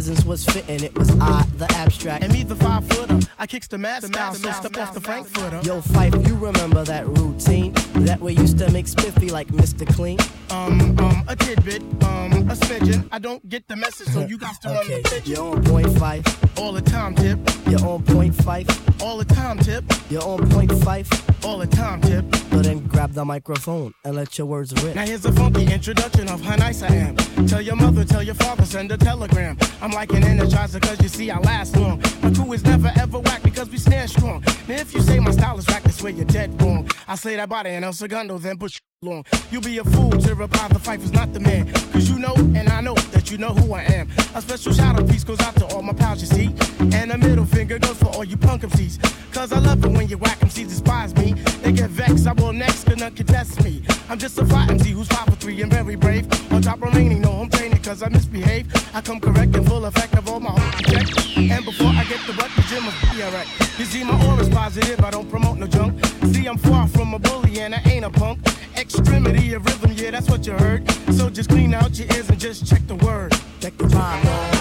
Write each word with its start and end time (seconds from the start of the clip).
presence 0.00 0.24
was 0.24 0.46
fitting. 0.46 0.82
It 0.82 0.96
was 0.96 1.10
I, 1.20 1.44
the 1.58 1.70
abstract. 1.72 2.24
And 2.24 2.32
me, 2.32 2.42
the 2.42 2.56
five 2.56 2.88
footer. 2.88 3.20
I 3.38 3.46
kicks 3.46 3.66
the 3.66 3.76
mad 3.76 4.02
style, 4.02 4.32
so 4.32 4.50
step 4.50 4.78
off 4.78 4.94
the 4.94 5.00
Frankfurter. 5.00 5.60
Yo, 5.62 5.82
Phife, 5.82 6.26
you 6.26 6.36
remember 6.36 6.84
that 6.84 7.06
routine? 7.06 7.74
That 8.06 8.18
we 8.18 8.32
used 8.32 8.56
to 8.60 8.70
make 8.70 8.88
spiffy 8.88 9.28
like 9.28 9.48
Mr. 9.48 9.86
Clean? 9.94 10.18
Um, 10.48 10.98
um, 11.00 11.09
a 11.30 11.36
tidbit, 11.36 11.82
um, 12.02 12.32
a 12.50 12.54
smidgen. 12.54 13.08
I 13.12 13.20
don't 13.20 13.48
get 13.48 13.68
the 13.68 13.76
message, 13.76 14.08
so 14.08 14.26
you 14.26 14.36
got 14.36 14.60
to 14.62 14.68
run 14.68 14.78
Okay, 14.78 15.00
the 15.00 15.08
pitch. 15.08 15.26
you're 15.28 15.54
on 15.54 15.94
five. 15.96 16.24
All 16.58 16.72
the 16.72 16.82
time, 16.82 17.14
tip. 17.14 17.38
You're 17.68 17.84
on 17.86 18.02
point 18.02 18.34
Phife. 18.34 19.00
All 19.00 19.16
the 19.16 19.24
time, 19.24 19.58
tip. 19.58 19.84
You're 20.10 20.24
on 20.24 20.48
point 20.50 20.72
Phife. 20.72 21.44
All 21.44 21.58
the 21.58 21.68
time, 21.68 22.00
tip. 22.00 22.24
So 22.50 22.58
then 22.62 22.84
grab 22.88 23.12
the 23.12 23.24
microphone 23.24 23.94
and 24.04 24.16
let 24.16 24.36
your 24.38 24.48
words 24.48 24.72
rip. 24.82 24.96
Now 24.96 25.06
here's 25.06 25.24
a 25.24 25.32
funky 25.32 25.72
introduction 25.72 26.28
of 26.28 26.40
how 26.40 26.56
nice 26.56 26.82
I 26.82 26.88
am. 26.88 27.16
Tell 27.46 27.62
your 27.62 27.76
mother, 27.76 28.04
tell 28.04 28.22
your 28.24 28.34
father, 28.34 28.64
send 28.66 28.90
a 28.90 28.96
telegram. 28.96 29.56
I'm 29.80 29.92
like 29.92 30.12
an 30.12 30.22
energizer 30.22 30.82
cause 30.82 31.00
you 31.00 31.08
see 31.08 31.30
I 31.30 31.38
last 31.38 31.76
long. 31.76 32.02
My 32.22 32.30
crew 32.32 32.52
is 32.52 32.64
never 32.64 32.92
ever 32.96 33.20
whack 33.20 33.42
because 33.44 33.70
we 33.70 33.78
stand 33.78 34.10
strong. 34.10 34.42
Now 34.68 34.74
if 34.74 34.92
you 34.92 35.00
say 35.00 35.20
my 35.20 35.30
style 35.30 35.58
is 35.58 35.66
whack, 35.68 35.84
that's 35.84 36.02
where 36.02 36.12
you're 36.12 36.24
dead 36.26 36.60
wrong. 36.60 36.90
I 37.06 37.14
say 37.14 37.36
that 37.36 37.48
body 37.48 37.70
and 37.70 37.84
El 37.84 37.92
Segundo, 37.92 38.36
then 38.38 38.58
push 38.58 38.80
long. 39.02 39.24
You 39.50 39.62
be 39.62 39.78
a 39.78 39.84
fool 39.84 40.10
to 40.10 40.34
reply 40.34 40.68
the 40.68 40.78
fight 40.78 41.00
was 41.00 41.10
not 41.10 41.32
the 41.32 41.40
man. 41.40 41.72
Cause 41.90 42.10
you 42.10 42.18
know 42.18 42.34
and 42.36 42.68
I 42.68 42.82
know 42.82 42.92
that 43.12 43.30
you 43.30 43.38
know 43.38 43.48
who 43.48 43.72
I 43.72 43.80
am. 43.84 44.10
A 44.34 44.42
special 44.42 44.74
shout 44.74 45.00
out 45.00 45.08
piece 45.08 45.24
goes 45.24 45.40
out 45.40 45.56
to 45.56 45.64
all 45.68 45.80
my 45.80 45.94
pals 45.94 46.20
you 46.20 46.26
see. 46.26 46.54
And 46.94 47.10
a 47.10 47.16
middle 47.16 47.46
finger 47.46 47.78
goes 47.78 47.96
for 47.96 48.08
all 48.08 48.24
you 48.24 48.36
punk 48.36 48.60
MCs. 48.60 49.00
Cause 49.32 49.52
I 49.52 49.58
love 49.58 49.82
it 49.86 49.90
when 49.90 50.06
you 50.06 50.18
whack 50.18 50.40
MCs 50.40 50.68
despise 50.68 51.16
me. 51.16 51.32
They 51.62 51.72
get 51.72 51.88
vexed, 51.88 52.26
I 52.26 52.34
will 52.34 52.52
next, 52.52 52.86
not 52.98 53.16
contest 53.16 53.64
me. 53.64 53.82
I'm 54.10 54.18
just 54.18 54.38
a 54.38 54.44
fly 54.44 54.66
MC 54.68 54.90
who's 54.90 55.08
five 55.08 55.24
for 55.24 55.36
three 55.36 55.62
and 55.62 55.72
very 55.72 55.96
brave. 55.96 56.26
On 56.52 56.60
top 56.60 56.82
remaining, 56.82 57.22
no 57.22 57.30
home 57.30 57.48
training 57.48 57.80
cause 57.82 58.02
I 58.02 58.10
misbehave. 58.10 58.66
I 58.94 59.00
come 59.00 59.18
correct 59.18 59.56
and 59.56 59.66
full 59.66 59.86
effect 59.86 60.12
of 60.18 60.28
all 60.28 60.40
my 60.40 60.50
home 60.50 60.72
check. 60.82 61.06
And 61.38 61.64
before 61.64 61.88
I 61.88 62.04
get 62.04 62.20
the 62.26 62.34
butt, 62.34 62.50
the 62.54 62.62
gym 62.68 62.84
will 62.84 63.16
be 63.16 63.22
alright. 63.22 63.48
You 63.78 63.86
see, 63.86 64.04
my 64.04 64.22
aura's 64.26 64.50
positive, 64.50 65.02
I 65.02 65.10
don't 65.10 65.30
promote 65.30 65.56
no 65.56 65.66
junk. 65.66 66.04
See, 66.34 66.44
I'm 66.44 66.58
far 66.58 66.86
from 66.86 67.14
a 67.14 67.18
bully 67.18 67.60
and 67.60 67.74
I 67.74 67.80
ain't 67.86 68.04
a 68.04 68.10
punk. 68.10 68.40
Extremity 68.80 69.52
of 69.52 69.64
rhythm, 69.66 69.92
yeah, 69.92 70.10
that's 70.10 70.30
what 70.30 70.46
you 70.46 70.54
heard. 70.54 70.90
So 71.12 71.28
just 71.28 71.50
clean 71.50 71.74
out 71.74 71.98
your 71.98 72.08
ears 72.16 72.30
and 72.30 72.40
just 72.40 72.66
check 72.66 72.80
the 72.86 72.94
word. 72.94 73.30
Check 73.60 73.76
the 73.76 73.84
rhyme, 73.88 74.59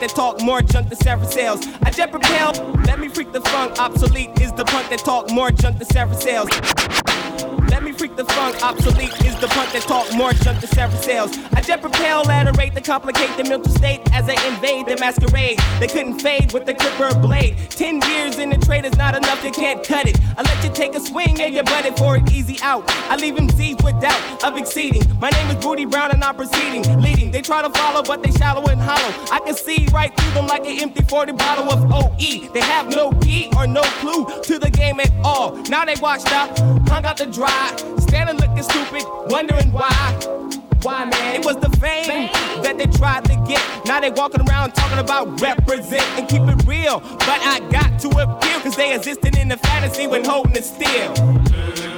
that 0.00 0.10
talk 0.10 0.40
more 0.40 0.62
junk 0.62 0.88
than 0.88 0.98
Sarah 0.98 1.24
sales. 1.26 1.66
I 1.82 1.90
jet 1.90 2.10
propel. 2.10 2.52
Let 2.84 2.98
me 2.98 3.08
freak 3.08 3.32
the 3.32 3.40
funk, 3.40 3.80
obsolete 3.80 4.30
is 4.40 4.52
the 4.52 4.64
punk 4.64 4.88
that 4.90 5.00
talk 5.00 5.30
more 5.30 5.50
junk 5.50 5.78
than 5.78 5.86
Sarah 5.88 6.14
sales. 6.14 7.07
Freak 7.98 8.14
the 8.14 8.24
funk, 8.26 8.62
obsolete 8.62 9.12
is 9.26 9.34
the 9.40 9.48
punk 9.48 9.72
that 9.72 9.82
talk 9.82 10.06
more 10.14 10.32
junk 10.32 10.60
than 10.60 10.70
Sarah 10.70 10.96
sales. 11.02 11.36
I 11.52 11.60
jet 11.60 11.80
propel 11.80 12.30
at 12.30 12.46
a 12.46 12.52
rate 12.52 12.72
to 12.76 12.80
complicate 12.80 13.36
the 13.36 13.42
mental 13.42 13.72
state 13.74 14.00
as 14.12 14.28
I 14.28 14.34
invade 14.46 14.86
the 14.86 14.96
masquerade. 15.00 15.58
They 15.80 15.88
couldn't 15.88 16.20
fade 16.20 16.52
with 16.52 16.64
the 16.64 16.74
clipper 16.74 17.12
blade. 17.18 17.56
Ten 17.70 18.00
years 18.02 18.38
in 18.38 18.50
the 18.50 18.56
trade 18.58 18.84
is 18.84 18.96
not 18.96 19.16
enough, 19.16 19.42
they 19.42 19.50
can't 19.50 19.82
cut 19.82 20.06
it. 20.06 20.16
I 20.36 20.42
let 20.42 20.62
you 20.62 20.70
take 20.70 20.94
a 20.94 21.00
swing 21.00 21.40
and 21.40 21.52
you 21.52 21.64
butt 21.64 21.86
it 21.86 21.98
for 21.98 22.14
an 22.14 22.30
easy 22.30 22.56
out. 22.62 22.84
I 23.10 23.16
leave 23.16 23.34
them 23.34 23.48
Z's 23.48 23.76
with 23.82 24.00
doubt 24.00 24.44
of 24.44 24.56
exceeding. 24.56 25.02
My 25.18 25.30
name 25.30 25.50
is 25.50 25.56
Booty 25.56 25.84
Brown 25.84 26.12
and 26.12 26.22
I'm 26.22 26.36
proceeding, 26.36 26.84
leading. 27.02 27.32
They 27.32 27.42
try 27.42 27.62
to 27.62 27.70
follow, 27.70 28.04
but 28.04 28.22
they 28.22 28.30
shallow 28.30 28.64
and 28.66 28.80
hollow. 28.80 29.12
I 29.32 29.40
can 29.40 29.56
see 29.56 29.88
right 29.92 30.16
through 30.16 30.34
them 30.34 30.46
like 30.46 30.64
an 30.66 30.78
empty 30.78 31.02
40 31.02 31.32
bottle 31.32 31.72
of 31.72 31.92
OE. 31.92 32.52
They 32.52 32.60
have 32.60 32.94
no 32.94 33.10
key 33.22 33.50
or 33.56 33.66
no 33.66 33.82
clue 33.82 34.24
to 34.42 34.60
the 34.60 34.70
game 34.70 35.00
at 35.00 35.12
all. 35.24 35.56
Now 35.68 35.84
they 35.84 35.96
washed 35.96 36.32
up, 36.32 36.56
hung 36.88 37.04
out 37.04 37.16
the 37.16 37.26
dry, 37.26 37.88
standing 38.00 38.36
looking 38.36 38.62
stupid, 38.62 39.04
wondering 39.28 39.72
why. 39.72 40.14
Why, 40.82 41.04
man? 41.06 41.40
It 41.40 41.44
was 41.44 41.56
the 41.56 41.70
fame 41.78 42.30
that 42.62 42.76
they 42.78 42.86
tried 42.86 43.24
to 43.24 43.34
get. 43.46 43.60
Now 43.84 44.00
they 44.00 44.10
walking 44.10 44.48
around 44.48 44.72
talking 44.72 44.98
about 44.98 45.40
represent 45.40 46.04
and 46.18 46.28
keep 46.28 46.42
it 46.42 46.66
real. 46.66 47.00
But 47.00 47.40
I 47.42 47.60
got 47.70 47.98
to 48.00 48.08
appeal, 48.08 48.60
cause 48.60 48.76
they 48.76 48.94
existed 48.94 49.36
in 49.36 49.48
the 49.48 49.56
fantasy 49.56 50.06
when 50.06 50.24
holding 50.24 50.54
it 50.54 50.64
still. 50.64 51.97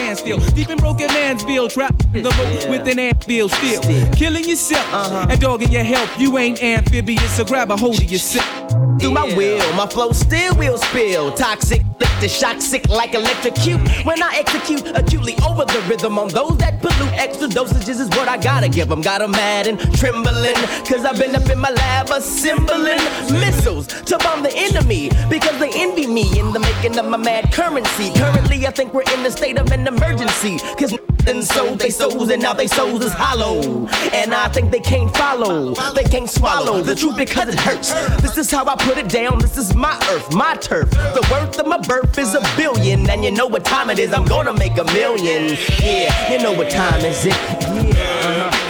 standstill. 0.00 0.38
Deep 0.54 0.70
in 0.70 0.78
broken 0.78 1.06
man's 1.08 1.44
bill, 1.44 1.68
trapped 1.68 2.04
in 2.14 2.22
the 2.22 2.30
road 2.30 2.70
with 2.70 2.88
an 2.88 2.98
anvil 2.98 3.48
still. 3.48 3.82
Killing 4.12 4.44
yourself 4.44 4.86
uh-huh. 4.92 5.26
and 5.30 5.40
dogging 5.40 5.70
your 5.70 5.84
health. 5.84 6.10
You 6.18 6.38
ain't 6.38 6.62
amphibious, 6.62 7.36
so 7.36 7.44
grab 7.44 7.70
a 7.70 7.76
hold 7.76 7.98
of 8.02 8.10
yourself. 8.10 8.48
Through 9.00 9.12
my 9.12 9.24
will, 9.34 9.72
my 9.74 9.86
flow 9.86 10.12
still 10.12 10.54
will 10.56 10.78
spill. 10.78 11.32
Toxic, 11.32 11.82
shock, 12.28 12.60
sick 12.60 12.88
like 12.88 13.14
electrocute. 13.14 13.80
When 14.04 14.22
I 14.22 14.36
execute 14.36 14.86
acutely 14.94 15.36
over 15.46 15.64
the 15.64 15.84
rhythm 15.88 16.18
on 16.18 16.28
those 16.28 16.56
that 16.58 16.80
pollute, 16.80 17.12
extra 17.14 17.48
dosages 17.48 18.00
is 18.00 18.08
what 18.10 18.28
I 18.28 18.36
gotta 18.36 18.68
give 18.68 18.88
them. 18.88 19.00
Got 19.00 19.22
'em 19.22 19.32
mad 19.32 19.66
and 19.66 19.78
trembling, 19.96 20.54
cause 20.88 21.04
I've 21.04 21.18
been 21.18 21.34
up 21.34 21.48
in 21.48 21.58
my 21.58 21.70
lab 21.70 22.10
assembling 22.10 23.02
missiles 23.40 23.86
to 23.86 24.18
bomb 24.18 24.42
the 24.42 24.54
enemy 24.54 25.10
because 25.28 25.58
they 25.58 25.70
envy 25.74 26.06
me 26.06 26.38
in 26.38 26.52
the 26.52 26.60
making 26.60 26.98
of 26.98 27.06
my 27.06 27.16
mad 27.16 27.52
currency. 27.52 28.12
Currently, 28.14 28.66
I 28.66 28.70
think 28.70 28.94
we're 28.94 29.10
in 29.14 29.22
the 29.22 29.30
state 29.30 29.58
of 29.58 29.70
an 29.72 29.86
emergency, 29.86 30.58
cause 30.78 30.94
and 31.26 31.44
sold 31.44 31.78
they 31.78 31.90
souls 31.90 32.30
and 32.30 32.42
now 32.42 32.52
they 32.52 32.66
souls 32.66 33.04
is 33.04 33.12
hollow. 33.12 33.86
And 34.12 34.32
I 34.34 34.48
think 34.48 34.70
they 34.70 34.80
can't 34.80 35.14
follow, 35.16 35.74
they 35.94 36.04
can't 36.04 36.28
swallow 36.28 36.82
the 36.82 36.94
truth 36.94 37.16
because 37.16 37.48
it 37.48 37.58
hurts. 37.60 37.92
This 38.22 38.38
is 38.38 38.50
how 38.50 38.64
I 38.66 38.76
put 38.76 38.98
it 38.98 39.08
down, 39.08 39.38
this 39.38 39.56
is 39.56 39.74
my 39.74 39.94
earth, 40.10 40.32
my 40.34 40.54
turf. 40.56 40.90
The 40.90 41.26
worth 41.30 41.58
of 41.58 41.66
my 41.66 41.78
birth 41.78 42.09
is 42.18 42.34
a 42.34 42.40
billion, 42.56 43.08
and 43.08 43.24
you 43.24 43.30
know 43.30 43.46
what 43.46 43.64
time 43.64 43.90
it 43.90 43.98
is, 43.98 44.12
I'm 44.12 44.24
gonna 44.24 44.52
make 44.52 44.76
a 44.78 44.84
million. 44.84 45.56
Yeah, 45.80 46.32
you 46.32 46.38
know 46.42 46.52
what 46.52 46.70
time 46.70 47.00
is 47.04 47.26
it? 47.26 47.32
Yeah. 47.32 48.50
uh-huh. 48.50 48.69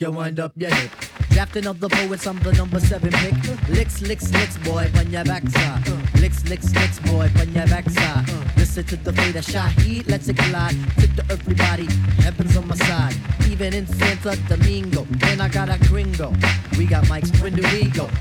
You 0.00 0.10
wind 0.10 0.40
up 0.40 0.52
your 0.56 0.74
hip. 0.74 1.19
Drafting 1.40 1.68
of 1.68 1.80
the 1.80 1.88
poets, 1.88 2.26
I'm 2.26 2.38
the 2.40 2.52
number 2.52 2.78
seven 2.78 3.12
pick. 3.12 3.32
Licks, 3.70 4.02
licks, 4.02 4.30
licks, 4.30 4.58
boy, 4.58 4.90
on 4.98 5.10
your 5.10 5.24
backside. 5.24 5.88
Licks, 6.20 6.44
licks, 6.44 6.70
licks, 6.74 6.98
boy, 6.98 7.30
on 7.40 7.54
your 7.54 7.66
backside. 7.66 8.28
Listen 8.58 8.84
to 8.84 8.96
the 8.96 9.10
fate 9.14 9.36
of 9.36 9.46
Shaheed, 9.46 10.06
let's 10.06 10.28
it 10.28 10.36
collide. 10.36 10.76
Tip 10.98 11.14
to 11.16 11.24
everybody, 11.32 11.88
heaven's 12.20 12.58
on 12.58 12.68
my 12.68 12.74
side. 12.74 13.14
Even 13.48 13.72
in 13.72 13.86
Santo 13.86 14.34
Domingo, 14.48 15.06
and 15.22 15.40
I 15.40 15.48
got 15.48 15.70
a 15.70 15.78
gringo. 15.88 16.30
We 16.76 16.84
got 16.84 17.04
mics, 17.04 17.32
when 17.40 17.54
do? 17.54 17.62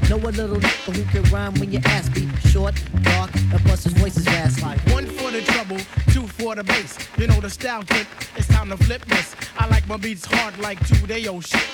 Know 0.09 0.15
a 0.25 0.31
little 0.31 0.55
nigga 0.55 0.95
who 0.95 1.03
can 1.11 1.29
rhyme 1.29 1.55
when 1.55 1.73
you 1.73 1.81
ask 1.83 2.15
me. 2.15 2.25
Short, 2.51 2.81
dark, 3.01 3.35
and 3.35 3.59
plus 3.65 3.83
his 3.83 3.91
voice 3.95 4.15
is 4.15 4.27
raspy. 4.27 4.93
One 4.93 5.07
for 5.07 5.29
the 5.29 5.41
trouble, 5.41 5.77
two 6.13 6.25
for 6.25 6.55
the 6.55 6.63
bass. 6.63 6.97
You 7.17 7.27
know 7.27 7.41
the 7.41 7.49
style 7.49 7.83
tip, 7.83 8.07
it's 8.37 8.47
time 8.47 8.69
to 8.69 8.77
flip 8.77 9.03
this. 9.07 9.35
I 9.57 9.67
like 9.67 9.85
my 9.89 9.97
beats 9.97 10.25
hard 10.25 10.57
like 10.59 10.79
two 10.87 11.05
day 11.05 11.27
old 11.27 11.45
shit. 11.45 11.67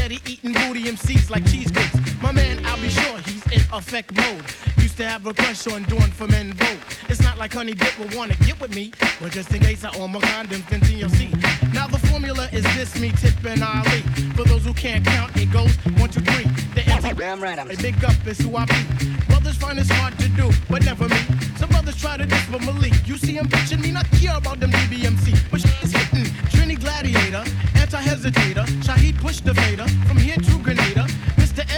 Steady 0.00 0.20
eating 0.24 0.52
booty 0.52 0.88
MCs 0.90 1.30
like 1.30 1.48
cheese 1.48 1.70
grits. 1.70 1.94
My 2.20 2.32
man, 2.32 2.66
I'll 2.66 2.80
be 2.80 2.88
sure 2.88 3.18
he's 3.18 3.46
in 3.52 3.62
effect 3.72 4.12
mode. 4.12 4.42
Used 4.78 4.96
to 4.96 5.04
have 5.06 5.24
a 5.24 5.32
crush 5.32 5.68
on 5.68 5.84
doing 5.84 6.10
for 6.10 6.26
men 6.26 6.52
vote. 6.54 6.80
It's 7.08 7.22
not 7.22 7.38
like 7.38 7.52
Honey 7.52 7.74
Dip 7.74 7.96
will 7.96 8.10
wanna 8.18 8.34
get 8.46 8.60
with 8.60 8.74
me. 8.74 8.90
But 9.20 9.30
just 9.30 9.54
in 9.54 9.60
case 9.60 9.84
I 9.84 9.96
own 10.00 10.10
my 10.10 10.18
condoms, 10.18 10.68
then 10.68 10.80
TLC. 10.80 11.30
Now 11.72 11.86
the 11.86 12.00
formula 12.08 12.48
is 12.52 12.64
this, 12.74 12.98
me, 12.98 13.12
Tip, 13.12 13.34
and 13.44 13.62
Ali. 13.62 14.00
For 14.34 14.42
those 14.42 14.64
who 14.64 14.74
can't 14.74 15.04
count, 15.04 15.30
it 15.36 15.52
goes 15.52 15.72
one, 16.00 16.10
two, 16.10 16.22
three. 16.22 16.44
The 16.74 16.82
empty 16.90 17.14
Damn 17.14 17.40
right, 17.40 17.58
I'm 17.58 17.70
a 17.70 17.76
big 17.76 18.02
up 18.04 18.26
is 18.26 18.38
who 18.38 18.56
I 18.56 18.64
be. 18.64 18.82
Brothers 19.28 19.56
find 19.58 19.78
it's 19.78 19.90
hard 19.90 20.18
to 20.18 20.28
do, 20.30 20.50
but 20.68 20.84
never 20.84 21.08
me. 21.08 21.20
Some 21.56 21.68
brothers 21.68 22.00
try 22.00 22.16
to 22.16 22.26
diss 22.26 22.46
but 22.50 22.62
Malik. 22.62 22.94
You 23.06 23.16
see 23.16 23.34
him 23.34 23.46
bitching 23.46 23.80
me, 23.80 23.92
not 23.92 24.10
care 24.18 24.36
about 24.36 24.58
them 24.58 24.72
DBMC. 24.72 25.50
But 25.52 25.60
shit 25.60 25.84
is 25.84 25.92
hitting. 25.92 26.24
Trini 26.50 26.80
Gladiator, 26.80 27.44
anti-hesitator. 27.76 28.66
Shaheed 28.82 29.20
push 29.20 29.38
the 29.40 29.54
fader. 29.54 29.86
From 30.08 30.16
here 30.16 30.34
to. 30.36 30.49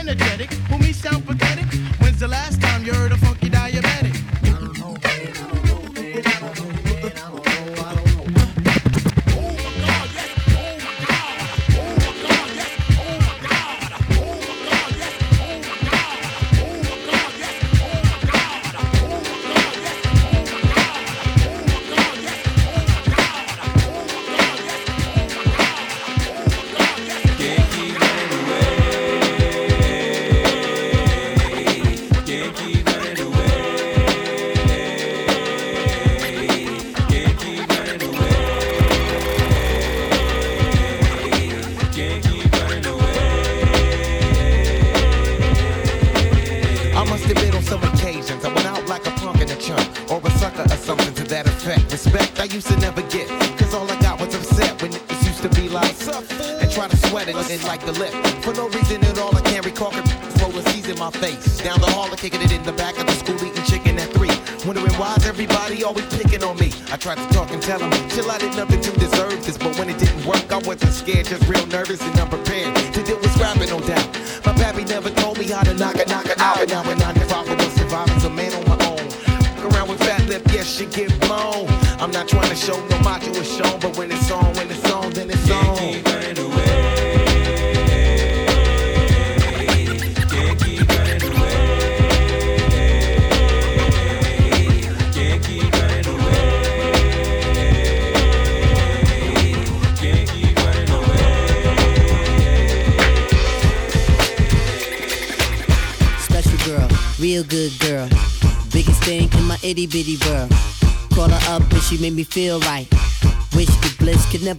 Energetic, 0.03 0.53
who 0.69 0.79
me 0.79 0.93
sound 0.93 1.25
pathetic. 1.25 1.65
When's 2.01 2.19
the 2.19 2.27
last 2.27 2.52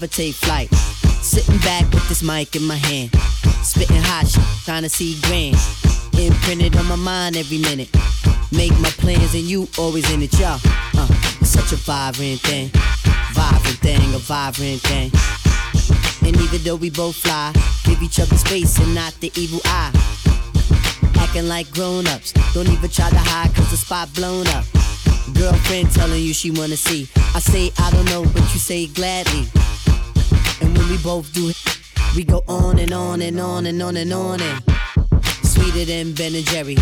take 0.08 0.36
flight. 0.36 0.74
Sitting 1.22 1.58
back 1.60 1.92
with 1.94 2.08
this 2.10 2.24
mic 2.24 2.56
in 2.56 2.64
my 2.64 2.76
hand. 2.76 3.12
Spitting 3.64 4.02
hot 4.02 4.28
shit, 4.28 4.44
trying 4.66 4.84
to 4.84 4.90
see 4.90 5.20
grand. 5.22 5.58
Imprinted 6.18 6.76
on 6.76 6.86
my 6.88 6.96
mind 6.96 7.38
every 7.38 7.60
minute. 7.60 7.90
Make 8.52 8.72
my 8.80 8.90
plans 9.02 9.34
and 9.34 9.44
you 9.44 9.68
always 9.78 10.10
in 10.12 10.22
it, 10.22 10.34
y'all. 10.40 10.60
Uh, 10.96 11.08
it's 11.42 11.50
such 11.50 11.72
a 11.72 11.78
vibrant 11.78 12.42
thing. 12.42 12.70
Vibrant 13.34 13.80
thing, 13.80 14.14
a 14.14 14.20
vibrant 14.20 14.82
thing. 14.82 15.12
And 16.28 16.36
even 16.40 16.62
though 16.64 16.76
we 16.76 16.90
both 16.90 17.16
fly, 17.16 17.52
give 17.84 18.02
each 18.02 18.20
other 18.20 18.38
space 18.38 18.78
and 18.80 18.94
not 18.94 19.14
the 19.20 19.32
evil 19.36 19.62
eye 19.66 19.92
acting 21.34 21.48
like 21.50 21.72
grown-ups. 21.72 22.32
Don't 22.54 22.70
even 22.70 22.90
try 22.90 23.10
to 23.10 23.18
hide 23.18 23.54
cause 23.56 23.72
the 23.72 23.78
spot 23.78 24.14
blown 24.14 24.46
up. 24.48 24.66
Girlfriend 25.34 25.92
telling 25.92 26.22
you 26.22 26.34
she 26.34 26.52
wanna 26.52 26.78
see. 26.78 27.10
I 27.34 27.40
say 27.40 27.72
I 27.80 27.90
don't 27.90 28.06
know, 28.06 28.24
but 28.24 28.44
you 28.54 28.60
say 28.60 28.86
gladly. 28.86 29.48
And 30.64 30.78
when 30.78 30.90
we 30.90 30.98
both 31.00 31.32
do 31.34 31.50
it, 31.50 31.58
we 32.16 32.24
go 32.24 32.42
on 32.48 32.80
and 32.80 32.94
on 32.94 33.22
and 33.22 33.40
on 33.40 33.66
and 33.66 33.82
on 33.82 33.98
and 33.98 34.14
on 34.14 34.40
and 34.42 34.64
sweeter 35.44 35.84
than 35.84 36.14
Ben 36.14 36.34
and 36.34 36.46
Jerry. 36.46 36.76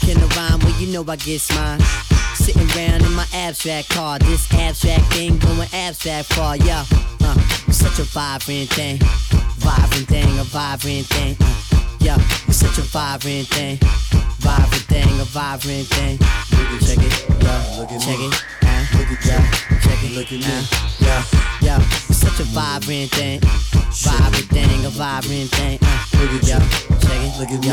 Can 0.00 0.16
I 0.16 0.26
rhyme? 0.36 0.60
Well, 0.60 0.80
you 0.80 0.92
know 0.92 1.04
I 1.10 1.16
get 1.16 1.42
mine. 1.54 1.80
Sitting 2.34 2.68
round 2.68 3.02
in 3.02 3.12
my 3.14 3.26
abstract 3.34 3.88
car. 3.88 4.20
This 4.20 4.52
abstract 4.54 5.04
thing 5.12 5.38
going 5.38 5.68
abstract 5.72 6.32
far, 6.34 6.56
yeah. 6.56 6.84
Uh, 7.20 7.34
such 7.72 7.98
a 7.98 8.04
vibrant 8.04 8.70
thing. 8.70 8.98
Vibrant 9.58 10.06
thing, 10.06 10.38
a 10.38 10.44
vibrant 10.44 11.06
thing. 11.06 11.36
Uh, 11.40 11.96
yeah, 12.00 12.18
it's 12.46 12.58
such 12.58 12.78
a 12.78 12.82
vibrant 12.82 13.48
thing. 13.48 13.78
Vibrant 14.38 14.84
thing, 14.84 15.20
a 15.20 15.24
vibrant 15.24 15.88
thing. 15.88 16.18
Check 16.86 16.98
it, 17.02 17.26
yeah, 17.42 17.98
check 17.98 18.20
it, 18.20 18.34
uh, 18.62 18.86
yeah, 19.24 19.50
check 19.80 20.04
it, 20.04 20.12
look 20.14 20.26
at 20.26 20.38
me, 20.38 20.68
yeah, 21.00 21.22
yeah. 21.60 22.05
It's 22.38 22.44
such 22.44 22.48
a 22.48 22.54
vibrant 22.54 23.10
thing. 23.12 23.40
Vibrant 23.40 24.48
thing, 24.50 24.84
a 24.84 24.90
vibrant 24.90 25.50
thing. 25.52 25.78
Uh, 25.80 26.38
yeah, 26.42 26.58
check 27.00 27.22
it, 27.22 27.40
look 27.40 27.48
at 27.48 27.60
me, 27.62 27.68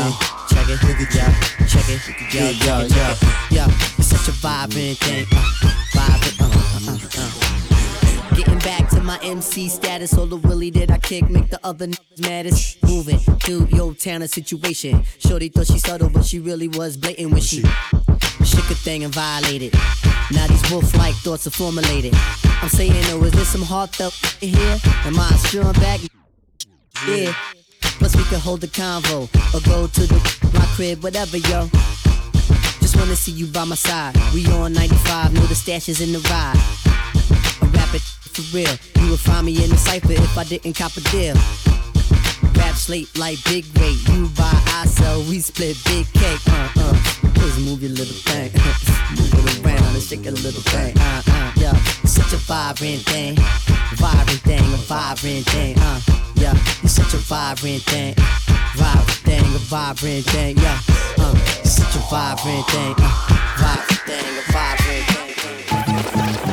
check 0.48 0.68
it, 0.70 0.82
look 0.82 1.00
at 1.00 1.14
yeah, 1.14 1.66
check 1.66 1.84
it, 1.90 2.34
yeah, 2.34 2.50
yeah, 2.64 2.86
yeah, 2.86 3.16
yeah. 3.50 3.98
It's 3.98 4.06
such 4.06 4.28
a 4.28 4.32
vibrant 4.32 4.96
thing. 4.96 5.26
Uh, 5.30 5.74
vibrant, 5.92 6.40
uh, 6.40 6.44
uh, 6.46 6.92
uh, 6.92 7.08
uh. 7.18 8.36
Getting 8.36 8.58
back 8.60 8.88
to 8.90 9.02
my 9.02 9.18
MC 9.22 9.68
status, 9.68 10.16
all 10.16 10.24
the 10.24 10.36
willy 10.36 10.70
that 10.70 10.90
I 10.90 10.96
kick 10.96 11.28
make 11.28 11.50
the 11.50 11.60
other 11.62 11.88
niggas 11.88 12.26
maddest. 12.26 12.82
Moving 12.84 13.18
through 13.18 13.68
your 13.70 13.92
town 13.92 14.22
a 14.22 14.28
situation. 14.28 15.04
Shorty 15.18 15.50
thought 15.50 15.66
she 15.66 15.78
subtle, 15.78 16.08
but 16.08 16.24
she 16.24 16.38
really 16.38 16.68
was 16.68 16.96
blatant 16.96 17.32
when 17.32 17.42
she 17.42 17.62
shook 18.44 18.70
a 18.70 18.74
thing 18.74 19.04
and 19.04 19.14
violated. 19.14 19.72
Now 20.32 20.46
these 20.46 20.70
wolf-like 20.70 21.14
thoughts 21.16 21.46
are 21.46 21.50
formulated. 21.50 22.14
I'm 22.62 22.68
saying, 22.68 22.92
oh, 23.08 23.24
is 23.24 23.32
this 23.32 23.48
some 23.48 23.62
heartfelt 23.62 24.14
here? 24.40 24.78
Am 25.04 25.18
i'm 25.18 25.72
back? 25.74 26.00
Yeah. 27.06 27.34
Plus 27.98 28.16
we 28.16 28.24
can 28.24 28.40
hold 28.40 28.60
the 28.60 28.66
convo 28.66 29.28
or 29.54 29.60
go 29.68 29.86
to 29.86 30.00
the 30.06 30.50
my 30.54 30.66
crib, 30.74 31.02
whatever, 31.02 31.36
yo. 31.36 31.68
Just 32.80 32.96
wanna 32.96 33.16
see 33.16 33.32
you 33.32 33.46
by 33.46 33.64
my 33.64 33.76
side. 33.76 34.16
We 34.32 34.46
on 34.48 34.72
95, 34.72 35.32
know 35.32 35.40
the 35.42 35.54
stash 35.54 35.88
is 35.88 36.00
in 36.00 36.12
the 36.12 36.20
ride. 36.30 36.56
I 37.62 37.66
rap 37.76 37.94
it 37.94 38.02
for 38.02 38.42
real. 38.56 38.74
You 39.00 39.10
would 39.10 39.20
find 39.20 39.46
me 39.46 39.62
in 39.62 39.70
the 39.70 39.76
cipher 39.76 40.12
if 40.12 40.36
I 40.36 40.44
didn't 40.44 40.74
cop 40.76 40.96
a 40.96 41.00
deal. 41.12 41.34
Rap 42.56 42.74
slate 42.74 43.16
like 43.18 43.42
big 43.44 43.64
weight. 43.78 43.98
You 44.08 44.28
buy, 44.28 44.52
I 44.68 44.86
sell. 44.86 45.22
We 45.22 45.40
split 45.40 45.76
big 45.84 46.12
cake. 46.12 46.40
Uh 46.48 46.68
uh. 46.76 47.33
Just 47.44 47.60
move 47.60 47.82
your 47.82 47.90
little 47.90 48.16
thing. 48.24 48.50
move 49.20 49.46
it 49.52 49.66
around 49.66 49.94
and 49.94 50.02
shake 50.02 50.24
a 50.24 50.30
little 50.30 50.62
thing. 50.62 50.96
Uh, 50.96 51.22
uh, 51.28 51.52
yeah. 51.56 51.72
You're 51.74 52.08
such 52.08 52.32
a 52.32 52.38
vibrant 52.38 53.02
thing. 53.02 53.36
Vibrant 53.96 54.40
thing, 54.40 54.64
a 54.72 54.78
vibrant 54.78 55.44
thing. 55.44 55.76
Uh, 55.78 56.00
yeah. 56.36 56.54
You're 56.80 56.88
such 56.88 57.12
a 57.12 57.18
vibrant 57.18 57.82
thing. 57.82 58.14
Vibrant 58.76 59.10
thing, 59.28 59.44
a 59.44 59.58
vibrant 59.58 60.24
thing. 60.24 60.56
Yeah. 60.56 60.80
Uh, 61.18 61.34
you're 61.34 61.64
such 61.66 61.94
a 61.94 62.02
vibrant 62.08 62.66
thing. 62.68 62.94
Uh, 62.96 63.12
vibrant 63.60 64.00
thing, 64.08 64.38
a 64.38 64.42
vibrant 64.50 65.04
thing. 66.32 66.43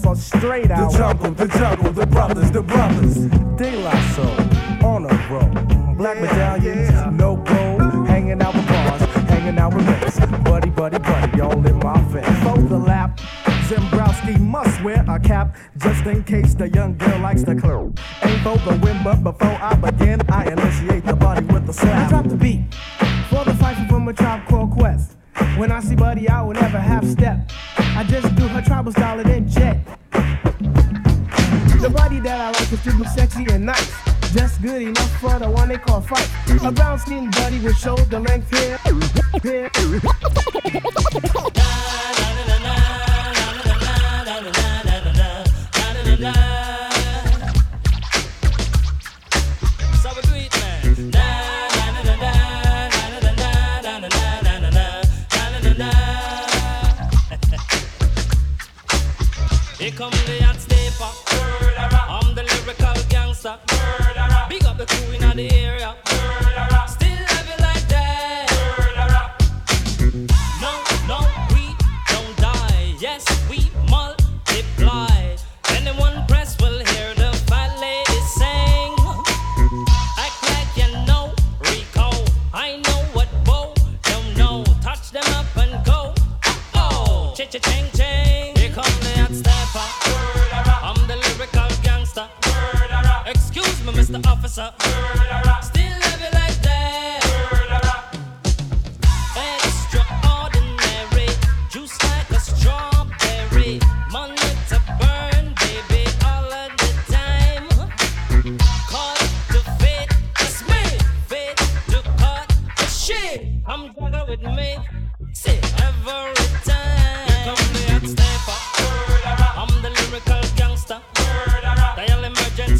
girls 0.00 0.18
are 0.18 0.38
straight 0.38 0.70
out. 0.70 0.92
The 0.92 0.98
jungle, 0.98 1.30
the 1.32 1.46
jungle, 1.46 1.92
the 1.92 2.06
brothers, 2.06 2.50
the 2.50 2.62
brothers. 2.62 3.14
De 3.56 3.76
La 3.82 3.94
Soul, 4.12 4.86
on 4.86 5.06
a 5.06 5.28
roll. 5.30 5.94
Black 5.94 6.16
yeah, 6.16 6.22
medallions, 6.22 6.90
yeah. 6.90 7.10
no 7.10 7.36
gold. 7.36 8.08
Hanging 8.08 8.40
out 8.42 8.54
with 8.54 8.66
bars, 8.68 9.02
hanging 9.28 9.58
out 9.58 9.74
with 9.74 9.86
mates. 9.86 10.18
Buddy, 10.42 10.70
buddy, 10.70 10.98
buddy, 10.98 11.40
all 11.40 11.66
in 11.66 11.78
my 11.78 12.02
face. 12.12 12.42
Fold 12.42 12.68
the 12.68 12.78
lap. 12.78 13.18
Zembrowski 13.68 14.40
must 14.40 14.82
wear 14.82 15.04
a 15.08 15.20
cap 15.20 15.56
just 15.76 16.04
in 16.04 16.24
case 16.24 16.54
the 16.54 16.68
young 16.70 16.96
girl 16.96 17.20
likes 17.20 17.44
the 17.44 17.54
clue. 17.54 17.94
Ain't 18.22 18.42
for 18.42 18.58
the 18.58 18.76
win, 18.82 19.00
but 19.04 19.22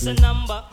it's 0.02 0.07
a 0.07 0.23
number. 0.23 0.70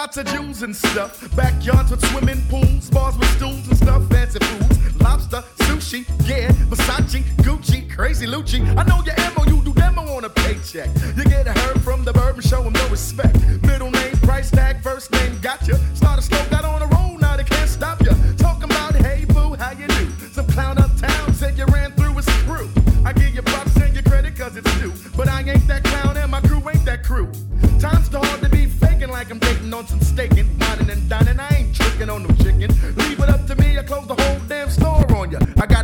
lots 0.00 0.16
of 0.16 0.24
jewels 0.28 0.62
and 0.62 0.74
stuff. 0.74 1.12
Backyards 1.36 1.90
with 1.90 2.02
swimming 2.06 2.40
pools, 2.48 2.88
bars 2.88 3.18
with 3.18 3.28
stools 3.36 3.68
and 3.68 3.76
stuff, 3.76 4.02
fancy 4.08 4.38
foods. 4.38 4.98
Lobster, 4.98 5.42
sushi, 5.66 6.06
yeah, 6.26 6.48
Versace, 6.70 7.22
Gucci, 7.44 7.78
Crazy 7.94 8.26
Lucci. 8.26 8.60
I 8.78 8.84
know 8.84 9.02
your 9.04 9.14
MO, 9.34 9.44
do 9.60 9.74
demo 9.74 10.02
on 10.16 10.24
a 10.24 10.30
paycheck. 10.30 10.88
You 11.16 11.24
get 11.24 11.46
a 11.46 11.52
herd 11.52 11.82
from 11.82 12.02
the 12.04 12.14
Bourbon, 12.14 12.36
and 12.36 12.44
show 12.44 12.66
no 12.66 12.88
respect. 12.88 13.36
Middle 13.60 13.90
name, 13.90 14.16
price 14.28 14.50
tag, 14.50 14.82
first 14.82 15.12
name, 15.12 15.38
gotcha. 15.42 15.76
Started 15.94 16.22
slow, 16.22 16.42
got 16.48 16.64
on 16.64 16.80
a 16.80 16.86
roll, 16.86 17.18
now 17.18 17.36
they 17.36 17.44
can't 17.44 17.68
stop 17.68 18.00
you. 18.00 18.19
restaurants 29.80 29.92
and 29.92 30.04
staking, 30.04 30.90
and 30.90 31.08
dining. 31.08 31.40
I 31.40 31.48
ain't 31.56 31.74
tricking 31.74 32.10
on 32.10 32.22
no 32.22 32.28
chicken. 32.36 32.70
Leave 32.96 33.20
it 33.20 33.28
up 33.28 33.46
to 33.46 33.56
me, 33.56 33.78
I 33.78 33.82
close 33.82 34.06
the 34.06 34.14
whole 34.14 34.40
damn 34.48 34.68
store 34.68 35.06
on 35.16 35.30
ya. 35.30 35.38
I 35.60 35.66
got 35.66 35.79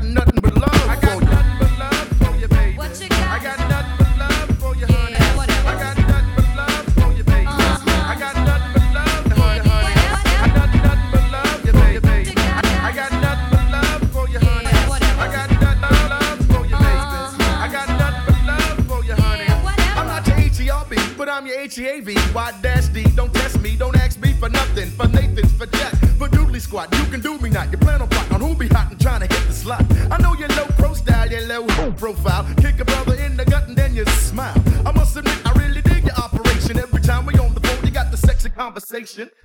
salvation 39.07 39.36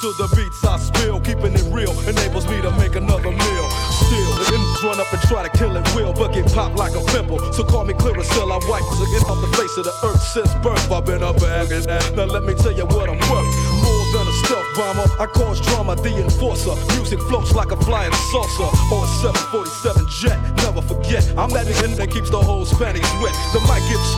to 0.00 0.12
the 0.16 0.28
beats 0.34 0.64
I 0.64 0.78
spill. 0.78 1.20
Keeping 1.20 1.52
it 1.52 1.66
real 1.68 1.92
enables 2.08 2.48
me 2.48 2.60
to 2.62 2.70
make 2.80 2.96
another 2.96 3.30
meal. 3.30 3.66
Still, 3.92 4.32
the 4.40 4.80
run 4.82 4.98
up 4.98 5.12
and 5.12 5.20
try 5.28 5.46
to 5.46 5.52
kill 5.56 5.76
it 5.76 5.84
will, 5.94 6.12
but 6.12 6.32
get 6.32 6.48
popped 6.52 6.76
like 6.76 6.96
a 6.96 7.04
pimple. 7.12 7.38
So 7.52 7.64
call 7.64 7.84
me 7.84 7.92
Clearasil, 7.92 8.48
I 8.48 8.58
wipe 8.64 8.84
skin 8.96 9.22
off 9.28 9.40
the 9.44 9.52
face 9.56 9.76
of 9.76 9.84
the 9.84 9.94
earth 10.04 10.22
since 10.22 10.52
birth. 10.64 10.90
I've 10.90 11.04
been 11.04 11.22
up 11.22 11.36
and 11.42 11.68
Now 12.16 12.24
let 12.24 12.44
me 12.44 12.54
tell 12.54 12.72
you 12.72 12.86
what 12.86 13.10
I'm 13.10 13.20
worth. 13.28 13.50
More 13.84 14.04
than 14.16 14.24
a 14.24 14.34
stealth 14.40 14.68
bomber, 14.74 15.06
I 15.20 15.26
cause 15.26 15.60
drama, 15.60 15.96
the 15.96 16.16
enforcer. 16.16 16.74
Music 16.96 17.20
floats 17.28 17.54
like 17.54 17.70
a 17.70 17.76
flying 17.76 18.12
saucer 18.32 18.70
or 18.88 19.04
a 19.04 19.08
747 19.52 20.08
jet. 20.08 20.38
Never 20.64 20.80
forget, 20.80 21.28
I'm 21.36 21.50
that 21.50 21.66
nigga 21.66 21.96
that 21.96 22.10
keeps 22.10 22.30
the 22.30 22.40
whole 22.40 22.64
Spanish 22.64 23.04
wet. 23.20 23.36
The 23.52 23.60
mic 23.68 23.84
gets 23.92 24.08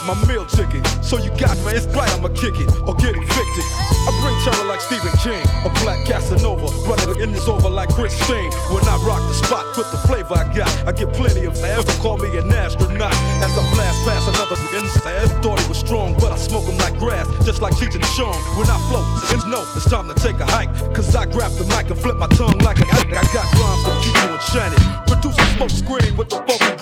shit's 0.00 0.06
my 0.06 0.26
meal 0.26 0.44
ticket. 0.46 0.86
So 1.04 1.18
you 1.18 1.30
got 1.38 1.56
me, 1.64 1.72
it's 1.72 1.86
right, 1.94 2.10
I'ma 2.12 2.28
kick 2.28 2.58
it 2.60 2.68
or 2.86 2.94
get 2.94 3.16
evicted. 3.16 3.64
I 4.06 4.10
bring 4.22 4.36
terror 4.44 4.66
like 4.66 4.80
Stephen 4.80 5.12
King, 5.22 5.42
a 5.64 5.70
black 5.82 6.04
Casanova, 6.06 6.66
running 6.88 7.20
in 7.22 7.32
this 7.32 7.48
over 7.48 7.68
like 7.68 7.88
Chris 7.90 8.14
Christine. 8.16 8.50
When 8.72 8.84
I 8.88 8.96
rock 9.04 9.20
the 9.28 9.34
spot 9.34 9.76
with 9.76 9.90
the 9.90 9.98
flavor 10.08 10.34
I 10.34 10.44
got, 10.54 10.70
I 10.86 10.92
get 10.92 11.12
plenty 11.12 11.44
of 11.44 11.56
air, 11.62 11.82
so 11.82 12.02
call 12.02 12.18
me 12.18 12.36
an 12.38 12.52
astronaut. 12.52 13.12
As 13.44 13.52
I 13.56 13.62
blast 13.74 13.98
past 14.06 14.28
another 14.28 14.58
inside, 14.76 15.42
thought 15.42 15.60
he 15.60 15.68
was 15.68 15.78
strong, 15.78 16.14
but 16.18 16.32
I 16.32 16.36
smoke 16.36 16.64
him 16.64 16.78
like 16.78 16.98
grass, 16.98 17.26
just 17.44 17.60
like 17.62 17.74
Cheech 17.74 17.94
and 17.94 18.04
Chong. 18.16 18.34
When 18.56 18.68
I 18.68 18.78
float, 18.88 19.06
it's 19.30 19.46
no, 19.46 19.62
it's 19.76 19.88
time 19.88 20.08
to 20.08 20.14
take 20.14 20.38
a 20.40 20.46
hike. 20.46 20.70
Cause 20.94 21.14
I 21.14 21.26
grab 21.26 21.52
the 21.52 21.64
mic 21.64 21.90
and 21.90 21.98
flip 21.98 22.16
my 22.16 22.28
tongue 22.28 22.58
like 22.58 22.78
a 22.80 22.86
I 22.90 23.26
got 23.32 23.46
rhymes 23.58 23.84
to 23.84 23.92
keep 24.02 24.16
you 24.22 24.30
enchanted. 24.34 24.82
Produce 25.06 25.38
a 25.38 25.46
smoke 25.56 25.70
screen 25.70 26.16
with 26.16 26.28
the 26.30 26.36
funky 26.36 26.76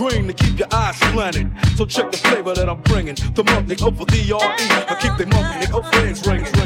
So 1.77 1.87
check 1.87 2.11
the 2.11 2.19
flavor 2.19 2.55
that 2.55 2.69
I'm 2.69 2.81
bringing. 2.83 3.15
The 3.35 3.45
monthly 3.45 3.77
over 3.85 4.05
the 4.05 4.33
RE. 4.33 4.39
I 4.39 4.99
keep 5.01 5.17
them 5.17 5.31
monthly 5.31 5.73
up 5.73 5.93
rings, 5.95 6.27
rings. 6.27 6.58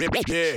Yeah. 0.00 0.54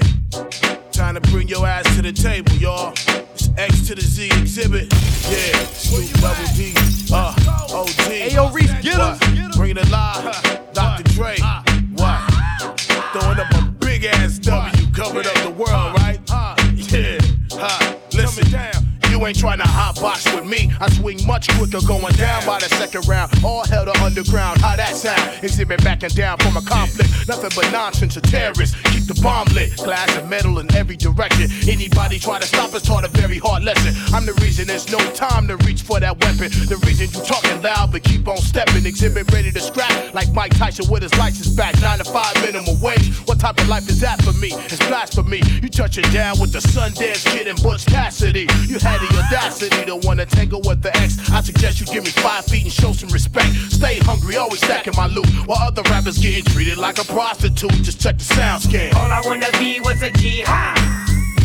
Time 0.91 1.15
to 1.15 1.21
bring 1.32 1.47
your 1.47 1.65
ass 1.65 1.95
to 1.95 2.04
the 2.04 2.13
table, 2.13 2.51
y'all. 2.58 2.93
It's 3.34 3.49
X 3.58 3.88
to 3.88 3.95
the 3.95 4.01
Z 4.01 4.30
Xzibit. 4.30 4.91
Yeah, 5.32 5.58
Snoop 5.73 6.12
Double 6.21 6.45
D, 6.56 6.73
uh, 7.12 7.75
OG. 7.75 7.89
Hey, 8.06 8.34
yo, 8.34 8.51
Reece, 8.51 8.71
get 8.84 8.99
him. 8.99 9.51
Bring 9.58 9.71
it 9.71 9.88
alive, 9.88 10.69
Dr. 10.73 11.04
Dre. 11.15 11.38
Ah. 11.41 11.63
What? 11.95 12.80
Throwing 13.13 13.39
up 13.39 13.51
a 13.56 13.63
big 13.84 14.06
ass 14.06 14.38
W, 14.38 14.93
covered 14.93 15.25
up 15.25 15.36
the 15.41 15.49
world, 15.49 15.69
ah. 15.71 15.93
right? 15.97 16.19
Ah. 16.30 16.56
Yeah, 16.75 17.17
huh. 17.51 17.97
Listen 18.13 18.51
down. 18.51 18.91
You 19.12 19.27
ain't 19.27 19.38
trying 19.38 19.58
to 19.60 19.67
hot 19.67 19.99
box 19.99 20.23
with 20.34 20.45
me. 20.45 20.71
I 20.80 20.89
swing 20.89 21.19
much 21.27 21.49
quicker 21.58 21.80
going 21.86 22.15
down 22.15 22.45
by 22.45 22.60
the 22.60 22.69
second 22.69 23.08
round. 23.10 23.30
All 23.43 23.65
hell 23.67 23.84
to 23.84 23.91
underground. 24.01 24.62
How 24.62 24.77
that 24.77 24.95
sound? 24.95 25.19
Xzibit 25.43 25.84
backing 25.84 26.10
down 26.10 26.38
from 26.38 26.56
a 26.56 26.62
conflict. 26.62 27.27
Nothing 27.27 27.51
but 27.54 27.69
nonsense 27.73 28.15
of 28.15 28.23
terrorists. 28.23 28.73
Keep 28.89 29.08
the 29.08 29.20
bomb 29.21 29.47
lit. 29.53 29.77
Glass 29.77 30.17
and 30.17 30.29
metal 30.29 30.60
in 30.60 30.73
every 30.75 30.97
direction. 30.97 31.49
Anybody 31.67 32.19
try 32.19 32.39
to 32.39 32.47
stop 32.47 32.73
us 32.73 32.81
taught 32.81 33.05
a 33.05 33.07
very 33.10 33.38
hard 33.38 33.63
lesson. 33.63 33.93
I'm 34.13 34.25
the 34.25 34.34
reason 34.41 34.67
there's 34.67 34.91
no 34.91 34.99
time 35.13 35.47
to 35.47 35.57
reach 35.57 35.84
for 35.84 35.99
that 35.99 36.19
weapon. 36.19 36.49
The 36.67 36.77
reason 36.86 37.07
you 37.13 37.25
talking 37.25 37.62
loud 37.62 37.91
but 37.91 38.03
keep 38.03 38.27
on 38.27 38.38
stepping. 38.38 38.84
Xzibit 38.84 39.31
ready 39.31 39.51
to 39.51 39.60
scrap 39.60 40.13
like 40.13 40.31
Mike 40.34 40.57
Tyson 40.57 40.89
with 40.91 41.03
his 41.03 41.15
license 41.17 41.49
back. 41.49 41.79
Nine 41.81 41.99
to 41.99 42.03
five 42.05 42.34
minimum 42.41 42.79
wage. 42.81 43.13
What 43.27 43.39
type 43.39 43.60
of 43.60 43.67
life 43.69 43.88
is 43.89 43.99
that 44.01 44.21
for 44.23 44.34
me? 44.34 44.49
It's 44.51 44.79
blasphemy. 44.88 45.41
You 45.62 45.69
touching 45.69 46.10
down 46.12 46.39
with 46.39 46.51
the 46.51 46.60
Sundance 46.60 47.25
Kid 47.25 47.47
and 47.47 47.62
Butch 47.62 47.86
Cassidy. 47.86 48.47
You 48.67 48.79
had 48.79 48.99
the 49.01 49.10
audacity 49.21 49.86
to 49.86 49.95
wanna 49.95 50.25
tangle 50.25 50.62
with 50.65 50.81
the 50.81 50.95
ex. 50.97 51.17
I 51.29 51.41
suggest 51.41 51.79
you 51.79 51.86
give 51.86 52.03
me 52.03 52.12
five 52.12 52.45
feet 52.45 52.63
and 52.63 52.73
show 52.73 52.91
some 52.93 53.10
respect. 53.10 53.53
Stay 53.69 53.99
hungry, 53.99 54.38
always 54.38 54.62
stacking 54.62 54.93
my 54.97 55.07
loot. 55.07 55.27
While 55.45 55.60
other 55.60 55.84
rappers 55.84 56.17
getting 56.17 56.43
treated 56.43 56.77
like 56.77 56.97
a 56.97 57.05
prostitute. 57.05 57.71
Just 57.84 58.01
check 58.01 58.17
the 58.17 58.23
sound 58.23 58.63
scan. 58.63 58.93
All 59.12 59.17
I 59.17 59.28
wanna 59.28 59.52
be 59.60 59.82
was 59.82 60.02
a 60.04 60.10
G 60.10 60.41
high. 60.41 60.74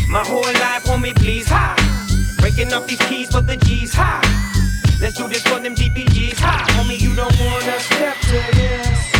My 0.09 0.23
whole 0.23 0.41
life 0.41 1.01
me, 1.01 1.13
please 1.13 1.47
high. 1.49 1.75
Breaking 2.39 2.71
up 2.71 2.87
these 2.87 2.99
keys 3.09 3.29
for 3.29 3.41
the 3.41 3.57
G's 3.57 3.93
high. 3.93 4.21
Let's 5.01 5.17
do 5.17 5.27
this 5.27 5.41
for 5.41 5.59
them 5.59 5.75
DPGs 5.75 6.39
high. 6.39 6.63
Homie, 6.71 6.97
you 6.97 7.13
don't 7.13 7.37
wanna 7.41 7.77
step 7.81 8.15
to 8.21 8.39
this. 8.55 9.11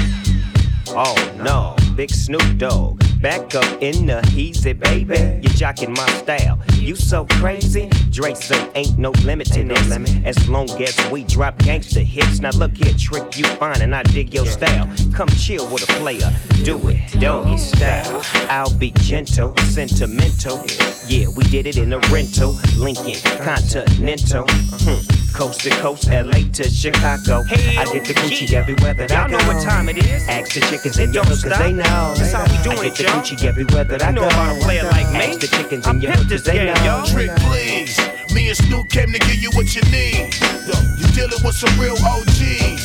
Oh 0.87 1.15
no. 1.43 1.86
Big 1.97 2.11
Snoop 2.11 2.57
Dogg. 2.57 3.01
Back 3.21 3.55
up 3.55 3.81
in 3.81 4.05
the 4.05 4.21
easy, 4.35 4.73
baby. 4.73 5.17
You 5.41 5.49
jocking 5.57 5.97
my 5.97 6.07
style. 6.21 6.59
You 6.75 6.95
so 6.95 7.25
crazy. 7.25 7.89
Dre 8.11 8.35
say 8.35 8.69
ain't 8.75 8.99
no 8.99 9.09
limit 9.25 9.47
to 9.53 9.63
this. 9.63 9.91
As 10.23 10.47
long 10.47 10.69
as 10.81 10.95
we 11.11 11.23
drop 11.23 11.57
gangster 11.57 12.01
hits. 12.01 12.39
Now 12.39 12.51
look 12.51 12.77
here, 12.77 12.93
trick 12.93 13.35
you 13.37 13.45
fine 13.57 13.81
and 13.81 13.95
I 13.95 14.03
dig 14.03 14.31
your 14.31 14.45
style. 14.45 14.87
Come 15.13 15.27
chill 15.29 15.67
with 15.73 15.89
a 15.89 15.93
player. 15.93 16.29
Do 16.63 16.79
it, 16.87 17.19
doggy 17.19 17.57
style. 17.57 18.21
I'll 18.49 18.73
be 18.77 18.91
gentle, 19.01 19.57
sentimental. 19.57 20.63
Yeah, 21.07 21.29
we 21.35 21.43
did 21.45 21.65
it 21.65 21.77
in 21.77 21.91
a 21.93 21.99
rental. 22.11 22.55
Lincoln, 22.77 23.19
Continental. 23.43 24.45
Hmm. 24.47 25.17
Coast 25.33 25.61
to 25.61 25.69
coast, 25.69 26.09
LA 26.09 26.49
to 26.53 26.67
Chicago. 26.69 27.43
I 27.49 27.85
get 27.93 28.05
the 28.05 28.13
Gucci 28.15 28.53
everywhere 28.53 28.95
that 28.95 29.11
I 29.11 29.27
go. 29.27 29.37
Y'all 29.37 29.39
know 29.45 29.53
what 29.53 29.61
time 29.63 29.87
it 29.87 29.97
is. 29.97 30.27
Ask 30.27 30.53
the 30.55 30.61
chickens 30.61 30.97
in 30.97 31.09
It 31.09 31.13
your 31.13 31.23
don't 31.23 31.27
hood 31.27 31.43
cause 31.43 31.53
stop. 31.53 31.59
they 31.59 31.73
know. 31.87 32.13
That's 32.15 32.33
how 32.33 32.43
we 32.45 32.57
doing 32.63 32.79
I 32.79 32.89
get 32.89 32.91
it, 32.91 32.95
the 32.97 33.03
y'all. 33.03 33.21
Gucci 33.21 33.43
everywhere 33.43 33.83
that 33.85 34.01
I 34.03 34.11
go. 34.11 34.11
You 34.11 34.15
know 34.15 34.21
go. 34.21 34.27
about 34.27 34.57
a 34.57 34.59
player 34.63 34.83
like 34.83 35.09
me. 35.11 35.19
Ask 35.19 35.39
the 35.39 35.47
chickens 35.47 35.87
I 35.87 35.91
in 35.91 36.01
your 36.01 36.11
pimp 36.11 36.23
hood 36.23 36.29
this 36.29 36.41
cause 36.41 36.53
they 36.53 36.57
game, 36.59 36.73
know. 36.73 36.83
y'all. 36.85 37.05
Trick, 37.05 37.31
please. 37.47 37.93
Me 38.33 38.47
and 38.49 38.57
Snoop 38.57 38.89
came 38.89 39.11
to 39.11 39.19
give 39.19 39.39
you 39.41 39.49
what 39.55 39.67
you 39.75 39.81
need. 39.91 40.33
Yo, 40.67 40.75
you 40.99 41.07
dealing 41.15 41.41
with 41.43 41.55
some 41.55 41.73
real 41.79 41.97
OGs. 41.97 42.83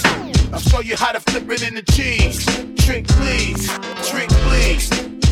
I'll 0.52 0.60
show 0.60 0.80
you 0.80 0.96
how 0.96 1.12
to 1.12 1.20
flip 1.20 1.48
it 1.50 1.62
in 1.66 1.74
the 1.74 1.82
cheese. 1.82 2.44
Trick, 2.84 3.06
please. 3.08 3.68
Trick, 4.08 4.28
please. 4.46 4.90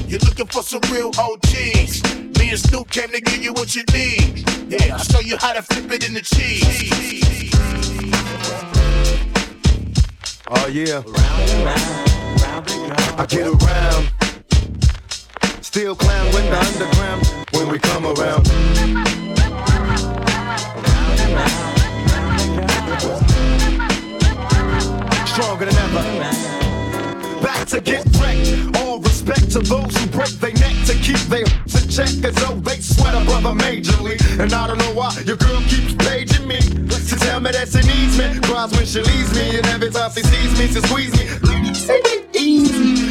You're 0.09 0.21
looking 0.21 0.47
for 0.47 0.63
some 0.63 0.81
real 0.91 1.13
OGs. 1.19 2.03
Me 2.39 2.51
and 2.51 2.59
Snoop 2.59 2.91
came 2.91 3.09
to 3.11 3.21
give 3.21 3.43
you 3.43 3.53
what 3.53 3.75
you 3.77 3.85
need. 3.93 4.45
Yeah, 4.69 4.95
I'll 4.97 4.99
show 5.05 5.21
you 5.21 5.37
how 5.39 5.53
to 5.53 5.63
flip 5.63 5.91
it 5.93 6.07
in 6.09 6.15
the 6.15 6.21
cheese. 6.23 6.91
Oh 10.53 10.67
yeah. 10.67 11.03
I 13.21 13.27
get 13.27 13.47
around. 13.47 14.11
Still 15.61 15.95
clown 15.95 16.33
when 16.33 16.47
the 16.49 16.59
underground 16.59 17.27
when 17.53 17.69
we 17.69 17.79
come 17.79 18.07
around. 18.07 18.47
Stronger 25.29 25.67
than 25.67 25.77
ever. 25.77 27.43
Back 27.43 27.67
to 27.69 27.83
get 27.83 28.07
wrecked. 28.17 28.79
All 28.79 28.99
respect 29.01 29.51
to 29.51 29.59
those 29.59 29.95
who 29.99 30.07
break 30.07 30.31
their 30.41 30.55
neck 30.55 30.87
to 30.87 30.95
keep 30.95 31.21
their 31.29 31.45
in 31.45 31.89
check 31.91 32.25
as 32.25 32.35
though 32.37 32.55
they 32.55 32.81
sweat 32.81 33.15
a 33.15 33.23
brother 33.27 33.53
majorly. 33.53 34.17
And 34.41 34.51
I 34.51 34.67
don't 34.67 34.79
know 34.79 34.95
why 34.95 35.13
your 35.27 35.37
girl 35.37 35.61
keeps 35.69 35.93
paging 35.93 36.49
me 36.49 36.59
to 36.59 37.17
tell 37.19 37.41
me 37.41 37.51
that 37.51 37.69
she 37.69 37.81
needs 37.87 38.17
me. 38.17 38.41
Cries 38.49 38.73
when 38.73 38.87
she 38.87 39.03
leaves 39.03 39.35
me, 39.35 39.59
and 39.59 39.67
every 39.67 39.91
time 39.91 40.11
she 40.11 40.23
sees 40.23 40.59
me, 40.59 40.69
she 40.69 40.81
squeeze 40.81 41.13
me. 41.13 41.27
Take 41.87 42.07
it 42.07 42.37
easy. 42.37 43.10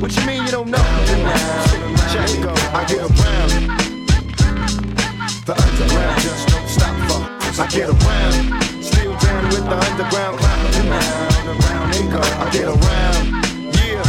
What 0.00 0.16
you 0.16 0.26
mean 0.26 0.44
you 0.44 0.50
don't 0.50 0.70
know? 0.70 0.78
Check. 2.10 2.30
I 2.72 2.84
get 2.88 3.00
around. 3.00 3.50
The 5.44 5.52
underground 5.52 6.20
just 6.22 6.48
don't 6.48 6.68
stop 6.68 6.96
for. 7.06 7.62
I 7.62 7.66
get 7.68 7.90
around. 7.90 8.82
Still 8.82 9.14
down 9.18 9.44
with 9.48 9.64
the 9.68 9.76
underground 9.76 10.38
clown. 10.38 10.66
Around. 10.88 12.14
I 12.16 12.50
get 12.50 12.64
around. 12.64 13.26
Yeah. 13.76 14.02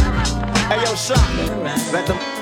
Hey 0.68 0.80
yo, 0.82 0.94
shot. 0.94 1.92
Let 1.92 2.06
them 2.06 2.41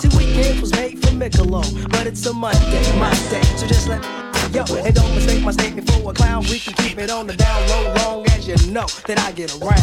See, 0.01 0.09
weekend 0.17 0.59
was 0.61 0.71
made 0.71 0.99
for 0.99 1.11
Michelob, 1.11 1.91
but 1.91 2.07
it's 2.07 2.25
a 2.25 2.33
Monday, 2.33 2.97
my 2.97 3.13
day. 3.29 3.43
So 3.55 3.67
just 3.67 3.87
let 3.87 4.03
yo 4.51 4.63
and 4.77 4.95
don't 4.95 5.13
mistake 5.13 5.43
my 5.43 5.51
statement 5.51 5.91
for 5.91 6.09
a 6.09 6.13
clown. 6.13 6.43
We 6.49 6.57
can 6.57 6.73
keep 6.73 6.97
it 6.97 7.11
on 7.11 7.27
the 7.27 7.35
down 7.35 7.69
low, 7.69 7.93
long 7.97 8.27
as 8.29 8.47
you 8.47 8.55
know 8.71 8.87
that 9.05 9.19
I 9.19 9.31
get 9.31 9.53
around. 9.61 9.77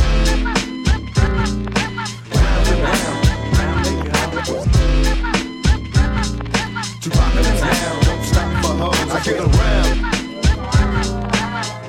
To 7.01 7.11
rock 7.11 7.35
it 7.37 7.61
down, 7.63 8.03
don't 8.03 8.25
stop 8.25 8.65
for 8.65 8.75
hoes. 8.75 9.11
I 9.13 9.21
get 9.23 9.39
around. 9.39 10.03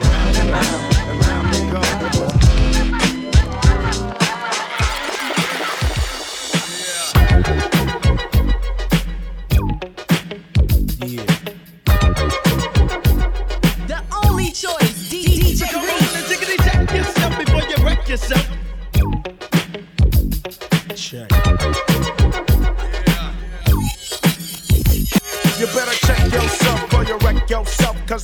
Round, 0.03 0.37
and 0.37 0.49
round 0.51 0.88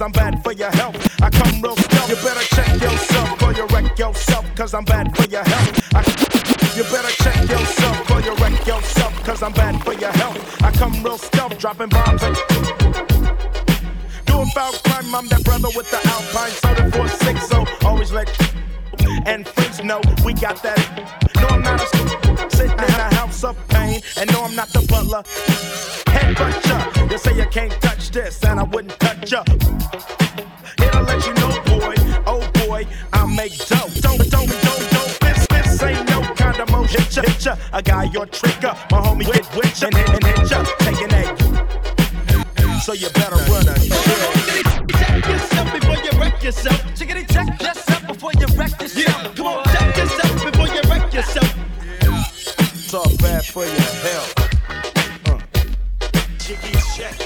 I'm 0.06 0.12
bad 0.12 0.44
for 0.44 0.54
your 0.54 0.70
health. 0.70 0.96
I 1.20 1.32
come 1.32 1.63
real 1.63 1.76
stealth. 1.76 2.10
You 2.10 2.15
better 2.18 2.46
check 2.54 2.80
yourself 2.80 3.41
or 3.41 3.54
you 3.54 3.65
wreck 3.74 3.98
yourself, 3.98 4.46
cause 4.54 4.76
I'm 4.76 4.86
bad 4.86 5.18
for 5.18 5.28
your 5.28 5.44
health. 5.44 5.96
I, 5.96 6.02
you 6.78 6.84
better 6.84 7.10
check 7.24 7.50
yourself 7.50 8.12
or 8.12 8.22
you 8.22 8.36
wreck 8.36 8.68
yourself, 8.68 9.24
cause 9.24 9.41
I'm 9.41 9.54
bad 9.54 9.84
for 9.84 9.94
your 9.94 10.12
health. 10.12 10.62
I 10.62 10.70
come 10.74 11.04
real 11.04 11.18
stealth, 11.18 11.58
dropping 11.58 11.89
bombs 11.89 12.22
and 12.22 12.36
doing 14.28 14.50
foul 14.54 14.74
crime. 14.86 15.15
I'm 15.15 15.28
that 15.30 15.41
brother 15.44 15.70
with 15.76 15.89
the 15.89 15.98
Alpine 16.06 16.52
soda 16.52 16.91
for 16.91 17.08
six, 17.26 17.48
so 17.48 17.65
always 17.84 18.12
let 18.12 18.30
and 19.26 19.48
friends 19.48 19.84
know 19.84 20.02
we 20.24 20.34
got 20.34 20.62
that. 20.62 20.78
No, 21.36 21.48
I'm 21.48 21.63
not 21.63 21.82
a 21.82 22.50
sitting 22.56 22.72
in 22.72 22.80
a 22.80 23.15
house 23.15 23.44
of 23.44 23.58
pain, 23.70 24.02
and 24.18 24.32
no, 24.32 24.44
I'm 24.44 24.56
not 24.56 24.70
the 24.70 24.86
butler. 24.88 25.24
Headbutt 26.13 26.65
ya. 26.68 27.08
You 27.10 27.18
say 27.18 27.36
you 27.36 27.46
can't 27.50 27.74
touch 27.82 28.12
this, 28.12 28.44
and 28.44 28.60
I 28.60 28.63
wouldn't 28.63 29.00
touch 29.00 29.32
ya. 29.32 29.44
A 37.75 37.81
guy, 37.81 38.05
your 38.05 38.25
trigger. 38.27 38.73
My 38.89 39.01
homie 39.01 39.25
get 39.25 39.53
with 39.53 39.81
ya 39.81 39.88
and 39.88 39.97
hit, 39.97 40.09
and 40.09 40.23
hit 40.23 40.49
ya. 40.49 40.63
Taking 40.79 41.09
that. 41.09 42.81
So 42.81 42.93
you 42.93 43.09
better 43.09 43.35
run 43.51 43.67
a 43.67 43.75
check 44.95 45.27
yourself 45.27 45.73
before 45.73 45.97
you 45.97 46.11
wreck 46.17 46.41
yourself. 46.41 46.81
Chickity 46.95 47.27
check 47.27 47.61
yourself 47.61 48.07
before 48.07 48.31
you 48.39 48.47
wreck 48.55 48.79
yourself. 48.79 48.95
Yeah, 48.95 49.33
come 49.35 49.47
on, 49.47 49.65
check 49.65 49.97
yourself 49.97 50.45
before 50.45 50.67
you 50.67 50.81
wreck 50.89 51.13
yourself. 51.13 51.53
It's 52.75 52.93
all 52.93 53.13
bad 53.17 53.43
for 53.43 53.65
your 53.65 53.91
health. 54.07 54.33
Uh. 55.27 55.39
Chicky 56.39 56.77
check. 56.95 57.17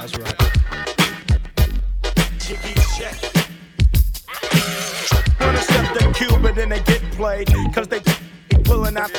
That's 0.00 0.18
right. 0.18 0.38
Chicky 2.40 2.74
check. 2.98 3.16
Wanna 5.38 5.62
step 5.62 5.94
the 5.94 6.12
Cuban 6.12 6.54
then 6.56 6.70
they 6.70 6.80
get 6.80 7.02
played, 7.12 7.46
cause 7.72 7.86
they 7.86 8.00
be 8.96 9.02
pulling 9.02 9.02
out. 9.02 9.10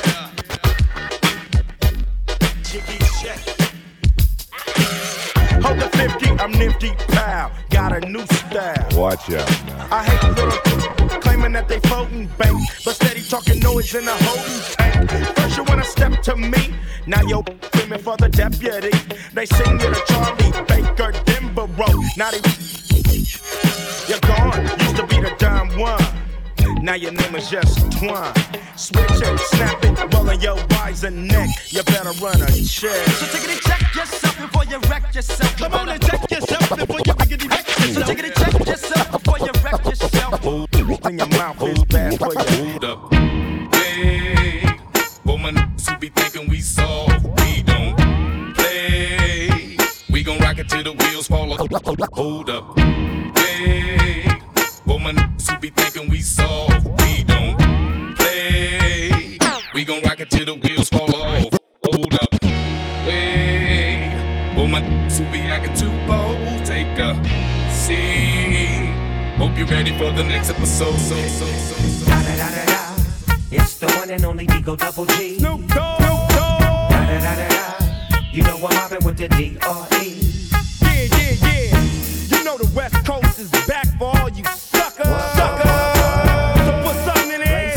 Chicky 2.64 2.98
check. 3.22 3.40
Hold 5.62 5.80
the 5.80 5.90
50, 5.98 6.30
I'm 6.40 6.52
nifty, 6.52 6.92
pal. 7.10 7.52
Got 7.70 7.94
a 7.94 8.00
new 8.08 8.26
style. 8.26 8.88
Watch 8.94 9.30
out 9.32 9.66
now. 9.66 9.88
I 9.92 10.04
hate 10.04 10.24
little 10.36 11.20
claiming 11.20 11.54
that 11.54 11.68
they 11.68 11.80
floating 11.82 12.28
bank, 12.38 12.60
but 12.86 12.96
steady 12.96 13.22
talking 13.22 13.60
noise 13.60 13.94
in 13.96 14.06
the 14.06 14.14
holding 14.14 14.62
tank. 14.76 15.36
First 15.36 15.58
you 15.58 15.64
wanna 15.64 15.84
step 15.84 16.22
to 16.24 16.36
me, 16.36 16.74
now 17.06 17.22
you're 17.24 17.44
screaming 17.64 18.00
for 18.00 18.18
the 18.18 18.30
deputy. 18.30 18.92
They 19.34 19.46
sing 19.46 19.80
you 19.80 19.94
to 19.94 20.02
Charlie 20.08 20.52
Baker 20.68 21.12
Denborough. 21.26 22.18
Now 22.18 22.32
they 22.32 22.42
you're 24.08 24.20
gone. 24.22 24.64
Used 24.80 24.87
Now 26.88 26.94
your 26.94 27.12
name 27.12 27.36
is 27.36 27.50
just 27.50 27.92
Twine. 27.92 28.34
Switch 28.78 29.04
it, 29.10 29.40
snap 29.40 29.84
it, 29.84 30.14
rolling 30.14 30.40
your 30.40 30.56
visor 30.70 31.12
neck. 31.12 31.50
You 31.68 31.84
better 31.84 32.14
run 32.24 32.42
a 32.42 32.48
check. 32.64 33.06
So 33.08 33.26
take 33.26 33.44
it 33.44 33.50
and 33.50 33.60
check 33.60 33.94
yourself 33.94 34.38
before 34.40 34.64
you 34.64 34.80
wreck 34.90 35.14
yourself. 35.14 35.58
Come 35.58 35.74
on 35.74 35.90
and 35.90 36.02
check 36.02 36.32
yourself 36.32 36.70
before 36.78 37.02
you 37.06 37.14
begin 37.16 37.50
wreck 37.50 37.68
yourself. 37.68 37.94
So 37.94 38.04
take 38.04 38.20
it 38.20 38.26
and 38.26 38.36
check 38.36 38.68
yourself 38.68 39.12
before 39.12 39.40
you 39.40 39.52
wreck 39.66 39.84
yourself. 39.84 40.46
When 41.04 41.18
your 41.18 41.28
mouth 41.28 41.62
is 41.64 41.84
bad 41.84 42.18
for 42.20 42.32
you. 42.32 42.72
Hold 42.72 42.86
up. 42.86 43.14
Hey, 43.76 44.80
woman, 45.26 45.58
who 45.58 45.98
be 45.98 46.08
thinking 46.08 46.48
we 46.48 46.62
soft, 46.62 47.22
we 47.42 47.64
don't 47.64 48.56
play. 48.56 49.76
We 50.10 50.24
gon' 50.24 50.40
rock 50.40 50.58
it 50.58 50.70
till 50.70 50.84
the 50.84 50.94
wheels 50.94 51.28
fall 51.28 51.52
off. 51.52 51.60
Hold 52.14 52.50
up. 52.50 52.77
Hope 69.58 69.70
you're 69.70 69.78
ready 69.80 69.98
for 69.98 70.12
the 70.12 70.24
next 70.24 70.52
episode. 70.52 70.96
So, 71.00 71.16
so, 71.16 71.46
so, 71.48 71.76
so. 71.76 72.12
It's 73.50 73.80
the 73.80 73.88
one 73.98 74.12
and 74.12 74.24
only 74.24 74.46
D.O. 74.46 74.76
Double 74.76 75.08
G. 75.08 75.40
Snoop 75.40 75.68
Dogg. 75.70 75.98
Snoop 75.98 76.30
Dogg. 76.30 76.92
Da, 76.92 77.08
da, 77.08 77.20
da, 77.20 77.36
da, 77.36 77.50
da. 77.50 78.18
You 78.32 78.44
know 78.44 78.58
I'm 78.58 78.76
mobbing 78.76 79.04
with 79.04 79.18
the 79.18 79.28
D.R.E. 79.30 80.14
Yeah, 80.84 81.08
yeah, 81.10 81.34
yeah. 81.42 82.38
You 82.38 82.44
know 82.44 82.56
the 82.60 82.72
West 82.76 83.04
Coast 83.04 83.40
is 83.40 83.50
back 83.66 83.88
for 83.98 84.16
all 84.20 84.30
you 84.30 84.44
suckers. 84.46 85.08
Suckers. 85.34 85.72
So 86.62 86.72
put 86.84 86.96
something 87.04 87.32
in 87.32 87.42
there. 87.42 87.74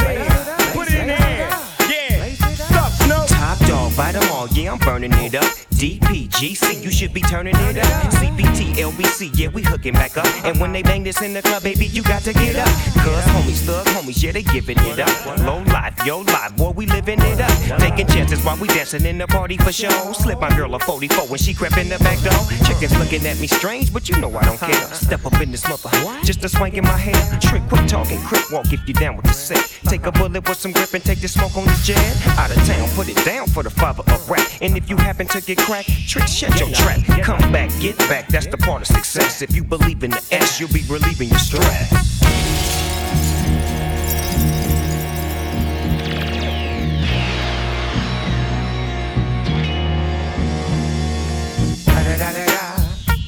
Put 0.74 0.88
it 0.88 0.94
in 1.00 1.06
there. 1.06 1.48
Yeah. 1.88 2.34
Suck, 2.56 2.92
Snoop. 2.92 3.26
Top 3.26 3.58
dog, 3.60 3.96
bite 3.96 4.16
'em 4.16 4.30
all, 4.32 4.48
yeah, 4.48 4.72
I'm 4.72 4.78
burning 4.80 5.14
it 5.14 5.34
up. 5.34 5.69
DPGC, 5.80 6.84
you 6.84 6.90
should 6.90 7.14
be 7.14 7.22
turning 7.22 7.56
it 7.56 7.78
up. 7.78 8.12
CPT, 8.12 8.74
LBC, 8.74 9.30
yeah, 9.32 9.48
we 9.48 9.62
hooking 9.62 9.94
back 9.94 10.18
up. 10.18 10.26
And 10.44 10.60
when 10.60 10.72
they 10.72 10.82
bang 10.82 11.02
this 11.02 11.22
in 11.22 11.32
the 11.32 11.40
club, 11.40 11.62
baby, 11.62 11.86
you 11.86 12.02
got 12.02 12.20
to 12.24 12.34
get 12.34 12.56
up. 12.56 12.68
Cuz 13.00 13.24
homies, 13.32 13.64
thug 13.64 13.86
homies, 13.86 14.22
yeah, 14.22 14.32
they 14.32 14.42
giving 14.42 14.76
it 14.78 14.98
up. 14.98 15.38
Low 15.38 15.62
life, 15.72 15.94
yo 16.04 16.18
life, 16.18 16.54
boy, 16.54 16.72
we 16.72 16.84
living 16.84 17.18
it 17.20 17.40
up. 17.40 17.80
Taking 17.80 18.06
chances 18.08 18.44
while 18.44 18.58
we 18.58 18.68
dancing 18.68 19.06
in 19.06 19.16
the 19.16 19.26
party 19.26 19.56
for 19.56 19.72
show. 19.72 20.12
Slip 20.12 20.38
my 20.38 20.54
girl 20.54 20.74
a 20.74 20.78
44 20.80 21.28
when 21.28 21.38
she 21.38 21.54
crept 21.54 21.78
in 21.78 21.88
the 21.88 21.98
back 22.00 22.20
door. 22.20 22.44
Chickens 22.66 22.94
looking 22.98 23.24
at 23.24 23.40
me 23.40 23.46
strange, 23.46 23.90
but 23.90 24.06
you 24.06 24.18
know 24.20 24.28
I 24.36 24.44
don't 24.44 24.60
care. 24.60 24.84
Step 24.92 25.24
up 25.24 25.40
in 25.40 25.50
this 25.50 25.66
mother, 25.66 25.88
just 26.22 26.44
a 26.44 26.50
swank 26.50 26.74
in 26.74 26.84
my 26.84 26.98
hair. 26.98 27.40
Trick, 27.40 27.62
quit 27.70 27.88
talking, 27.88 28.20
quick 28.24 28.50
walk 28.50 28.70
if 28.70 28.86
you 28.86 28.92
down 28.92 29.16
with 29.16 29.24
the 29.24 29.32
set. 29.32 29.64
Take 29.88 30.04
a 30.04 30.12
bullet 30.12 30.46
with 30.46 30.58
some 30.58 30.72
grip 30.72 30.92
and 30.92 31.02
take 31.02 31.22
the 31.22 31.28
smoke 31.28 31.56
on 31.56 31.64
this 31.64 31.86
jet. 31.86 32.04
Out 32.36 32.54
of 32.54 32.62
town, 32.66 32.86
put 32.90 33.08
it 33.08 33.24
down 33.24 33.46
for 33.46 33.62
the 33.62 33.70
father 33.70 34.02
of 34.12 34.28
rap. 34.28 34.46
And 34.60 34.76
if 34.76 34.90
you 34.90 34.98
happen 34.98 35.26
to 35.28 35.40
get 35.40 35.56
cracked, 35.70 36.09
trick, 36.09 36.26
shut 36.26 36.59
your 36.59 36.68
trap. 36.70 36.98
Come 37.22 37.52
back, 37.52 37.70
get 37.78 37.96
back, 37.98 38.26
that's 38.26 38.48
the 38.48 38.56
part 38.56 38.83
of 38.83 38.88
success. 38.88 39.40
If 39.40 39.54
you 39.54 39.62
believe 39.62 40.02
in 40.02 40.11
the 40.11 40.28
S, 40.33 40.59
you'll 40.59 40.72
be 40.72 40.83
relieving 40.88 41.28
your 41.28 41.38
stress. 41.38 41.92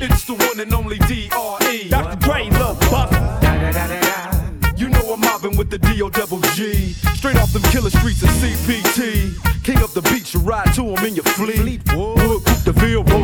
It's 0.00 0.24
the 0.24 0.34
one 0.34 0.58
and 0.58 0.74
only 0.74 0.98
D.R.E. 0.98 1.90
Dr. 1.90 2.16
Dre, 2.26 2.50
Lil 2.50 2.74
Buck. 2.90 3.12
You 4.76 4.88
know 4.88 5.12
I'm 5.12 5.20
mobbing 5.20 5.56
with 5.56 5.70
the 5.70 5.78
D.O. 5.78 6.10
double 6.10 6.40
G. 6.56 6.94
Straight 7.14 7.36
off 7.36 7.52
them 7.52 7.62
killer 7.70 7.90
streets 7.90 8.24
of 8.24 8.30
CPT. 8.30 9.52
King 9.62 9.78
up 9.78 9.90
the 9.90 10.02
beach, 10.02 10.34
you 10.34 10.40
ride 10.40 10.74
to 10.74 10.82
him 10.82 11.04
in 11.04 11.14
your 11.14 11.24
fleet. 11.24 11.80
Wood, 11.92 11.92
whoop 11.92 11.92
the 11.92 11.94
Ville, 11.94 12.31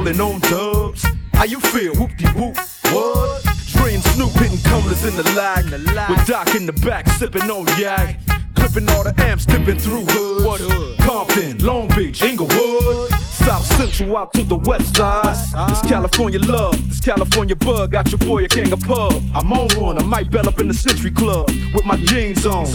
rolling 0.09 0.35
on 0.35 0.41
dubs. 0.41 1.07
How 1.33 1.45
you 1.45 1.61
feel? 1.61 1.95
Whoop 1.95 2.17
de 2.17 2.29
whoop. 2.29 2.57
What? 2.93 3.45
Dre 3.73 3.95
and 3.95 4.03
Snoop 4.03 4.31
hitting 4.33 4.59
cumblers 4.59 5.05
in 5.05 5.15
the 5.17 5.23
lag. 5.37 5.65
With 6.09 6.27
Doc 6.27 6.55
in 6.55 6.67
the 6.67 6.73
back, 6.85 7.09
sipping 7.11 7.51
on 7.51 7.67
yak. 7.79 8.19
Clipping 8.55 8.89
all 8.91 9.05
the 9.05 9.15
amps, 9.19 9.47
dipping 9.47 9.79
through 9.79 10.05
hood. 10.05 10.45
What 10.45 10.61
hood? 10.61 10.99
Compton, 10.99 11.59
Long 11.65 11.89
Beach, 11.89 12.23
Inglewood. 12.23 13.11
South 13.11 13.65
Central 13.65 14.17
out 14.17 14.33
to 14.35 14.43
the 14.43 14.57
west 14.57 14.97
side. 14.97 15.37
This 15.69 15.81
California 15.83 16.41
love, 16.41 16.77
this 16.89 17.01
California 17.01 17.57
bug. 17.57 17.93
Got 17.93 18.11
your 18.11 18.19
boy 18.19 18.45
a 18.45 18.49
king 18.49 18.73
of 18.73 18.81
pub. 18.81 19.23
I'm 19.35 19.53
on 19.53 19.69
one, 19.81 19.99
I 19.99 20.03
might 20.03 20.31
bell 20.31 20.49
up 20.49 20.61
in 20.61 20.69
the 20.69 20.75
Century 20.75 21.11
Club 21.11 21.49
with 21.75 21.85
my 21.85 21.97
jeans 21.97 22.47
on. 22.47 22.67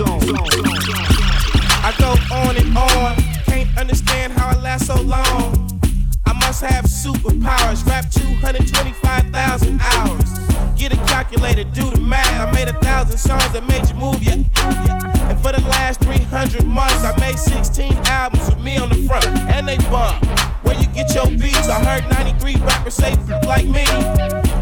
Superpowers. 7.03 7.85
Rap 7.85 8.09
225,000 8.09 9.81
hours. 9.81 10.29
Get 10.77 10.93
a 10.93 10.97
calculator, 11.05 11.65
do 11.65 11.89
the 11.89 11.99
math. 11.99 12.47
I 12.47 12.49
made 12.51 12.69
a 12.69 12.79
thousand 12.79 13.17
songs 13.17 13.51
that 13.51 13.67
made 13.67 13.87
you 13.89 13.95
move, 13.95 14.23
yeah. 14.23 14.39
yeah. 14.87 15.29
And 15.29 15.37
for 15.39 15.51
the 15.51 15.61
last 15.67 15.99
300 16.01 16.65
months, 16.65 17.03
I 17.03 17.13
made 17.19 17.37
16 17.37 17.93
albums 18.05 18.49
with 18.49 18.63
me 18.63 18.77
on 18.77 18.87
the 18.89 18.95
front, 19.05 19.25
and 19.51 19.67
they 19.67 19.77
bump. 19.91 20.23
Where 20.63 20.79
you 20.79 20.87
get 20.87 21.13
your 21.13 21.27
beats? 21.27 21.67
I 21.67 21.83
heard 21.83 22.09
93 22.09 22.55
rappers 22.55 22.93
say 22.93 23.15
like 23.45 23.67
me. 23.67 23.83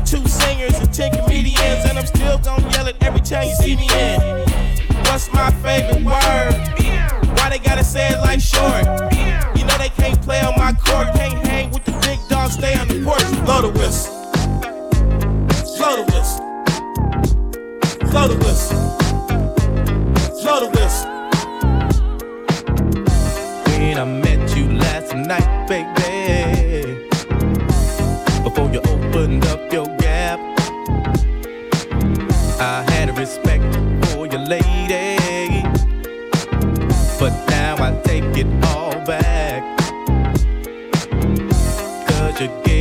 Two 0.04 0.26
singers 0.28 0.80
and 0.80 0.92
10 0.92 1.22
comedians, 1.22 1.86
and 1.86 2.00
I'm 2.00 2.08
still 2.08 2.40
gonna 2.40 2.68
yell 2.72 2.88
it 2.88 2.96
every 3.02 3.22
time 3.22 3.48
you 3.50 3.56
see 3.56 3.76
me 3.76 3.88
in. 3.94 4.20
What's 5.06 5.32
my 5.32 5.52
favorite 5.62 6.04
word? 6.04 6.58
Why 7.38 7.50
they 7.50 7.60
gotta 7.60 7.84
say 7.84 8.10
it 8.10 8.20
like 8.20 8.42
short? 8.42 9.12
Know 9.72 9.78
they 9.78 9.90
can't 9.90 10.22
play 10.22 10.42
on 10.42 10.54
my 10.58 10.74
court, 10.74 11.08
can't 11.16 11.46
hang 11.48 11.72
with 11.72 11.86
the 11.86 11.92
big 12.04 12.20
dogs, 12.28 12.54
stay 12.56 12.76
on 12.76 12.88
the 12.88 13.02
porch. 13.04 13.24
Blow 13.46 13.62
the 13.62 13.70
whistle. 13.80 14.14
Blow 15.78 15.96
the 15.96 16.04
whistle. 16.12 16.44
Blow 18.12 18.28
the 18.28 18.36
whistle. 18.44 18.80
Blow 20.42 20.60
the 20.60 20.70
whistle. 20.76 21.10
When 23.66 23.98
I 23.98 24.06
met 24.06 24.56
you 24.58 24.66
last 24.74 25.16
night, 25.16 25.68
baby. 25.68 27.08
Before 28.44 28.70
you 28.72 28.80
opened 28.80 29.46
up 29.46 29.72
your 29.72 29.88
gap, 29.98 30.40
I 32.60 32.84
had 32.92 33.10
a 33.10 33.14
respect 33.14 33.64
for 34.08 34.26
your 34.28 34.42
lady. 34.42 35.64
But 37.20 37.34
now 37.50 37.76
I 37.80 37.92
take 38.04 38.36
it 38.36 38.48
all 38.66 38.71
Cause 42.42 42.72
you 42.72 42.81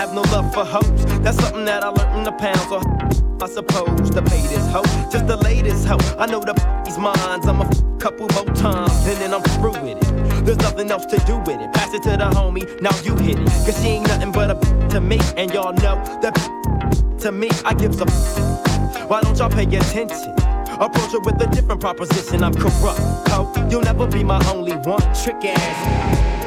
have 0.00 0.14
no 0.14 0.22
love 0.32 0.52
for 0.54 0.64
hoes. 0.64 1.04
That's 1.20 1.38
something 1.38 1.66
that 1.66 1.84
I 1.84 1.88
learned 1.88 2.18
in 2.18 2.24
the 2.24 2.32
pounds. 2.32 2.72
Or 2.72 2.80
I 3.44 3.48
suppose 3.48 4.08
to 4.10 4.22
pay 4.22 4.40
this 4.48 4.66
hoe, 4.72 4.82
just 5.12 5.26
the 5.26 5.36
latest 5.36 5.86
hoe. 5.86 5.98
I 6.18 6.24
know 6.24 6.40
the 6.40 6.54
these 6.86 6.96
minds. 6.96 7.46
I'm 7.46 7.60
a 7.60 7.68
couple 7.98 8.26
more 8.28 8.54
times 8.56 9.06
and 9.06 9.18
then 9.20 9.34
I'm 9.34 9.42
through 9.42 9.72
with 9.72 9.98
it. 10.00 10.44
There's 10.46 10.56
nothing 10.58 10.90
else 10.90 11.04
to 11.06 11.18
do 11.26 11.36
with 11.40 11.60
it. 11.60 11.70
Pass 11.74 11.92
it 11.92 12.02
to 12.04 12.10
the 12.16 12.30
homie, 12.38 12.64
now 12.80 12.96
you 13.04 13.14
hit 13.16 13.38
it. 13.38 13.46
Cause 13.66 13.76
she 13.82 13.88
ain't 13.88 14.08
nothing 14.08 14.32
but 14.32 14.50
a 14.50 14.88
to 14.88 15.00
me, 15.02 15.20
and 15.36 15.52
y'all 15.52 15.74
know 15.74 15.96
that 16.22 16.34
to 17.20 17.30
me 17.30 17.50
I 17.66 17.74
give 17.74 18.00
a. 18.00 18.06
Why 19.06 19.20
don't 19.20 19.36
y'all 19.38 19.50
pay 19.50 19.64
attention? 19.64 20.34
Approach 20.80 21.12
her 21.12 21.20
with 21.20 21.42
a 21.42 21.48
different 21.52 21.82
proposition. 21.82 22.42
I'm 22.42 22.54
corrupt, 22.54 23.00
ho. 23.28 23.52
You'll 23.70 23.82
never 23.82 24.06
be 24.06 24.24
my 24.24 24.40
only 24.48 24.76
one. 24.76 25.02
Trick 25.22 25.44
ass. 25.44 26.39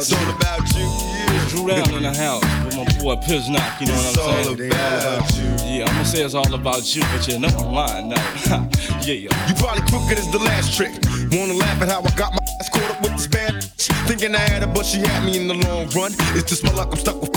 It's 0.00 0.12
all 0.14 0.30
about 0.30 0.60
It's 0.60 0.74
all 0.76 0.80
about 0.80 0.80
you. 0.80 0.86
Yeah. 1.12 1.48
Drew 1.50 1.68
down 1.68 1.94
in 1.94 2.02
the 2.04 2.14
house 2.14 2.42
with 2.64 2.76
my 2.76 2.84
boy 3.02 3.16
Piznock, 3.20 3.80
you 3.80 3.86
know 3.86 3.94
It's 4.00 4.16
what 4.16 4.28
I'm 4.32 4.48
all 4.48 4.56
saying? 4.56 4.72
about 4.72 5.36
you. 5.36 5.76
Yeah, 5.76 5.88
I'ma 5.90 6.02
say 6.04 6.22
it's 6.22 6.34
all 6.34 6.54
about 6.54 6.96
you, 6.96 7.02
but 7.12 7.28
you 7.28 7.38
know 7.38 7.48
I'm 7.48 7.72
lying 7.72 8.08
now. 8.08 8.16
yeah. 9.04 9.28
You 9.28 9.54
probably 9.60 9.82
crooked 9.92 10.16
as 10.18 10.30
the 10.32 10.38
last 10.38 10.74
trick. 10.74 10.92
Wanna 11.36 11.52
laugh 11.52 11.82
at 11.82 11.88
how 11.88 12.00
I 12.00 12.10
got 12.16 12.32
my 12.32 12.40
ass 12.60 12.70
caught 12.70 12.90
up 12.90 13.02
with 13.02 13.12
this 13.12 13.26
bad 13.26 13.52
bitch. 13.54 13.92
Thinking 14.08 14.34
I 14.34 14.38
had 14.38 14.62
her, 14.62 14.72
but 14.72 14.86
she 14.86 15.00
had 15.00 15.22
me 15.22 15.36
in 15.38 15.48
the 15.48 15.54
long 15.68 15.86
run. 15.90 16.12
It's 16.32 16.48
just 16.48 16.64
my 16.64 16.72
luck, 16.72 16.88
I'm 16.92 16.96
stuck 16.98 17.20
with, 17.20 17.36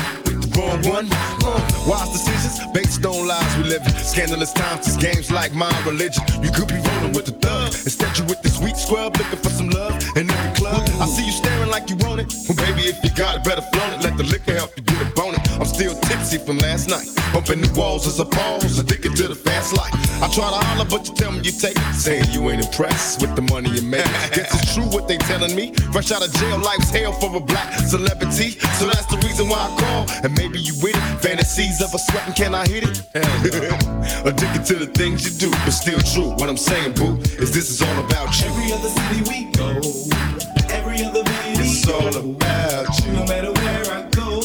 wrong 0.55 0.82
one. 0.88 1.09
Wise 1.86 2.09
decisions 2.16 2.64
based 2.74 3.05
on 3.05 3.28
lies 3.28 3.57
we 3.57 3.64
live 3.66 3.86
in. 3.86 3.93
Scandalous 3.99 4.53
times, 4.53 4.88
it's 4.88 4.95
games 4.97 5.32
like 5.32 5.53
my 5.53 5.70
religion. 5.86 6.24
You 6.41 6.49
could 6.49 6.70
be 6.70 6.76
rolling 6.80 7.11
with 7.11 7.26
the 7.26 7.34
thug. 7.34 7.74
Instead, 7.74 8.18
you 8.18 8.24
with 8.26 8.41
the 8.41 8.49
sweet 8.49 8.78
scrub 8.78 9.18
looking 9.18 9.39
for 9.39 9.49
some 9.49 9.70
love 9.70 9.93
in 10.16 10.32
every 10.32 10.53
club. 10.55 10.82
I 11.01 11.05
see 11.07 11.26
you 11.26 11.32
staring 11.32 11.43
like 11.43 11.43
you 11.43 11.51
want 11.51 11.52
it. 12.24 12.34
Well, 12.47 12.57
baby, 12.57 12.88
if 12.88 13.03
you 13.03 13.11
got 13.11 13.38
it, 13.38 13.43
better 13.43 13.61
flaunt 13.74 13.99
it. 13.99 14.03
Let 14.03 14.17
the 14.17 14.24
liquor 14.24 14.55
help 14.55 14.76
you 14.78 14.84
get 14.84 15.01
a 15.01 15.09
bone 15.13 15.36
it. 15.36 15.43
I'm 15.59 15.65
still 15.65 15.93
tipsy 16.07 16.38
from 16.38 16.57
last 16.59 16.89
night. 16.89 17.07
Bumping 17.34 17.61
the 17.61 17.71
walls 17.80 18.07
as 18.07 18.19
a 18.19 18.26
pause, 18.26 18.80
addicted 18.80 19.15
to 19.17 19.28
the 19.28 19.36
fast 19.36 19.76
life. 19.76 19.93
I 20.21 20.28
try 20.30 20.49
to 20.49 20.59
holler, 20.65 20.86
but 20.86 21.07
you 21.07 21.15
tell 21.15 21.32
me 21.32 21.41
you 21.43 21.51
take 21.51 21.76
it. 21.76 21.93
Saying 21.93 22.32
you 22.32 22.49
ain't 22.49 22.63
impressed 22.63 23.21
with 23.21 23.36
the 23.36 23.41
money 23.53 23.69
you 23.69 23.82
make. 23.82 24.05
Guess 24.34 24.53
it's 24.53 24.76
true 24.76 24.86
what 24.86 25.07
they 25.07 25.17
telling 25.17 25.55
me. 25.55 25.74
Fresh 25.91 26.11
out 26.11 26.26
of 26.26 26.32
jail, 26.34 26.59
life's 26.59 26.89
hell 26.89 27.11
for 27.13 27.36
a 27.36 27.39
black 27.39 27.74
celebrity. 27.80 28.51
So 28.80 28.86
that's 28.86 29.05
the 29.07 29.17
reason 29.26 29.49
why 29.49 29.59
I 29.59 29.69
call. 29.82 30.03
And 30.24 30.38
maybe 30.38 30.59
you 30.59 30.74
with 30.82 30.95
it. 30.95 31.03
Fantasies 31.21 31.82
of 31.82 31.93
a 31.93 31.99
sweating, 31.99 32.34
can 32.34 32.55
I 32.55 32.67
hit 32.67 32.84
it? 32.84 33.01
Addicted 34.26 34.65
to 34.65 34.76
the 34.76 34.91
things 34.93 35.26
you 35.26 35.49
do, 35.49 35.51
but 35.65 35.71
still 35.71 35.99
true. 35.99 36.32
What 36.38 36.49
I'm 36.49 36.57
saying, 36.57 36.93
boo, 36.93 37.17
is 37.41 37.53
this 37.53 37.69
is 37.69 37.82
all 37.82 38.05
about 38.05 38.30
you. 38.39 38.47
Every 38.47 38.71
other 38.74 38.89
city 38.89 39.19
we 39.30 39.51
go, 39.51 39.82
every 40.69 41.03
other 41.03 41.24
video. 41.24 41.52
It's 41.86 41.91
all 41.91 42.15
about 42.15 43.05
you. 43.05 43.11
No 43.11 43.25
matter 43.25 43.51
where 43.51 43.84
I 43.91 44.07
go, 44.11 44.38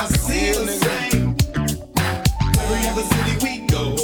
I 0.00 0.06
see 0.06 0.52
the 0.52 0.66
same. 0.80 1.36
Every 2.56 2.88
other 2.88 3.02
city 3.02 3.36
we 3.44 3.66
go, 3.66 3.96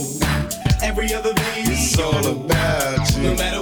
every 0.83 1.15
other 1.15 1.33
video. 1.33 1.73
It's 1.73 1.99
all 1.99 2.27
about 2.27 3.17
you. 3.17 3.23
No 3.23 3.35
matter 3.37 3.56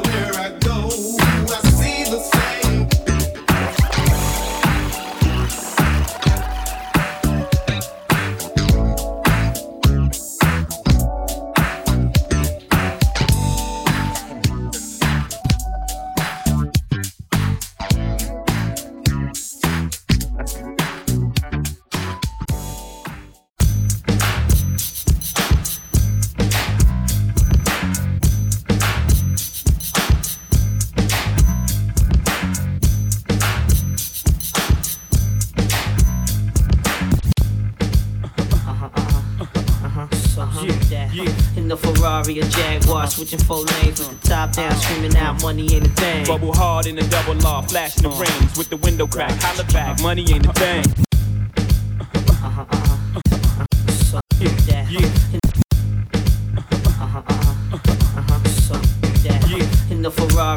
Ferrari 42.24 42.40
or 42.40 42.48
Jaguar, 42.48 43.06
switching 43.06 43.38
four 43.40 43.58
lanes 43.58 44.00
with 44.00 44.20
the 44.20 44.28
top 44.28 44.52
down, 44.52 44.74
screaming 44.76 45.16
out, 45.16 45.42
money 45.42 45.74
ain't 45.74 45.86
a 45.86 45.90
thing. 45.90 46.26
Bubble 46.26 46.54
hard 46.54 46.86
in 46.86 46.96
the 46.96 47.02
double 47.02 47.34
law, 47.34 47.62
flashing 47.62 48.02
the 48.02 48.08
rings 48.10 48.56
with 48.56 48.70
the 48.70 48.76
window 48.78 49.06
crack. 49.06 49.32
Holla 49.40 49.64
back, 49.72 50.00
money 50.00 50.24
ain't 50.32 50.46
a 50.46 50.52
thing. 50.52 51.03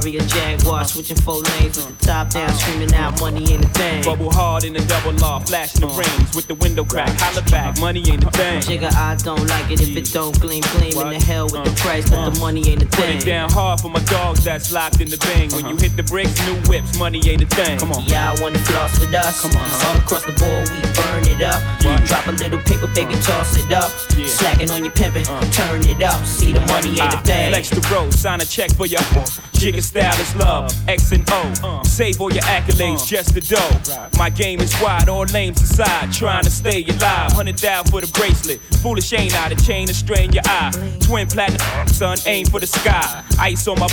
Ferrari 0.07 0.17
or 0.17 0.27
Jaguar, 0.27 0.85
switching 0.85 1.17
four 1.17 1.41
lanes 1.41 1.77
with 1.77 1.97
the 1.99 2.05
top 2.05 2.29
down, 2.29 2.49
screaming 2.53 2.93
out, 2.93 3.19
money 3.19 3.51
ain't 3.51 3.65
a 3.65 3.69
thing. 3.69 4.03
Bubble 4.03 4.31
hard 4.31 4.63
in 4.63 4.73
the 4.73 4.79
double 4.85 5.13
law, 5.13 5.39
flashing 5.39 5.81
the 5.81 5.87
rings 5.87 6.35
with 6.35 6.47
the 6.47 6.55
window 6.55 6.85
crack. 6.85 7.09
Holla 7.19 7.41
back, 7.49 7.79
money 7.79 8.03
ain't 8.09 8.23
a 8.23 8.31
thing. 8.31 8.61
Jigga, 8.61 8.93
I 8.93 9.15
don't 9.15 9.45
like 9.47 9.71
it 9.71 9.81
if 9.81 9.95
it 9.95 10.11
don't 10.13 10.39
gleam, 10.39 10.63
gleam 10.73 10.97
in 10.97 11.09
the 11.09 11.19
hell 11.19 11.45
with 11.45 11.63
the 11.63 11.71
price, 11.81 12.09
but 12.09 12.25
the 12.25 12.31
uh-huh. 12.31 12.39
money 12.39 12.67
ain't 12.69 12.83
a 12.83 12.85
Put 12.85 13.05
thing. 13.05 13.17
it 13.17 13.25
down 13.25 13.49
hard 13.51 13.81
for 13.81 13.89
my 13.89 14.03
dogs 14.05 14.43
that's 14.43 14.71
locked 14.71 15.01
in 15.01 15.09
the 15.09 15.17
bang. 15.17 15.49
When 15.51 15.65
you 15.65 15.75
uh-huh. 15.75 15.83
hit 15.83 15.97
the 15.97 16.03
bricks, 16.03 16.35
new 16.45 16.55
whips, 16.69 16.97
money 16.97 17.21
ain't 17.27 17.43
a 17.43 17.47
thing. 17.47 17.79
Come 17.79 17.91
on. 17.91 18.03
Y'all 18.05 18.39
wanna 18.41 18.59
floss 18.59 18.99
with 18.99 19.13
us? 19.13 19.41
Come 19.41 19.55
on. 19.57 19.67
All 19.87 19.97
across 19.97 20.23
the 20.25 20.33
board, 20.33 20.69
we 20.69 20.79
burn 20.97 21.23
it 21.27 21.41
up. 21.41 21.61
Drop 22.05 22.27
a 22.27 22.31
little 22.31 22.59
paper, 22.59 22.87
baby, 22.87 23.13
toss 23.21 23.57
it 23.57 23.71
up. 23.71 23.91
Slacking 24.25 24.71
on 24.71 24.83
your 24.83 24.93
pimpin', 24.93 25.27
uh. 25.29 25.41
turn 25.51 25.81
it 25.85 26.01
up. 26.01 26.25
See 26.25 26.51
the 26.53 26.61
money 26.61 26.89
ain't 26.89 26.99
a 26.99 27.03
I 27.03 27.07
uh, 27.07 27.21
thing. 27.21 27.51
Flex 27.51 27.69
the 27.69 27.81
road, 27.93 28.13
sign 28.13 28.41
a 28.41 28.45
check 28.45 28.71
for 28.73 28.85
your 28.85 29.01
uh. 29.01 29.25
Jigga 29.57 29.81
style 29.81 30.19
is 30.21 30.35
love, 30.35 30.71
X 30.87 31.11
and 31.11 31.27
O. 31.31 31.81
Save 31.83 32.21
all 32.21 32.31
your 32.31 32.43
accolades, 32.43 33.07
just 33.07 33.33
the 33.33 33.41
dough. 33.41 34.09
My 34.17 34.29
game 34.29 34.59
is 34.61 34.73
wide, 34.81 35.09
all 35.09 35.25
names 35.25 35.61
aside. 35.61 36.11
Trying 36.13 36.43
to 36.43 36.51
stay 36.51 36.83
alive, 36.83 37.31
hundred 37.31 37.59
thousand 37.59 37.91
for 37.91 38.01
the 38.01 38.11
bracelet. 38.13 38.59
Foolish 38.81 39.11
ain't 39.13 39.35
I, 39.35 39.49
the 39.49 39.55
chain 39.55 39.87
to 39.87 39.93
strain 39.93 40.31
your 40.31 40.43
eye. 40.45 40.71
Twin 41.01 41.27
platinum, 41.27 41.87
son, 41.87 42.17
aim 42.25 42.45
for 42.45 42.59
the 42.59 42.67
sky. 42.67 43.23
Ice 43.39 43.67
on 43.67 43.79
my 43.79 43.87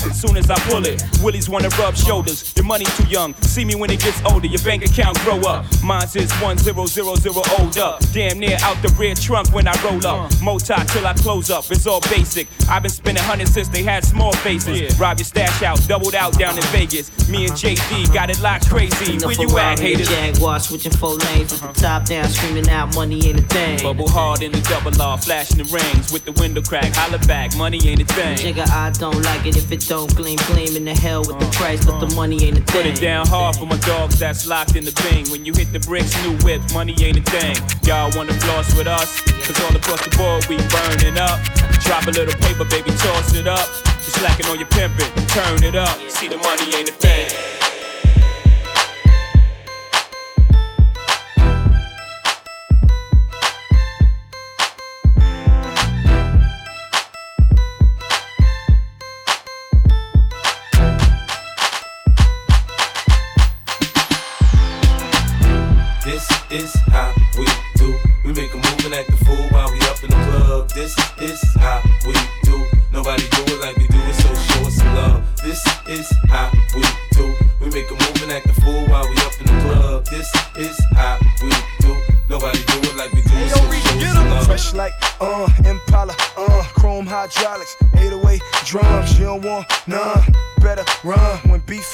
soon 0.00 0.36
as 0.36 0.50
I 0.50 0.58
pull 0.70 0.84
it. 0.86 1.02
Willies 1.22 1.48
wanna 1.48 1.68
rub 1.70 1.94
shoulders. 1.96 2.52
Your 2.56 2.64
money 2.64 2.84
too 2.84 3.04
young. 3.04 3.34
See 3.42 3.64
me 3.64 3.74
when 3.74 3.90
it 3.90 4.00
gets 4.00 4.20
older. 4.24 4.46
Your 4.46 4.62
bank 4.62 4.84
account 4.84 5.18
grow 5.20 5.40
up. 5.40 5.64
Mine's 5.82 6.16
is 6.16 6.32
one 6.40 6.58
zero 6.58 6.86
zero 6.86 7.14
zero 7.16 7.42
old 7.58 7.76
up. 7.78 8.00
Damn 8.12 8.38
near 8.38 8.56
out 8.62 8.80
the 8.82 8.88
rear 8.98 9.14
trunk 9.14 9.52
when 9.52 9.66
I 9.68 9.74
roll 9.82 10.04
up. 10.06 10.30
Moti 10.40 10.74
till 10.88 11.06
I 11.06 11.14
close 11.14 11.50
up. 11.50 11.64
It's 11.70 11.86
all 11.86 12.00
basic. 12.02 12.48
I've 12.68 12.82
been 12.82 12.90
spending 12.90 13.24
hundreds 13.24 13.52
since 13.52 13.68
they 13.68 13.82
had 13.82 14.04
small 14.04 14.32
faces. 14.32 14.98
Rob 14.98 15.18
your 15.18 15.24
stash 15.24 15.62
out, 15.62 15.80
doubled 15.86 16.14
out 16.14 16.38
down 16.38 16.56
in 16.56 16.64
Vegas. 16.64 17.10
Me 17.28 17.46
and 17.46 17.54
JD 17.54 18.12
got 18.12 18.30
it 18.30 18.40
locked 18.40 18.68
crazy. 18.68 19.18
Where 19.24 19.34
you 19.34 19.58
at, 19.58 19.78
or 19.78 19.82
haters? 19.82 20.08
Jaguar, 20.08 20.60
switching 20.60 20.92
four 20.92 21.14
lanes 21.14 21.52
with 21.52 21.60
the 21.60 21.80
top 21.80 22.04
down, 22.06 22.28
screaming 22.28 22.68
out, 22.68 22.94
money 22.94 23.26
ain't 23.26 23.40
a 23.40 23.42
thing. 23.42 23.82
Bubble 23.82 24.08
hard 24.08 24.42
in 24.42 24.52
the 24.52 24.60
double 24.62 24.92
law, 24.92 25.16
flashing 25.16 25.58
the 25.58 25.64
rings 25.64 26.12
with 26.12 26.24
the 26.24 26.32
window 26.32 26.62
crack. 26.62 26.94
Holla 26.94 27.18
back, 27.26 27.56
money 27.56 27.80
ain't 27.86 28.02
a 28.02 28.04
thing. 28.04 28.36
Jigga, 28.36 28.68
I 28.70 28.90
don't 28.90 29.22
like 29.22 29.46
it 29.46 29.56
if 29.56 29.70
it 29.72 29.86
don't 29.90 30.14
gleam, 30.14 30.38
gleam 30.46 30.76
in 30.76 30.84
the 30.84 30.94
hell 30.94 31.18
with 31.18 31.36
the 31.40 31.50
price, 31.50 31.84
but 31.84 31.98
the 31.98 32.14
money 32.14 32.44
ain't 32.44 32.56
a 32.56 32.62
thing. 32.62 32.82
Put 32.82 32.86
it 32.86 33.00
down 33.00 33.26
hard 33.26 33.56
for 33.56 33.66
my 33.66 33.76
dogs 33.78 34.20
that's 34.20 34.46
locked 34.46 34.76
in 34.76 34.84
the 34.84 34.94
bing. 35.02 35.28
When 35.32 35.44
you 35.44 35.52
hit 35.52 35.72
the 35.72 35.80
bricks, 35.80 36.14
new 36.22 36.38
whip, 36.46 36.62
money 36.72 36.94
ain't 37.02 37.18
a 37.18 37.22
thing. 37.22 37.56
Y'all 37.82 38.08
wanna 38.14 38.34
floss 38.34 38.72
with 38.78 38.86
us? 38.86 39.20
Cause 39.42 39.58
all 39.64 39.74
across 39.74 40.00
the 40.06 40.14
board 40.16 40.46
we 40.46 40.58
burning 40.70 41.18
up. 41.18 41.42
Drop 41.82 42.06
a 42.06 42.12
little 42.12 42.38
paper, 42.38 42.64
baby, 42.66 42.92
toss 43.02 43.34
it 43.34 43.48
up. 43.48 43.66
You 44.06 44.12
slacking 44.14 44.46
on 44.46 44.60
your 44.60 44.68
pimpin', 44.68 45.10
turn 45.26 45.64
it 45.64 45.74
up. 45.74 45.98
See 46.08 46.28
the 46.28 46.38
money 46.38 46.72
ain't 46.72 46.88
a 46.88 46.92
thing. 46.92 47.59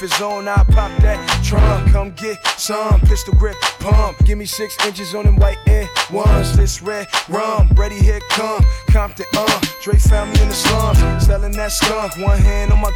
Is. 0.07 0.21
I 0.21 0.63
pop 0.71 0.91
that 1.01 1.43
trunk. 1.43 1.91
Come 1.91 2.11
get 2.11 2.45
some 2.57 2.99
pistol 3.01 3.33
grip 3.35 3.55
pump. 3.79 4.17
Give 4.25 4.37
me 4.37 4.45
six 4.45 4.77
inches 4.85 5.13
on 5.13 5.25
them 5.25 5.35
white 5.37 5.57
air 5.67 5.87
ones. 6.11 6.55
This 6.55 6.81
red 6.81 7.07
rum, 7.29 7.69
ready 7.75 7.99
here 7.99 8.19
come. 8.29 8.63
Compton, 8.89 9.25
uh. 9.35 9.61
Dre 9.81 9.97
found 9.97 10.33
me 10.33 10.41
in 10.41 10.49
the 10.49 10.53
slums, 10.53 11.25
selling 11.25 11.51
that 11.53 11.71
skunk. 11.71 12.17
One 12.17 12.39
hand 12.39 12.71
on 12.71 12.81
my. 12.81 12.91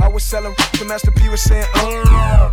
I 0.00 0.08
was 0.08 0.24
selling. 0.24 0.54
The 0.78 0.84
Master 0.84 1.10
P 1.10 1.28
was 1.28 1.42
saying, 1.42 1.66
uh. 1.74 2.52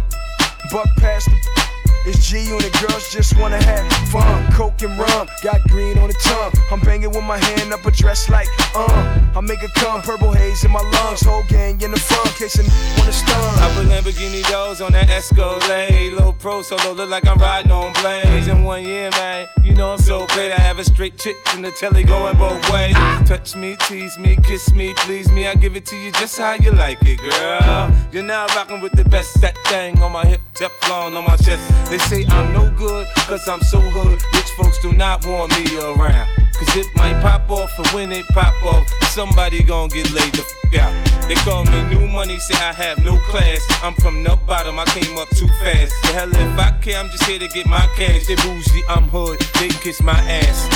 Buck 0.72 0.88
past 0.98 1.26
the. 1.26 1.66
It's 2.06 2.26
G 2.26 2.45
unit, 2.48 2.72
girls 2.80 3.12
just 3.12 3.38
wanna 3.38 3.62
have 3.64 3.86
fun. 4.10 4.52
Coke 4.54 4.82
and 4.82 4.98
rum, 4.98 5.28
got 5.43 5.62
green 5.68 5.98
on 5.98 6.08
the 6.08 6.16
tongue. 6.24 6.54
I'm 6.72 6.80
banging 6.82 7.10
with 7.10 7.24
my 7.24 7.38
hand 7.38 7.74
up 7.74 7.86
a 7.86 7.91
dress 7.91 8.30
like, 8.30 8.48
uh. 8.76 9.24
I 9.36 9.41
make 9.41 9.62
it 9.62 9.74
come, 9.76 10.02
purple 10.02 10.32
haze 10.32 10.64
in 10.64 10.72
my 10.72 10.82
lungs. 10.82 11.22
Whole 11.22 11.43
gang 11.50 11.80
in 11.82 11.91
the 11.91 12.00
front, 12.00 12.30
case 12.36 12.58
a 12.60 12.64
n- 12.64 12.98
wanna 12.98 13.12
stun. 13.12 13.60
I 13.60 13.74
put 13.76 13.86
Lamborghini 13.88 14.41
doors 14.50 14.82
on 14.82 14.93
that 14.93 15.10
Escalade. 15.10 16.14
Low 16.14 16.32
pro 16.32 16.62
solo, 16.62 16.93
look 16.93 17.10
like 17.10 17.28
I'm 17.28 17.38
riding 17.38 17.72
on 17.72 17.93
blades. 18.02 18.48
In 18.48 18.64
one 18.64 18.84
year, 18.84 19.10
man, 19.12 19.48
you 19.64 19.74
know 19.76 19.91
I'm 19.93 20.00
so 20.00 20.26
great. 20.28 20.52
I 20.52 20.60
have 20.60 20.80
a 20.80 20.84
straight 20.86 21.18
chick 21.18 21.36
in 21.56 21.62
the 21.62 21.72
telly 21.72 22.04
going 22.04 22.38
both 22.38 22.62
ways. 22.72 22.95
Touch 23.28 23.56
me, 23.56 23.76
tease 23.88 24.18
me, 24.18 24.38
kiss 24.43 24.72
me, 24.74 24.93
please 24.95 25.30
me. 25.32 25.48
I 25.48 25.56
give 25.56 25.76
it 25.76 25.86
to 25.88 25.95
you 25.98 26.12
just 26.14 26.38
how 26.38 26.54
you 26.54 26.72
like 26.72 27.00
it, 27.02 27.20
girl. 27.20 27.91
You're 28.12 28.24
now 28.24 28.48
rocking 28.56 28.80
with 28.82 28.93
the 28.93 29.04
best. 29.06 29.39
That 29.41 29.56
thing 29.66 30.02
on 30.02 30.14
my 30.14 30.26
hip, 30.26 30.41
Teflon 30.56 31.16
on 31.16 31.26
my 31.26 31.36
chest. 31.38 31.62
They 31.98 32.04
say 32.04 32.26
I'm 32.30 32.54
no 32.54 32.70
good, 32.78 33.08
cause 33.26 33.48
I'm 33.48 33.60
so 33.62 33.80
hood. 33.80 34.22
Rich 34.36 34.52
folks 34.56 34.78
do 34.84 34.93
not 34.93 35.26
want 35.26 35.50
me 35.58 35.66
around. 35.80 36.30
Cause 36.54 36.76
it 36.76 36.86
might 36.95 37.20
pop 37.24 37.50
off, 37.50 37.72
and 37.80 37.88
when 37.88 38.12
it 38.12 38.28
pop 38.28 38.54
off, 38.66 38.88
somebody 39.10 39.64
gon' 39.64 39.89
get 39.89 40.14
laid 40.14 40.32
the 40.32 40.45
f 40.45 40.84
out. 40.84 41.28
They 41.28 41.34
call 41.34 41.66
me 41.66 41.82
new 41.89 42.06
money, 42.08 42.38
say 42.38 42.54
I 42.54 42.72
have 42.72 43.04
no 43.04 43.18
class. 43.30 43.66
I'm 43.82 43.95
from 43.95 44.24
the 44.24 44.38
bottom, 44.45 44.78
I 44.78 44.86
came 44.86 45.18
up 45.18 45.28
too 45.30 45.48
fast. 45.60 45.91
The 46.04 46.10
hell 46.14 46.30
if 46.30 46.60
I 46.60 46.78
care, 46.84 47.00
I'm 47.00 47.10
just 47.10 47.24
here 47.24 47.39
to 47.39 47.48
get 47.48 47.66
my 47.66 47.88
cash. 47.95 48.28
They 48.28 48.36
bougie, 48.36 48.84
I'm 48.88 49.10
hood, 49.10 49.39
they 49.60 49.70
kiss 49.70 50.00
my 50.04 50.14
ass. 50.14 50.70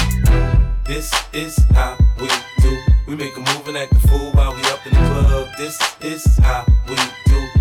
This 0.87 1.13
is 1.33 1.55
how 1.75 1.97
we 2.19 2.29
do. 2.63 2.81
We 3.07 3.15
make 3.15 3.37
a 3.37 3.41
move 3.41 3.67
and 3.67 3.77
act 3.77 3.91
a 3.93 3.99
fool 4.07 4.31
while 4.31 4.55
we 4.55 4.61
up 4.73 4.83
in 4.87 4.93
the 4.93 4.99
club. 5.21 5.49
This 5.59 5.77
is 6.01 6.25
how 6.39 6.65
we 6.89 6.95
do. 6.95 7.50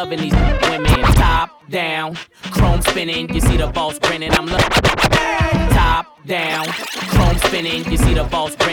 loving 0.00 0.18
these 0.18 0.32
women. 0.70 0.86
Top 1.12 1.68
down, 1.68 2.16
chrome 2.52 2.80
spinning. 2.80 3.28
You 3.34 3.40
see 3.42 3.58
the 3.58 3.66
boss 3.66 3.98
grinning. 3.98 4.32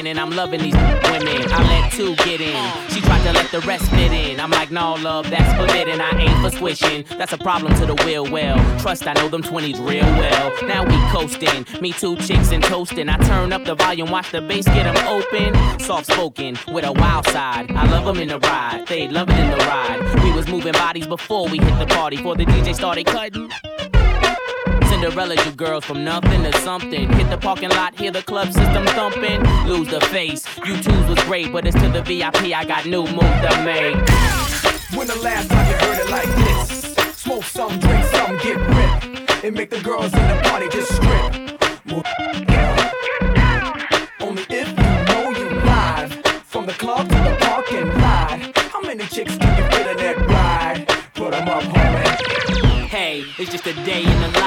Grinning. 0.07 0.21
I'm 0.21 0.35
loving 0.35 0.61
these 0.61 0.73
women. 0.73 1.51
I 1.51 1.63
let 1.67 1.91
two 1.91 2.15
get 2.17 2.41
in. 2.41 2.89
She 2.89 3.01
tried 3.01 3.23
to 3.23 3.33
let 3.33 3.51
the 3.51 3.59
rest 3.61 3.89
fit 3.91 4.11
in. 4.11 4.39
I'm 4.39 4.51
like, 4.51 4.71
no, 4.71 4.93
love, 4.95 5.29
that's 5.29 5.51
forbidden. 5.59 6.01
I 6.01 6.11
ain't 6.11 6.39
for 6.41 6.55
squishing. 6.55 7.05
That's 7.17 7.33
a 7.33 7.37
problem 7.37 7.73
to 7.75 7.85
the 7.85 7.95
will 8.05 8.29
well. 8.29 8.57
Trust, 8.79 9.07
I 9.07 9.13
know 9.13 9.27
them 9.29 9.43
20s 9.43 9.79
real 9.85 10.05
well. 10.05 10.53
Now 10.63 10.83
we 10.83 10.97
coasting. 11.11 11.65
Me 11.81 11.91
two 11.91 12.15
chicks 12.17 12.51
and 12.51 12.63
toasting. 12.63 13.09
I 13.09 13.17
turn 13.17 13.53
up 13.53 13.65
the 13.65 13.75
volume, 13.75 14.09
watch 14.09 14.31
the 14.31 14.41
bass 14.41 14.65
get 14.65 14.83
them 14.83 15.07
open. 15.07 15.79
Soft 15.79 16.07
spoken 16.07 16.57
with 16.71 16.85
a 16.85 16.91
wild 16.91 17.27
side. 17.27 17.71
I 17.71 17.85
love 17.89 18.05
them 18.05 18.17
in 18.21 18.29
the 18.29 18.39
ride. 18.39 18.85
They 18.87 19.07
love 19.07 19.29
it 19.29 19.37
in 19.37 19.49
the 19.49 19.57
ride. 19.57 20.23
We 20.23 20.31
was 20.31 20.47
moving 20.47 20.73
bodies 20.73 21.07
before 21.07 21.47
we 21.49 21.59
hit 21.59 21.79
the 21.79 21.87
party. 21.87 22.17
Before 22.17 22.35
the 22.35 22.45
DJ 22.45 22.75
started 22.75 23.05
cutting. 23.05 23.96
Cinderella, 24.99 25.35
you 25.45 25.51
girls 25.51 25.85
from 25.85 26.03
nothing 26.03 26.41
to 26.41 26.51
something. 26.61 27.07
Hit 27.13 27.29
the 27.29 27.37
parking 27.37 27.69
lot, 27.69 27.93
hear 27.99 28.09
the 28.09 28.23
club 28.23 28.47
system 28.51 28.83
thumping. 28.87 29.43
Lose 29.67 29.87
the 29.89 30.01
face. 30.07 30.43
You 30.65 30.75
twos 30.81 31.07
was 31.07 31.19
great, 31.25 31.53
but 31.53 31.67
it's 31.67 31.79
to 31.79 31.87
the 31.89 32.01
VIP. 32.01 32.51
I 32.51 32.65
got 32.65 32.87
new 32.87 33.03
moves 33.03 33.41
to 33.45 33.61
make. 33.63 33.95
When 34.97 35.05
the 35.05 35.19
last 35.21 35.49
time 35.51 35.67
you 35.67 35.75
heard 35.85 35.99
it 35.99 36.09
like 36.09 36.27
this? 36.41 36.95
Smoke 37.15 37.43
some, 37.43 37.77
drink 37.77 38.05
some, 38.05 38.37
get 38.39 38.57
ripped, 38.57 39.45
and 39.45 39.55
make 39.55 39.69
the 39.69 39.81
girls 39.81 40.11
in 40.15 40.27
the 40.29 40.41
party 40.45 40.67
just 40.69 40.91
strip. 40.95 41.61
Yeah. 42.49 44.07
Only 44.19 44.45
if 44.49 44.67
you 44.67 45.13
know 45.13 45.29
you 45.29 45.47
live 45.61 46.11
from 46.43 46.65
the 46.65 46.73
club 46.73 47.07
to 47.07 47.15
the 47.15 47.37
parking 47.41 47.87
lot. 48.01 48.39
How 48.71 48.81
many 48.81 49.05
chicks 49.05 49.37
can 49.37 49.57
you 49.59 49.77
fit 49.77 49.87
in 49.91 49.97
that 49.97 50.17
ride? 50.27 50.87
Put 51.13 51.35
'em 51.35 51.47
up, 51.47 51.61
homie. 51.65 52.87
Hey, 52.87 53.25
it's 53.37 53.51
just 53.51 53.67
a 53.67 53.73
day 53.85 54.01
in 54.01 54.21
the 54.21 54.39
life. 54.39 54.46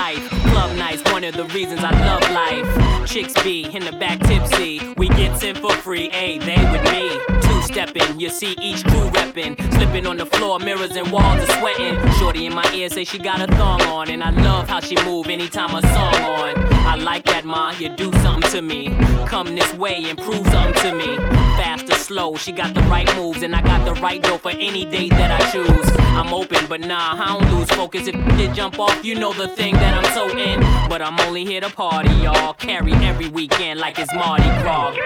One 1.07 1.25
of 1.25 1.35
the 1.35 1.45
reasons 1.47 1.81
I 1.83 1.91
love 1.91 2.23
life. 2.31 3.07
Chicks 3.07 3.35
be 3.43 3.65
in 3.65 3.85
the 3.85 3.93
back 3.93 4.21
tipsy. 4.21 4.81
We 4.97 5.09
get 5.09 5.43
in 5.43 5.57
for 5.57 5.73
free, 5.73 6.09
hey, 6.11 6.39
they 6.39 6.57
with 6.71 6.85
me. 6.93 7.30
Stepping, 7.73 8.19
you 8.19 8.31
see 8.31 8.57
each 8.61 8.83
crew 8.83 9.09
reppin'. 9.11 9.57
Slipping 9.75 10.05
on 10.05 10.17
the 10.17 10.27
floor, 10.27 10.59
mirrors 10.59 10.97
and 10.97 11.11
walls 11.13 11.41
are 11.49 11.59
sweating. 11.61 11.97
Shorty 12.15 12.47
in 12.47 12.53
my 12.53 12.69
ear 12.75 12.89
say 12.89 13.05
she 13.05 13.17
got 13.17 13.41
a 13.41 13.47
thong 13.55 13.81
on. 13.83 14.11
And 14.11 14.25
I 14.25 14.31
love 14.31 14.69
how 14.69 14.81
she 14.81 14.97
move 15.05 15.29
anytime 15.29 15.73
a 15.77 15.81
song 15.81 16.15
on. 16.15 16.59
I 16.85 16.97
like 16.97 17.25
that, 17.27 17.45
ma, 17.45 17.71
you 17.79 17.89
do 17.89 18.13
something 18.23 18.51
to 18.51 18.63
me. 18.63 18.89
Come 19.27 19.55
this 19.55 19.73
way 19.75 20.05
and 20.11 20.19
prove 20.19 20.45
something 20.49 20.83
to 20.83 20.95
me. 20.95 21.17
Fast 21.57 21.89
or 21.89 21.95
slow, 21.95 22.35
she 22.35 22.51
got 22.51 22.75
the 22.75 22.83
right 22.83 23.09
moves. 23.15 23.43
And 23.43 23.55
I 23.55 23.63
got 23.63 23.85
the 23.85 23.95
right 24.01 24.21
dough 24.21 24.39
for 24.39 24.51
any 24.51 24.85
date 24.85 25.11
that 25.11 25.41
I 25.41 25.51
choose. 25.53 25.91
I'm 26.19 26.35
open, 26.35 26.67
but 26.69 26.81
nah, 26.81 27.23
I 27.23 27.39
don't 27.39 27.57
lose 27.57 27.71
focus. 27.71 28.09
If 28.09 28.17
it 28.17 28.53
jump 28.53 28.81
off, 28.81 29.05
you 29.05 29.15
know 29.15 29.33
the 29.33 29.47
thing 29.47 29.75
that 29.75 29.95
I'm 29.95 30.13
so 30.13 30.37
in. 30.37 30.59
But 30.89 31.03
I'm 31.03 31.21
only 31.21 31.45
here 31.45 31.61
to 31.61 31.71
party, 31.71 32.13
y'all. 32.15 32.55
Carry 32.55 32.95
every 32.95 33.29
weekend 33.29 33.79
like 33.79 33.97
it's 34.01 34.13
Mardi 34.13 34.49
Gras. 34.61 34.97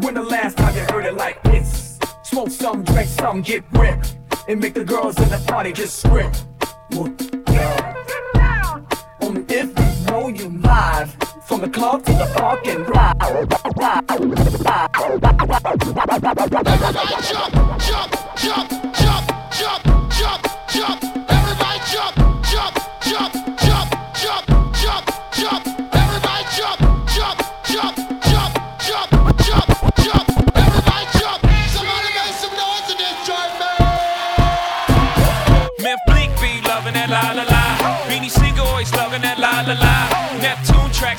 When 0.00 0.14
the 0.14 0.22
last 0.22 0.56
time 0.56 0.74
you 0.74 0.80
heard 0.82 1.04
it 1.04 1.14
like 1.14 1.42
this? 1.42 1.98
Smoke 2.22 2.48
some, 2.48 2.82
drink 2.84 3.08
some, 3.08 3.42
get 3.42 3.62
ripped, 3.72 4.16
and 4.48 4.58
make 4.58 4.72
the 4.72 4.84
girls 4.84 5.18
in 5.18 5.28
the 5.28 5.42
party 5.46 5.72
just 5.72 5.98
strip. 5.98 6.34
Move, 6.92 7.14
yeah. 7.48 8.82
Only 9.20 9.42
if 9.48 9.68
you 9.78 10.06
know 10.06 10.28
you 10.28 10.48
live 10.60 11.14
from 11.42 11.60
the 11.60 11.68
club 11.68 12.04
to 12.06 12.12
the 12.12 12.32
parking 12.34 12.86
lot. 12.86 13.18
Jump, 17.28 17.78
jump, 17.78 18.16
jump, 18.36 18.89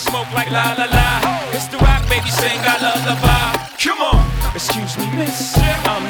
smoke 0.02 0.32
like 0.34 0.50
la 0.50 0.74
la 0.78 0.86
la. 0.86 1.08
It's 1.54 1.68
the 1.68 1.78
rock, 1.78 2.02
baby, 2.10 2.30
sing 2.30 2.60
I 2.66 2.78
love 2.82 3.02
the 3.06 3.16
vibe. 3.22 3.58
Come 3.78 4.02
on, 4.02 4.22
excuse 4.56 4.98
me, 4.98 5.06
miss. 5.16 5.58
Um, 5.86 6.04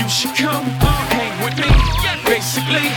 you 0.00 0.08
should 0.08 0.34
come 0.34 0.64
hang 1.12 1.36
with 1.44 1.56
me, 1.60 1.70
basically. 2.24 2.88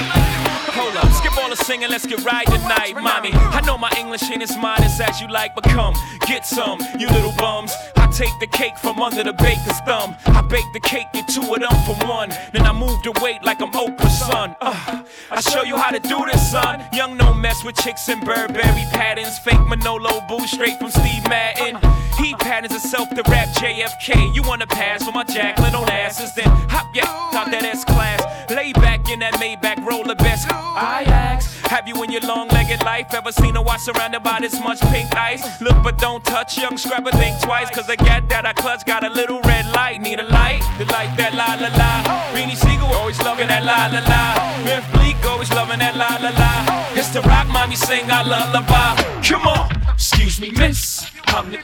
Hold 0.77 0.95
up, 0.95 1.11
skip 1.11 1.37
all 1.37 1.49
the 1.49 1.57
singing, 1.57 1.89
let's 1.89 2.05
get 2.05 2.23
right 2.23 2.47
tonight, 2.47 2.95
mommy. 2.95 3.31
I 3.33 3.61
know 3.65 3.77
my 3.77 3.91
English 3.97 4.23
ain't 4.31 4.41
as 4.41 4.55
modest 4.57 5.01
as 5.01 5.19
you 5.19 5.27
like, 5.27 5.53
but 5.55 5.65
come, 5.65 5.93
get 6.27 6.45
some, 6.45 6.79
you 6.97 7.07
little 7.09 7.33
bums. 7.37 7.73
I 8.19 8.25
take 8.25 8.39
the 8.39 8.47
cake 8.47 8.77
from 8.77 8.99
under 8.99 9.23
the 9.23 9.31
baker's 9.31 9.79
thumb. 9.85 10.13
I 10.25 10.41
bake 10.41 10.65
the 10.73 10.81
cake, 10.81 11.07
get 11.13 11.29
two 11.29 11.41
of 11.41 11.61
them 11.61 11.71
for 11.85 11.95
one. 12.05 12.27
Then 12.51 12.63
I 12.63 12.73
move 12.73 13.01
the 13.01 13.17
weight 13.23 13.45
like 13.45 13.61
I'm 13.61 13.71
Oprah's 13.71 14.19
son. 14.19 14.57
Uh, 14.59 15.03
I 15.31 15.39
show 15.39 15.63
you 15.63 15.77
how 15.77 15.89
to 15.91 16.01
do 16.01 16.25
this, 16.25 16.51
son. 16.51 16.83
Young 16.91 17.15
no 17.15 17.33
mess 17.33 17.63
with 17.63 17.77
chicks 17.77 18.09
in 18.09 18.19
Burberry 18.19 18.85
patterns. 18.91 19.39
Fake 19.39 19.65
Manolo 19.69 20.19
boo 20.27 20.45
straight 20.47 20.77
from 20.79 20.91
Steve 20.91 21.23
Madden. 21.29 21.79
He 22.17 22.35
patterns 22.35 22.73
himself 22.73 23.09
to 23.11 23.23
rap 23.31 23.47
JFK. 23.55 24.35
You 24.35 24.43
wanna 24.43 24.67
pass 24.67 25.05
for 25.05 25.13
my 25.13 25.23
Jacqueline 25.23 25.71
Onassis? 25.71 26.35
Then 26.35 26.49
hop 26.67 26.93
yeah, 26.93 27.07
out 27.33 27.49
that 27.51 27.63
S 27.63 27.85
class. 27.85 28.19
Lay 28.49 28.73
back 28.73 29.09
in 29.09 29.19
that 29.19 29.35
Maybach 29.35 29.85
roller 29.85 30.15
best. 30.15 30.51
I 30.51 31.03
ask, 31.03 31.61
have 31.67 31.87
you 31.87 32.01
in 32.03 32.11
your 32.11 32.21
long-legged 32.21 32.83
life 32.83 33.13
ever 33.13 33.31
seen 33.31 33.55
a 33.55 33.61
watch 33.61 33.81
surrounded 33.81 34.23
by 34.23 34.39
this 34.41 34.59
much 34.59 34.81
pink 34.91 35.15
ice? 35.15 35.61
Look 35.61 35.81
but 35.83 35.97
don't 35.99 36.23
touch, 36.25 36.57
young 36.57 36.77
scrapper 36.77 37.11
think 37.11 37.39
twice. 37.41 37.69
Cause 37.69 37.87
the 37.87 37.95
gat 38.09 38.29
that 38.29 38.45
I 38.45 38.53
clutch 38.53 38.85
got 38.85 39.03
a 39.03 39.09
little 39.09 39.39
red 39.41 39.65
light. 39.77 40.01
Need 40.01 40.19
a 40.19 40.27
light, 40.39 40.61
the 40.77 40.85
light 40.85 41.11
that 41.17 41.33
la 41.41 41.49
la 41.63 41.69
la. 41.81 41.91
Beanie 42.33 42.57
Sigel 42.57 42.89
always 42.99 43.19
loving 43.21 43.47
that 43.47 43.63
la 43.69 43.79
la 43.93 44.01
la. 44.11 44.23
Memphis 44.65 44.89
Bleek 44.93 45.17
always 45.29 45.51
loving 45.51 45.79
that 45.79 45.95
la 45.95 46.11
la 46.23 46.31
la. 46.41 46.51
It's 46.99 47.09
the 47.09 47.21
rock 47.21 47.47
mommy 47.47 47.75
sing 47.75 48.05
I 48.09 48.23
lullaby. 48.23 48.89
Come 49.27 49.45
on, 49.47 49.69
excuse 49.93 50.41
me, 50.41 50.49
miss. 50.51 51.05
I'm 51.27 51.51
the 51.51 51.59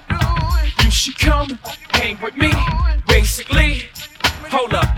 you 0.83 0.91
should 0.91 1.17
come 1.17 1.49
hang 1.97 2.17
with 2.21 2.35
me. 2.37 2.51
Basically, 3.07 3.89
hold 4.53 4.73
up, 4.73 4.89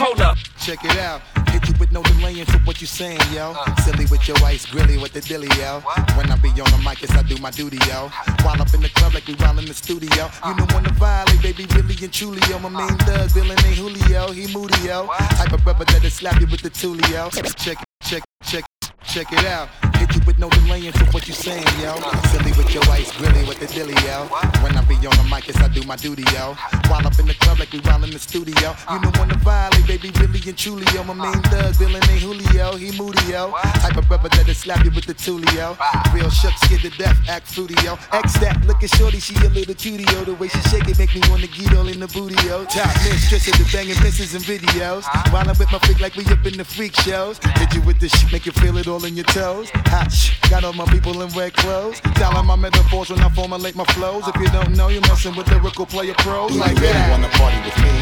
hold 0.00 0.20
up. 0.20 0.36
Check 0.58 0.84
it 0.84 0.96
out. 0.98 1.20
Hit 1.52 1.68
you 1.68 1.74
with 1.78 1.92
no 1.92 2.02
delaying 2.02 2.46
for 2.46 2.58
what 2.60 2.80
you 2.80 2.86
saying, 2.86 3.20
yo. 3.32 3.54
Silly 3.84 4.06
with 4.06 4.26
your 4.26 4.36
ice 4.44 4.66
grilly 4.66 4.98
with 4.98 5.12
the 5.12 5.20
dilly, 5.20 5.48
yo. 5.58 5.80
When 6.16 6.30
I 6.30 6.36
be 6.36 6.48
on 6.48 6.70
the 6.70 6.80
mic, 6.84 7.02
yes, 7.02 7.12
I 7.12 7.22
do 7.22 7.36
my 7.38 7.50
duty, 7.50 7.78
yo. 7.88 8.10
While 8.42 8.60
up 8.60 8.72
in 8.74 8.80
the 8.80 8.90
club 8.90 9.14
like 9.14 9.26
we 9.26 9.34
while 9.34 9.58
in 9.58 9.66
the 9.66 9.74
studio. 9.74 10.30
You 10.46 10.54
know 10.56 10.66
when 10.72 10.84
to 10.84 10.92
violate, 10.94 11.42
baby, 11.42 11.66
really 11.74 11.96
and 12.02 12.12
truly, 12.12 12.42
yo. 12.48 12.58
My 12.58 12.68
main 12.68 12.96
thug, 12.98 13.30
villain 13.30 13.58
ain't 13.66 13.76
Julio, 13.76 14.32
he 14.32 14.52
moody, 14.52 14.80
yo. 14.80 15.06
Type 15.38 15.52
of 15.52 15.62
brother 15.64 15.84
that'll 15.84 16.10
slap 16.10 16.40
you 16.40 16.46
with 16.46 16.62
the 16.62 16.70
tulio. 16.70 17.30
Check, 17.56 17.78
check, 18.02 18.24
check. 18.44 18.64
Check 19.04 19.32
it 19.32 19.44
out. 19.44 19.89
With 20.30 20.38
no 20.38 20.48
delaying 20.48 20.92
for 20.92 21.06
what 21.06 21.26
you 21.26 21.34
saying, 21.34 21.66
yo. 21.82 21.98
Silly 22.30 22.52
with 22.52 22.72
your 22.72 22.84
ice 22.84 23.10
grilly 23.16 23.42
with 23.48 23.58
the 23.58 23.66
dilly, 23.66 23.98
yo. 24.06 24.30
When 24.62 24.76
I 24.78 24.82
be 24.86 24.94
on 24.94 25.10
the 25.18 25.26
mic, 25.28 25.48
yes, 25.48 25.56
I 25.56 25.66
do 25.66 25.82
my 25.82 25.96
duty, 25.96 26.22
yo. 26.30 26.54
While 26.86 27.04
up 27.04 27.18
in 27.18 27.26
the 27.26 27.34
club 27.34 27.58
like 27.58 27.72
we 27.72 27.80
while 27.80 28.04
in 28.04 28.10
the 28.10 28.18
studio. 28.20 28.76
You 28.92 29.00
know 29.00 29.10
when 29.18 29.28
to 29.30 29.38
violate, 29.42 29.88
baby, 29.88 30.12
really 30.20 30.38
and 30.46 30.56
truly, 30.56 30.86
yo. 30.94 31.02
My 31.02 31.14
main 31.14 31.42
thug, 31.50 31.74
villain 31.74 32.04
ain't 32.08 32.22
Julio, 32.22 32.76
he 32.76 32.96
moody, 32.96 33.18
yo. 33.26 33.50
Type 33.82 33.96
of 33.96 34.06
brother 34.06 34.28
that'll 34.28 34.54
slap 34.54 34.84
you 34.84 34.92
with 34.92 35.06
the 35.06 35.14
tulio. 35.14 35.74
Real 36.14 36.30
shook, 36.30 36.54
scared 36.62 36.82
to 36.82 36.90
death, 36.90 37.18
act 37.28 37.48
fruity, 37.48 37.74
yo. 37.82 37.98
X 38.12 38.38
that, 38.38 38.64
looking 38.68 38.86
shorty, 38.86 39.18
she 39.18 39.34
a 39.34 39.48
little 39.50 39.74
cutie, 39.74 40.06
yo. 40.14 40.22
The 40.22 40.34
way 40.34 40.46
she 40.46 40.60
shake 40.70 40.86
it 40.86 40.96
make 40.96 41.12
me 41.12 41.22
wanna 41.28 41.48
get 41.48 41.74
all 41.74 41.88
in 41.88 41.98
the 41.98 42.06
booty, 42.06 42.38
yo. 42.46 42.66
Top 42.66 42.86
mistress 43.02 43.50
of 43.50 43.58
the 43.58 43.68
banging 43.72 43.98
misses 43.98 44.36
and 44.36 44.44
videos. 44.44 45.02
While 45.32 45.50
I'm 45.50 45.58
with 45.58 45.72
my 45.72 45.80
freak 45.80 45.98
like 45.98 46.14
we 46.14 46.24
up 46.26 46.46
in 46.46 46.56
the 46.56 46.64
freak 46.64 46.94
shows. 47.02 47.40
Hit 47.58 47.74
you 47.74 47.82
with 47.82 47.98
this 47.98 48.12
shit, 48.12 48.30
make 48.30 48.46
you 48.46 48.52
feel 48.52 48.78
it 48.78 48.86
all 48.86 49.04
in 49.04 49.16
your 49.16 49.26
toes. 49.26 49.70
Hot 49.90 50.19
got 50.50 50.64
all 50.64 50.72
my 50.72 50.84
people 50.86 51.22
in 51.22 51.28
red 51.30 51.52
clothes. 51.54 52.00
Dialing 52.18 52.46
my 52.46 52.56
metaphors 52.56 53.10
when 53.10 53.20
I 53.20 53.28
formulate 53.30 53.76
my 53.76 53.84
flows. 53.96 54.26
If 54.26 54.36
you 54.36 54.48
don't 54.48 54.76
know, 54.76 54.88
you're 54.88 55.00
messing 55.02 55.34
with 55.36 55.48
lyrical 55.48 55.86
player 55.86 56.14
pros. 56.18 56.56
Like 56.56 56.74
you 56.76 56.82
really 56.82 56.92
that. 56.92 57.10
wanna 57.10 57.30
party 57.38 57.58
with 57.64 57.78
me? 57.78 57.94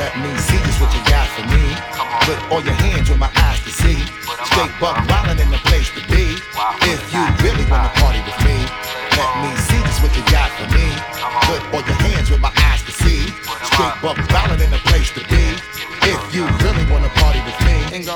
Let 0.00 0.12
me 0.22 0.30
see 0.40 0.58
just 0.66 0.80
what 0.80 0.90
you 0.94 1.02
got 1.06 1.28
for 1.36 1.44
me. 1.52 1.64
Put 2.26 2.38
all 2.50 2.62
your 2.64 2.78
hands 2.86 3.08
with 3.10 3.18
my 3.18 3.30
eyes 3.36 3.60
to 3.64 3.70
see. 3.70 3.98
Straight 4.50 4.74
buck 4.80 4.96
wildin' 5.08 5.40
in 5.40 5.50
the 5.50 5.60
place 5.68 5.88
to 5.96 6.02
be. 6.08 6.36
If 6.88 7.00
you 7.12 7.22
really 7.44 7.66
wanna 7.70 7.92
party 8.00 8.20
with 8.24 8.38
me, 8.46 8.56
let 9.18 9.32
me 9.42 9.50
see 9.68 9.80
just 9.82 10.00
what 10.02 10.12
you 10.16 10.24
got 10.32 10.50
for 10.58 10.68
me. 10.74 10.86
Put 11.48 11.60
all 11.74 11.84
your 11.84 11.98
hands 12.08 12.30
with 12.30 12.40
my 12.40 12.52
eyes 12.68 12.82
to 12.88 12.92
see. 12.92 13.28
Straight 13.72 13.96
buck 14.02 14.18
wildin' 14.32 14.64
in 14.64 14.70
the 14.70 14.82
place 14.84 14.91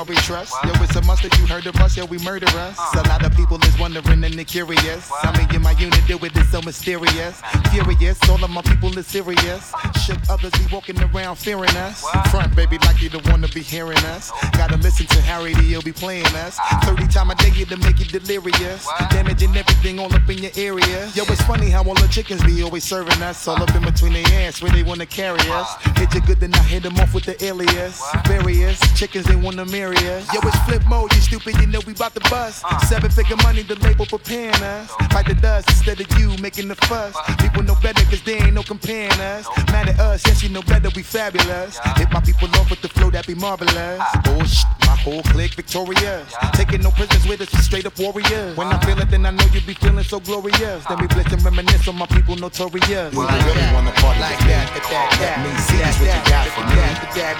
we 0.07 0.15
trust. 0.15 0.53
Yo, 0.63 0.71
it's 0.83 0.95
a 0.95 1.01
must 1.01 1.23
that 1.23 1.37
you 1.37 1.45
heard 1.45 1.65
of 1.65 1.75
us. 1.77 1.97
Yeah, 1.97 2.05
we 2.05 2.17
murder 2.19 2.47
us. 2.47 2.77
A 2.95 3.03
lot 3.09 3.25
of 3.25 3.35
people 3.35 3.61
is 3.63 3.77
wondering 3.77 4.23
and 4.23 4.33
they're 4.33 4.45
curious. 4.45 5.11
I 5.23 5.37
mean, 5.37 5.53
in 5.53 5.61
my 5.61 5.71
unit 5.71 6.21
with 6.21 6.35
it 6.35 6.45
so 6.45 6.61
mysterious. 6.61 7.41
Furious, 7.71 8.17
all 8.29 8.43
of 8.43 8.49
my 8.49 8.61
people 8.61 8.97
is 8.97 9.07
serious. 9.07 9.73
Others 10.09 10.51
be 10.51 10.73
walking 10.73 10.97
around 11.01 11.35
fearing 11.35 11.75
us. 11.77 12.01
Front, 12.31 12.55
baby, 12.55 12.77
like 12.79 13.01
you 13.01 13.09
don't 13.09 13.27
wanna 13.29 13.47
be 13.49 13.61
hearing 13.61 13.97
us. 14.15 14.31
Gotta 14.53 14.77
listen 14.77 15.05
to 15.07 15.21
Harry, 15.21 15.53
he'll 15.55 15.81
be 15.81 15.91
playing 15.91 16.25
us. 16.47 16.57
30 16.83 17.07
time 17.07 17.29
a 17.29 17.35
day 17.35 17.51
to 17.51 17.77
make 17.77 17.99
you 17.99 18.05
delirious. 18.05 18.87
Damaging 19.09 19.55
everything 19.57 19.99
all 19.99 20.13
up 20.13 20.29
in 20.29 20.37
your 20.37 20.51
area. 20.55 21.09
Yo, 21.13 21.23
it's 21.27 21.41
funny 21.41 21.69
how 21.69 21.83
all 21.83 21.95
the 21.95 22.07
chickens 22.07 22.41
be 22.43 22.63
always 22.63 22.85
serving 22.85 23.21
us. 23.21 23.47
All 23.47 23.61
up 23.61 23.73
in 23.75 23.83
between 23.83 24.13
their 24.13 24.47
ass 24.47 24.61
where 24.61 24.71
they 24.71 24.83
wanna 24.83 25.05
carry 25.05 25.41
us. 25.49 25.75
Hit 25.97 26.13
you 26.13 26.21
good, 26.21 26.39
then 26.39 26.53
I 26.53 26.63
hit 26.63 26.83
them 26.83 26.97
off 26.99 27.13
with 27.13 27.25
the 27.25 27.35
alias. 27.43 28.01
Various 28.27 28.79
chickens, 28.97 29.25
they 29.25 29.35
wanna 29.35 29.65
marry 29.65 29.97
us. 29.97 30.33
Yo, 30.33 30.39
it's 30.43 30.57
Flipmode, 30.67 31.13
you 31.15 31.21
stupid, 31.21 31.59
you 31.59 31.67
know 31.67 31.81
we 31.85 31.93
bout 31.93 32.13
to 32.13 32.21
bust. 32.29 32.63
Seven 32.87 33.11
figure 33.11 33.37
money, 33.43 33.63
the 33.63 33.75
label 33.75 34.05
preparing 34.05 34.63
us. 34.63 34.89
Fight 35.11 35.27
the 35.27 35.35
dust 35.35 35.69
instead 35.69 35.99
of 35.99 36.07
you 36.17 36.35
making 36.41 36.69
the 36.69 36.75
fuss. 36.75 37.15
People 37.41 37.63
know 37.63 37.75
better, 37.81 38.03
cause 38.05 38.21
they 38.23 38.37
ain't 38.37 38.53
no 38.53 38.63
comparing 38.63 39.11
us. 39.19 39.47
Mad 39.71 39.96
at 39.97 40.05
us, 40.05 40.25
yes, 40.25 40.43
you 40.43 40.49
know 40.49 40.61
better, 40.61 40.89
we 40.95 41.03
fabulous. 41.03 41.79
Hit 41.97 42.11
my 42.11 42.21
people 42.21 42.47
off 42.55 42.69
with 42.69 42.81
the 42.81 42.89
flow, 42.89 43.09
that 43.11 43.25
be 43.27 43.35
marvelous. 43.35 44.01
Oh, 44.27 44.43
shit, 44.45 44.65
my 44.85 44.95
whole 44.95 45.21
clique 45.23 45.53
victorious. 45.55 46.33
Taking 46.53 46.81
no 46.81 46.91
prisoners 46.91 47.27
with 47.27 47.41
us, 47.41 47.51
we 47.53 47.59
straight 47.59 47.85
up 47.85 47.97
warriors. 47.99 48.55
When 48.57 48.67
I 48.67 48.79
feel 48.85 48.97
it, 48.99 49.09
then 49.09 49.25
I 49.25 49.31
know 49.31 49.45
you 49.53 49.61
be 49.61 49.73
feeling 49.73 50.03
so 50.03 50.19
glorious. 50.19 50.85
Then 50.85 50.97
we 50.99 51.07
blitz 51.07 51.33
and 51.33 51.43
reminisce 51.43 51.87
on 51.87 51.95
my 51.97 52.07
people 52.07 52.35
notorious. 52.35 53.11
Do 53.13 53.21
you 53.21 53.27
really 53.27 53.67
wanna 53.73 53.91
party 53.97 54.19
Like 54.19 54.37
with 54.37 54.47
me? 54.47 54.53
that, 54.53 54.69
that, 54.73 54.85
that, 54.89 55.09
Let 55.19 55.37
me 55.45 55.51
see 55.65 55.79
just 55.81 55.99
what 55.99 56.13
you 56.13 56.23
got 56.29 56.47
for 56.53 56.63
me. 56.65 56.77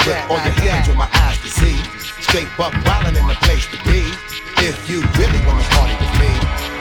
Put 0.05 0.17
all 0.31 0.41
your 0.41 0.55
hands 0.65 0.87
with 0.87 0.97
my 0.97 1.09
eyes 1.25 1.37
to 1.41 1.49
see. 1.49 1.77
Straight 2.21 2.49
buck 2.57 2.73
wildin' 2.85 3.17
in 3.17 3.27
the 3.27 3.37
place 3.45 3.65
to 3.71 3.77
be. 3.85 4.01
If 4.65 4.89
you 4.89 5.01
really 5.21 5.41
wanna 5.45 5.63
party 5.77 5.95
with 6.01 6.13
me, 6.19 6.31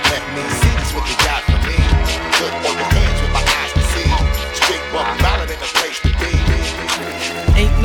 let 0.09 0.23
me 0.35 0.43
see 0.61 0.73
just 0.81 0.93
what 0.97 1.05
you 1.09 1.17
got 1.23 1.43
for 1.45 1.59
me. 1.69 1.77
Put 2.41 2.53
all 2.65 2.75
your 2.75 2.86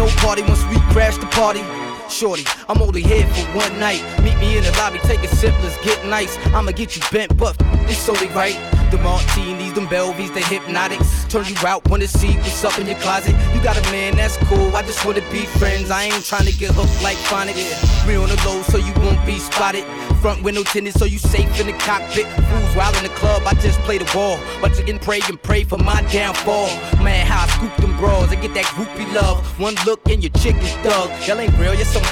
no 0.02 0.08
party 0.16 0.42
once 0.42 0.64
we 0.66 0.78
crash 0.92 1.18
the 1.18 1.28
party. 1.28 1.81
Shorty, 2.22 2.46
I'm 2.70 2.80
only 2.84 3.02
here 3.02 3.26
for 3.26 3.58
one 3.58 3.80
night. 3.80 4.04
Meet 4.22 4.38
me 4.38 4.56
in 4.56 4.64
the 4.64 4.70
lobby, 4.74 5.00
take 5.00 5.24
a 5.24 5.28
sip, 5.28 5.56
let's 5.64 5.76
get 5.84 6.06
nice. 6.06 6.38
I'ma 6.54 6.70
get 6.70 6.96
you 6.96 7.02
bent, 7.12 7.36
but 7.36 7.56
it's 7.90 8.08
only 8.08 8.28
right. 8.28 8.54
The 8.92 9.00
martinis, 9.00 9.74
them 9.74 9.88
Belvies, 9.88 10.32
the 10.32 10.42
hypnotics. 10.42 11.26
Turn 11.30 11.46
you 11.46 11.56
out, 11.66 11.90
wanna 11.90 12.08
see 12.08 12.34
what's 12.36 12.64
up 12.64 12.78
in 12.78 12.86
your 12.86 13.00
closet. 13.00 13.34
You 13.56 13.64
got 13.64 13.76
a 13.76 13.82
man, 13.92 14.18
that's 14.18 14.38
cool. 14.46 14.76
I 14.76 14.84
just 14.84 15.04
wanna 15.04 15.22
be 15.32 15.48
friends. 15.58 15.90
I 15.90 16.04
ain't 16.04 16.24
trying 16.24 16.46
to 16.46 16.54
get 16.54 16.70
hooked 16.76 17.02
like 17.02 17.18
phonics. 17.18 17.82
We 18.06 18.18
on 18.18 18.30
the 18.30 18.36
low, 18.46 18.62
so 18.64 18.78
you 18.78 18.94
won't 18.98 19.26
be 19.26 19.40
spotted. 19.40 19.86
Front 20.22 20.44
window 20.44 20.62
tinted, 20.62 20.94
so 20.94 21.06
you 21.06 21.18
safe 21.18 21.60
in 21.60 21.66
the 21.66 21.74
cockpit. 21.74 22.28
Fools 22.28 22.76
wild 22.76 22.96
in 22.98 23.04
the 23.04 23.16
club, 23.16 23.42
I 23.48 23.56
just 23.56 23.80
play 23.80 23.98
the 23.98 24.06
ball. 24.14 24.38
But 24.62 24.78
you 24.78 24.84
can 24.84 25.00
pray 25.00 25.22
and 25.28 25.42
pray 25.42 25.64
for 25.64 25.78
my 25.78 26.02
downfall. 26.12 26.68
Man, 27.02 27.26
how 27.26 27.46
I 27.46 27.48
scoop 27.48 27.76
them 27.78 27.98
bras, 27.98 28.30
I 28.30 28.36
get 28.36 28.54
that 28.54 28.66
groupie 28.66 29.12
love. 29.16 29.42
One 29.60 29.76
look 29.86 30.02
and 30.10 30.22
your 30.22 30.34
chick 30.34 30.58
is 30.58 30.74
dug. 30.84 31.10
Y'all 31.26 31.40
ain't 31.40 31.58
real, 31.58 31.74
you're 31.74 31.86
some 31.86 32.04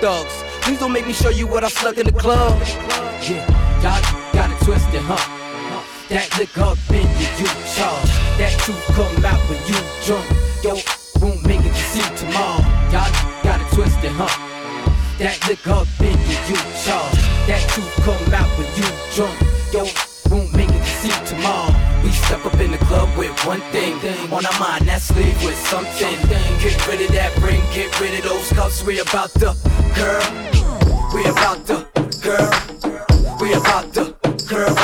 thugs. 0.00 0.44
Please 0.62 0.78
don't 0.78 0.92
make 0.92 1.06
me 1.06 1.12
show 1.12 1.30
you 1.30 1.46
what 1.46 1.64
I 1.64 1.68
slugged 1.68 1.98
in 1.98 2.06
the 2.06 2.12
club. 2.12 2.60
Yeah, 3.22 3.46
y'all 3.82 4.32
got 4.32 4.50
it 4.50 4.64
twisted, 4.64 5.02
huh? 5.02 5.20
That 6.08 6.28
lick 6.38 6.56
up 6.58 6.78
in 6.90 7.06
you, 7.18 7.28
you 7.38 7.48
charge. 7.74 8.12
That 8.38 8.54
truth 8.62 8.84
come 8.94 9.24
out 9.24 9.40
when 9.48 9.58
you 9.66 9.78
drunk. 10.04 10.26
Yo, 10.62 10.74
won't 11.20 11.44
make 11.46 11.60
it 11.60 11.74
to 11.74 11.84
see 11.90 12.06
tomorrow. 12.16 12.62
Y'all 12.92 13.10
got 13.42 13.60
it 13.60 13.68
twisted, 13.74 14.12
huh? 14.14 14.30
That 15.18 15.38
lick 15.48 15.66
up 15.66 15.88
in 16.00 16.18
you, 16.28 16.36
you 16.48 16.58
charge. 16.84 17.18
That 17.48 17.62
truth 17.70 17.94
come 18.04 18.34
out 18.34 18.50
when 18.58 18.68
you 18.76 18.88
drunk. 19.14 19.36
Yo, 19.72 19.82
won't 20.30 20.52
make 20.54 20.70
it 20.70 20.78
to 20.78 20.92
see 21.00 21.34
tomorrow. 21.34 21.85
Step 22.24 22.44
up 22.44 22.54
in 22.60 22.70
the 22.72 22.78
club 22.78 23.08
with 23.16 23.32
one 23.46 23.60
thing 23.72 23.94
on 24.32 24.44
our 24.44 24.58
mind, 24.58 24.88
that's 24.88 25.14
leave 25.16 25.42
with 25.44 25.58
something. 25.66 26.16
Get 26.60 26.86
rid 26.88 27.00
of 27.02 27.12
that 27.12 27.36
ring, 27.38 27.62
get 27.72 28.00
rid 28.00 28.18
of 28.18 28.24
those 28.24 28.52
cuffs. 28.52 28.82
We 28.84 29.00
about 29.00 29.32
the 29.34 29.54
girl. 29.94 30.22
We 31.14 31.24
about 31.26 31.66
the 31.66 31.86
girl. 32.22 32.50
We 33.40 33.52
about 33.52 33.92
the 33.92 34.14
girl. 34.48 34.74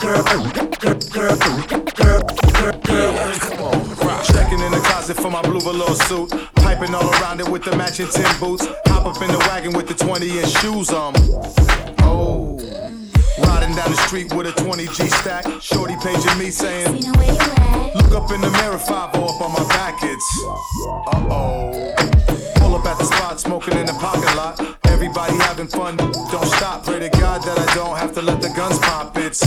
Girl, 0.00 0.22
girl, 0.22 0.98
girl, 1.20 1.36
girl, 1.36 1.36
girl, 1.94 2.72
girl. 2.82 4.22
Checking 4.24 4.60
in 4.60 4.72
the 4.72 4.80
closet 4.84 5.16
for 5.16 5.30
my 5.30 5.42
blue 5.42 5.60
velour 5.60 5.94
suit. 5.94 6.30
Piping 6.56 6.94
all 6.94 7.08
around 7.14 7.40
it 7.40 7.48
with 7.48 7.64
the 7.64 7.74
matching 7.76 8.08
tin 8.08 8.30
boots. 8.38 8.66
Hop 8.86 9.06
up 9.06 9.22
in 9.22 9.30
the 9.30 9.38
wagon 9.38 9.72
with 9.72 9.88
the 9.88 9.94
20 9.94 10.38
inch 10.38 10.50
shoes 10.60 10.90
on. 10.90 11.14
Down 13.80 13.92
the 13.92 13.96
street 13.96 14.34
with 14.34 14.46
a 14.46 14.52
20 14.60 14.86
G 14.88 15.08
stack. 15.08 15.46
Shorty 15.58 15.96
paging 16.04 16.38
me 16.38 16.50
saying, 16.50 17.00
Look 17.96 18.12
up 18.12 18.30
in 18.30 18.42
the 18.42 18.50
mirror, 18.60 18.76
5 18.76 18.90
up 18.90 19.40
on 19.40 19.52
my 19.54 19.66
back. 19.70 19.98
It's 20.02 20.44
uh 20.44 21.32
oh. 21.32 21.94
Pull 22.56 22.74
up 22.74 22.84
at 22.84 22.98
the 22.98 23.04
spot, 23.04 23.40
smoking 23.40 23.78
in 23.78 23.86
the 23.86 23.94
parking 23.94 24.36
lot. 24.36 24.60
Everybody 24.84 25.32
having 25.48 25.66
fun, 25.66 25.96
don't 25.96 26.44
stop. 26.58 26.84
Pray 26.84 26.98
to 26.98 27.08
God 27.08 27.42
that 27.44 27.58
I 27.58 27.74
don't 27.74 27.96
have 27.96 28.12
to 28.16 28.20
let 28.20 28.42
the 28.42 28.50
guns 28.50 28.78
pop. 28.80 29.16
It's 29.16 29.40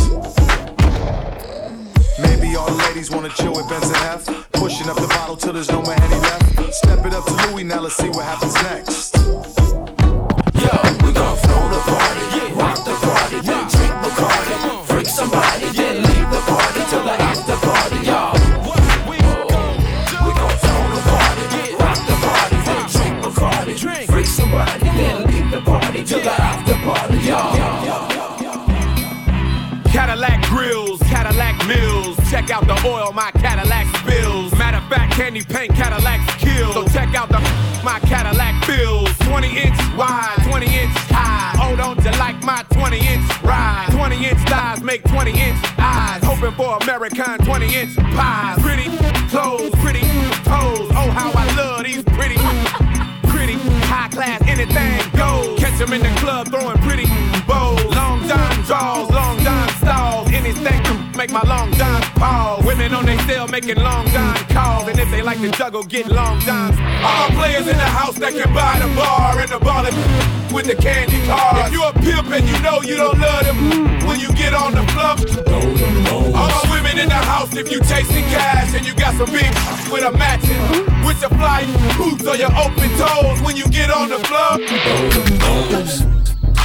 maybe 2.17 2.55
all 2.55 2.65
the 2.65 2.83
ladies 2.87 3.11
wanna 3.11 3.29
chill 3.29 3.53
with 3.53 3.69
Benz 3.69 3.85
and 3.85 3.97
F. 3.97 4.51
Pushing 4.53 4.89
up 4.89 4.95
the 4.95 5.09
bottle 5.09 5.37
till 5.37 5.53
there's 5.53 5.69
no 5.69 5.83
more 5.83 5.93
Henny 5.93 6.19
left. 6.21 6.73
Step 6.73 7.05
it 7.05 7.13
up 7.13 7.25
to 7.25 7.51
Louis, 7.51 7.65
now 7.65 7.81
let's 7.81 7.97
see 7.97 8.09
what 8.09 8.25
happens 8.25 8.55
next. 8.63 9.12
Check 32.45 32.57
out 32.57 32.67
the 32.67 32.87
oil 32.89 33.13
my 33.13 33.31
Cadillac 33.31 33.87
spills. 33.95 34.51
Matter 34.57 34.75
of 34.75 34.83
fact, 34.89 35.13
candy 35.13 35.43
paint 35.45 35.73
Cadillacs 35.75 36.35
kill. 36.43 36.73
So 36.73 36.85
check 36.89 37.15
out 37.15 37.29
the 37.29 37.39
my 37.85 37.99
Cadillac 38.01 38.67
bills. 38.67 39.07
20 39.19 39.47
inch 39.47 39.77
wide, 39.95 40.35
20 40.43 40.65
inch 40.65 40.91
high. 41.07 41.55
Hold 41.57 41.79
on 41.79 41.95
to 42.03 42.11
like 42.19 42.43
my 42.43 42.65
20 42.71 42.99
inch 42.99 43.43
ride. 43.43 43.87
20 43.91 44.25
inch 44.25 44.39
thighs 44.49 44.83
make 44.83 45.05
20 45.05 45.31
inch 45.31 45.57
eyes. 45.77 46.21
Hoping 46.25 46.51
for 46.57 46.75
American 46.83 47.37
20 47.45 47.75
inch 47.75 47.95
pies. 47.95 48.61
Pretty 48.61 48.91
clothes, 49.29 49.71
pretty 49.79 50.01
toes. 50.43 50.91
Oh, 50.91 51.09
how 51.15 51.31
I 51.33 51.47
love 51.55 51.85
these 51.85 52.03
pretty, 52.03 52.35
pretty 53.31 53.55
high 53.87 54.09
class. 54.09 54.41
Anything 54.49 54.99
goes. 55.15 55.57
Catch 55.59 55.79
'em 55.79 55.93
in 55.93 56.01
the 56.01 56.11
club 56.19 56.49
throwing 56.49 56.77
pretty 56.79 57.07
bows. 57.47 57.85
Long 57.95 58.27
John 58.27 58.51
draws, 58.67 59.09
my 61.33 61.41
long 61.49 61.73
John 61.73 62.01
pause. 62.13 62.63
Women 62.63 62.93
on 62.93 63.05
they 63.05 63.17
cell 63.25 63.47
making 63.47 63.77
long 63.77 64.05
John 64.09 64.35
calls. 64.53 64.87
And 64.87 64.99
if 64.99 65.09
they 65.09 65.23
like 65.23 65.39
to 65.41 65.49
juggle, 65.51 65.83
get 65.83 66.07
long 66.07 66.39
Johns. 66.41 66.77
All 67.03 67.29
players 67.29 67.67
in 67.67 67.75
the 67.75 67.89
house 67.99 68.15
that 68.19 68.33
can 68.33 68.53
buy 68.53 68.77
the 68.79 68.87
bar 68.95 69.39
and 69.41 69.49
the 69.49 69.59
ball 69.59 69.83
with 70.53 70.67
the 70.67 70.75
candy 70.75 71.19
cars. 71.25 71.67
If 71.67 71.73
you 71.73 71.83
a 71.83 71.91
pimp 71.93 72.29
and 72.29 72.47
you 72.47 72.57
know 72.61 72.81
you 72.81 72.95
don't 72.95 73.19
love 73.19 73.43
them 73.45 73.57
when 74.07 74.19
you 74.19 74.31
get 74.33 74.53
on 74.53 74.73
the 74.73 74.85
floor. 74.93 75.17
All 76.37 76.69
women 76.69 76.99
in 76.99 77.09
the 77.09 77.21
house, 77.33 77.55
if 77.55 77.71
you 77.71 77.79
chasing 77.81 78.25
cash 78.29 78.75
and 78.75 78.85
you 78.85 78.93
got 78.93 79.15
some 79.15 79.31
big 79.31 79.49
with 79.91 80.05
a 80.05 80.11
matching 80.11 80.61
with 81.03 81.19
your 81.19 81.31
fly 81.31 81.65
boots 81.97 82.27
or 82.27 82.35
your 82.35 82.53
open 82.53 82.89
toes 83.01 83.41
when 83.41 83.57
you 83.57 83.65
get 83.69 83.89
on 83.89 84.09
the 84.09 84.19
floor. 84.29 86.22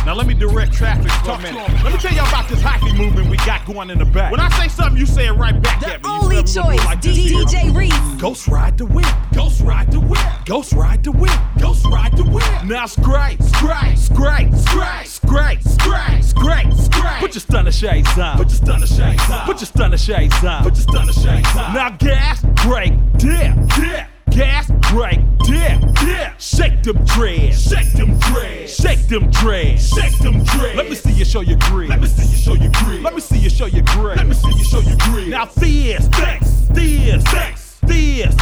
Now 0.09 0.15
let 0.15 0.27
me 0.27 0.33
direct 0.33 0.73
traffic 0.73 1.13
for 1.23 1.33
a 1.33 1.39
minute. 1.39 1.69
Let 1.85 1.93
me 1.93 1.99
tell 1.99 2.15
y'all 2.15 2.27
about 2.29 2.49
this 2.49 2.63
hockey 2.63 2.97
movement 2.97 3.29
we 3.29 3.37
got 3.37 3.67
going 3.67 3.91
in 3.91 3.99
the 3.99 4.07
back. 4.07 4.33
When 4.33 4.41
I 4.41 4.49
say 4.57 4.67
something, 4.67 4.97
you 4.97 5.05
say 5.05 5.27
it 5.27 5.33
right 5.33 5.61
back 5.61 5.87
at 5.87 6.03
me. 6.03 6.09
You 6.09 6.17
only 6.23 6.47
see 6.47 6.61
what 6.61 6.69
I'm 6.69 6.77
choice, 6.79 6.85
like 6.87 7.01
DJ 7.03 7.59
here. 7.59 7.75
Reece. 7.75 8.15
Ghost 8.19 8.49
ride 8.49 8.79
the 8.79 8.87
whip. 8.87 9.05
Ghost 9.35 9.61
ride 9.61 9.93
the 9.93 10.01
whip. 10.01 10.19
Ghost 10.47 10.73
ride 10.73 11.05
the 11.05 11.13
whip. 11.13 11.39
Ghost 11.61 11.85
ride 11.85 12.17
the 12.17 12.25
whip. 12.25 12.65
Now 12.65 12.87
scrape, 12.87 13.43
scrape, 13.43 13.99
scrape, 13.99 14.55
scrape, 14.55 15.05
scrape, 15.05 15.63
scrape, 15.63 16.23
scrape, 16.23 16.73
scrape. 16.73 17.21
Put 17.21 17.35
your 17.35 17.43
stunner 17.43 17.71
shades 17.71 18.19
on. 18.19 18.39
Put 18.39 18.49
your 18.49 18.57
stunner 18.57 18.87
shades 18.87 19.31
on. 19.31 19.45
Put 19.45 19.61
your 19.61 19.67
stunner 19.67 19.99
shades 19.99 20.43
on. 20.43 20.63
Put 20.63 20.75
your 20.77 20.83
stunner 20.85 21.13
shades 21.13 21.55
on. 21.55 21.75
Now 21.75 21.91
gas, 21.91 22.43
brake, 22.65 22.95
dip, 23.19 23.55
dip. 23.77 24.07
Gas, 24.39 24.71
brake, 24.93 25.19
dip, 25.47 25.81
dip. 25.97 26.39
Shake 26.39 26.81
them 26.85 27.05
dreads. 27.07 27.61
Shake 27.61 27.93
them 27.95 28.17
dreads. 28.21 28.73
Shake 28.73 29.09
them 29.09 29.29
dreads. 29.33 29.89
Shake 29.89 30.17
them 30.19 30.45
dreads. 30.45 30.77
Let 30.77 30.89
me 30.89 30.95
see 30.95 31.11
you 31.11 31.25
show 31.25 31.41
your 31.41 31.59
grid. 31.59 31.89
Let 31.89 32.01
me 32.01 32.07
see 32.07 32.23
you 32.23 32.37
show 32.37 32.55
your 32.55 32.71
grid. 32.71 33.03
Let 33.03 33.17
me 33.17 33.21
see 33.21 33.39
you 33.39 33.51
show 33.51 33.67
your 33.67 33.83
grid. 33.83 34.17
Let 34.17 34.29
me 34.29 34.35
see 34.35 34.53
you 34.57 34.65
show 34.65 34.79
your 34.79 34.97
grid. 34.99 35.31
Now 35.31 35.47
this, 35.47 36.07
this, 36.07 36.69
this, 36.71 37.25
this, 37.25 37.68
this, 37.89 38.35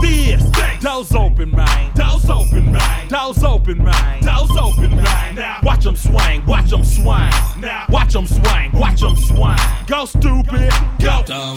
this. 0.00 0.50
Doors 0.80 1.12
open, 1.14 1.50
man. 1.50 1.92
Doors 1.94 2.28
open, 2.28 2.72
man. 2.72 3.08
Doors 3.08 3.44
open, 3.44 3.84
man. 3.84 4.22
Doors 4.22 4.50
open, 4.58 4.96
man. 4.96 5.34
Now 5.34 5.60
watch 5.62 5.84
them 5.84 5.96
swing, 5.96 6.44
watch 6.46 6.70
them 6.70 6.84
swing. 6.84 7.30
Now 7.60 7.84
watch 7.90 8.12
them 8.14 8.26
swing, 8.26 8.72
watch 8.72 9.00
them 9.00 9.16
swing. 9.16 9.56
Go 9.86 10.06
stupid, 10.06 10.72
go, 10.98 11.22
go, 11.26 11.54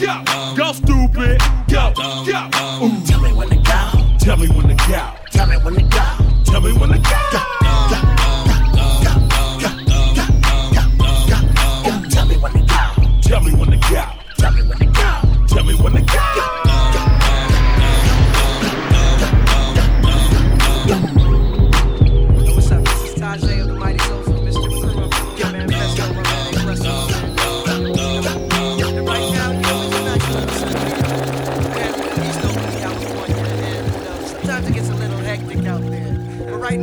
go, 0.55 0.71
stupid, 0.73 1.39
go, 1.69 1.93
go. 1.95 2.23
Ooh. 2.83 3.05
Tell 3.05 3.21
me 3.21 3.31
when 3.33 3.49
to 3.49 3.55
go. 3.55 4.17
Tell 4.19 4.37
me 4.37 4.47
when 4.49 4.67
to 4.67 4.75
go. 4.87 5.13
Tell 5.31 5.47
me 5.47 5.57
when 5.57 5.75
to 5.75 5.81
go. 5.83 6.43
Tell 6.43 6.61
me 6.61 6.73
when 6.73 6.89
to 6.89 6.99
go. 6.99 7.09
go. 7.31 7.39
Tell 12.09 13.41
me 13.41 13.53
when 13.53 13.71
to 13.71 13.77
go. 13.77 14.03
Tell 14.37 14.51
me 14.51 14.61
when 14.63 14.79
to 14.79 14.85
go. 14.85 15.45
Tell 15.47 15.63
me 15.63 15.75
when 15.75 15.93
to 15.93 16.01
go. 16.01 16.62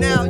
now. 0.01 0.30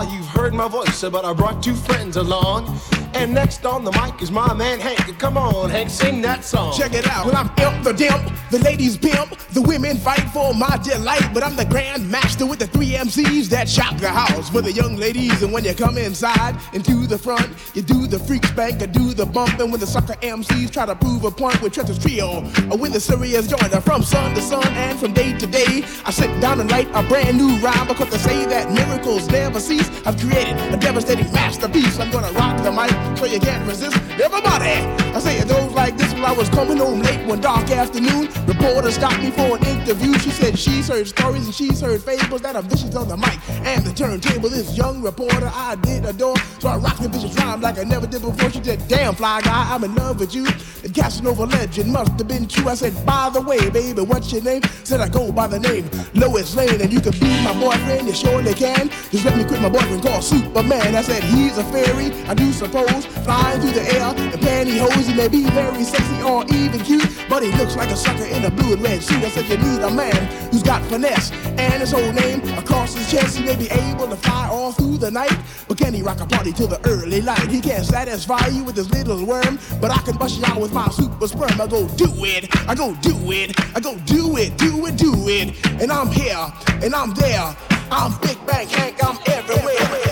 far 0.00 0.14
you've 0.14 0.26
heard 0.26 0.54
my 0.54 0.68
voice, 0.68 1.02
but 1.02 1.24
I 1.24 1.32
brought 1.32 1.62
two 1.62 1.74
friends 1.74 2.16
along. 2.16 2.78
And 3.14 3.34
next 3.34 3.66
on 3.66 3.84
the 3.84 3.92
mic 3.92 4.22
is 4.22 4.30
my 4.30 4.52
man 4.54 4.78
Hank. 4.78 5.18
Come 5.18 5.36
on, 5.36 5.70
Hank, 5.70 5.90
sing 5.90 6.22
that 6.22 6.44
song. 6.44 6.72
Check 6.76 6.94
it 6.94 7.06
out. 7.06 7.26
Well, 7.26 7.36
I'm 7.36 7.48
imp 7.58 7.84
the 7.84 7.92
dimp, 7.92 8.24
the 8.50 8.58
ladies 8.58 8.96
pimp, 8.96 9.36
the 9.52 9.62
women 9.62 9.96
fight 9.96 10.28
for 10.32 10.52
my 10.54 10.76
delight. 10.82 11.30
But 11.32 11.42
I'm 11.42 11.56
the 11.56 11.64
grand 11.64 12.10
master 12.10 12.46
with 12.46 12.58
the 12.58 12.66
three 12.66 12.92
MCs 12.92 13.48
that 13.48 13.68
shock 13.68 13.96
the 13.98 14.08
house 14.08 14.50
for 14.50 14.60
the 14.60 14.72
young 14.72 14.96
ladies. 14.96 15.42
And 15.42 15.52
when 15.52 15.64
you 15.64 15.74
come 15.74 15.96
inside 15.98 16.56
and 16.74 16.84
to 16.84 17.06
the 17.06 17.18
front, 17.18 17.48
you 17.74 17.82
do 17.82 18.06
the 18.06 18.18
freak 18.18 18.44
spank 18.46 18.82
or 18.82 18.88
do 18.88 19.14
the 19.14 19.26
bump. 19.26 19.58
And 19.60 19.70
when 19.70 19.80
the 19.80 19.86
sucker 19.86 20.14
MCs 20.14 20.70
try 20.70 20.86
to 20.86 20.96
prove 20.96 21.24
a 21.24 21.30
point 21.30 21.60
with 21.62 21.72
Trent's 21.72 21.98
trio, 21.98 22.44
or 22.70 22.76
when 22.76 22.92
the 22.92 23.00
serious 23.00 23.46
joiner 23.46 23.80
from 23.80 24.02
sun 24.02 24.34
to 24.34 24.42
sun 24.42 24.66
and 24.74 24.98
from 24.98 25.12
day 25.12 25.36
to 25.38 25.46
day, 25.46 25.84
I 26.04 26.10
sit 26.10 26.40
down 26.40 26.60
and 26.60 26.70
write 26.70 26.88
a 26.94 27.02
brand 27.08 27.38
new 27.38 27.56
rhyme 27.58 27.86
because 27.86 28.10
they 28.10 28.18
say 28.18 28.44
that 28.46 28.72
miracles 28.72 29.28
never 29.28 29.60
cease. 29.60 29.88
I've 30.04 30.18
created 30.18 30.56
a 30.72 30.76
devastating 30.76 31.30
masterpiece. 31.32 31.98
I'm 31.98 32.10
gonna 32.10 32.32
rock 32.32 32.62
the 32.62 32.72
mic 32.72 32.90
so 33.16 33.26
you 33.26 33.38
can't 33.40 33.66
resist. 33.66 33.96
Everybody, 34.20 34.74
I 35.14 35.20
say 35.20 35.38
it 35.38 35.48
goes 35.48 35.69
like 35.80 35.96
this 35.96 36.12
when 36.12 36.26
I 36.26 36.32
was 36.32 36.50
coming 36.50 36.76
home 36.76 37.00
late 37.00 37.26
one 37.26 37.40
dark 37.40 37.70
afternoon. 37.70 38.28
Reporter 38.46 38.90
stopped 38.90 39.22
me 39.22 39.30
for 39.30 39.56
an 39.56 39.64
interview. 39.64 40.12
She 40.18 40.30
said 40.30 40.58
she's 40.58 40.88
heard 40.88 41.08
stories 41.08 41.46
and 41.46 41.54
she's 41.54 41.80
heard 41.80 42.02
fables 42.02 42.42
that 42.42 42.54
are 42.54 42.60
vicious 42.60 42.94
on 42.94 43.08
the 43.08 43.16
mic 43.16 43.38
and 43.64 43.82
the 43.82 43.92
turntable. 43.94 44.50
This 44.50 44.76
young 44.76 45.00
reporter 45.00 45.50
I 45.54 45.76
did 45.76 46.04
adore, 46.04 46.36
so 46.58 46.68
I 46.68 46.76
rocked 46.76 47.00
the 47.00 47.08
vicious 47.08 47.34
rhyme 47.36 47.62
like 47.62 47.78
I 47.78 47.84
never 47.84 48.06
did 48.06 48.20
before. 48.20 48.50
She 48.50 48.62
said, 48.62 48.86
"Damn 48.88 49.14
fly 49.14 49.40
guy, 49.40 49.74
I'm 49.74 49.82
in 49.84 49.94
love 49.94 50.20
with 50.20 50.34
you." 50.34 50.44
The 50.82 50.90
Casanova 50.90 51.46
legend 51.46 51.92
must 51.92 52.12
have 52.18 52.28
been 52.28 52.46
true. 52.46 52.68
I 52.68 52.74
said, 52.74 52.94
"By 53.06 53.30
the 53.30 53.40
way, 53.40 53.70
baby, 53.70 54.02
what's 54.02 54.30
your 54.32 54.42
name?" 54.42 54.60
Said 54.84 55.00
I 55.00 55.08
go 55.08 55.32
by 55.32 55.46
the 55.46 55.60
name 55.60 55.88
Lois 56.12 56.54
Lane, 56.54 56.78
and 56.82 56.92
you 56.92 57.00
can 57.00 57.12
be 57.12 57.30
my 57.42 57.54
boyfriend. 57.58 58.06
You 58.06 58.14
surely 58.14 58.52
can. 58.52 58.90
Just 59.10 59.24
let 59.24 59.34
me 59.34 59.44
quit 59.44 59.62
my 59.62 59.70
boyfriend 59.70 60.02
called 60.02 60.24
Superman. 60.24 60.94
I 60.94 61.00
said 61.00 61.24
he's 61.24 61.56
a 61.56 61.64
fairy, 61.72 62.12
I 62.28 62.34
do 62.34 62.52
suppose, 62.52 63.06
flying 63.24 63.60
through 63.62 63.72
the 63.80 63.84
air 63.96 64.08
in 64.34 64.38
pantyhose. 64.44 65.06
He 65.08 65.14
may 65.14 65.28
be 65.28 65.44
very 65.44 65.69
sexy 65.84 66.22
or 66.22 66.44
even 66.52 66.80
cute, 66.80 67.08
but 67.28 67.42
he 67.42 67.50
looks 67.52 67.76
like 67.76 67.90
a 67.90 67.96
sucker 67.96 68.24
in 68.24 68.44
a 68.44 68.50
blue 68.50 68.74
and 68.74 68.82
red 68.82 69.02
suit. 69.02 69.22
I 69.24 69.28
said 69.28 69.48
you 69.48 69.56
need 69.56 69.82
a 69.82 69.90
man 69.90 70.14
who's 70.50 70.62
got 70.62 70.82
finesse 70.84 71.30
and 71.32 71.80
his 71.80 71.92
whole 71.92 72.12
name 72.12 72.40
across 72.58 72.94
his 72.94 73.10
chest. 73.10 73.38
He 73.38 73.44
may 73.44 73.56
be 73.56 73.68
able 73.70 74.08
to 74.08 74.16
fly 74.16 74.48
all 74.48 74.72
through 74.72 74.98
the 74.98 75.10
night, 75.10 75.36
but 75.68 75.78
can 75.78 75.94
he 75.94 76.02
rock 76.02 76.20
a 76.20 76.26
party 76.26 76.52
till 76.52 76.68
the 76.68 76.80
early 76.88 77.20
light? 77.20 77.48
He 77.48 77.60
can't 77.60 77.84
satisfy 77.84 78.46
you 78.48 78.64
with 78.64 78.76
his 78.76 78.90
little 78.90 79.24
worm, 79.24 79.58
but 79.80 79.90
I 79.90 79.98
can 79.98 80.16
bust 80.16 80.38
you 80.38 80.44
out 80.46 80.60
with 80.60 80.72
my 80.72 80.88
super 80.88 81.28
sperm. 81.28 81.60
I 81.60 81.66
go 81.66 81.88
do 81.88 82.12
it, 82.24 82.48
I 82.68 82.74
go 82.74 82.94
do 83.00 83.14
it, 83.30 83.58
I 83.76 83.80
go 83.80 83.96
do 84.06 84.36
it, 84.36 84.56
do 84.58 84.86
it, 84.86 84.96
do 84.96 85.12
it, 85.28 85.66
and 85.80 85.90
I'm 85.90 86.08
here 86.08 86.52
and 86.82 86.94
I'm 86.94 87.14
there. 87.14 87.56
I'm 87.92 88.12
Big 88.20 88.38
Bank 88.46 88.70
Hank, 88.70 89.02
I'm 89.02 89.18
everywhere. 89.26 90.09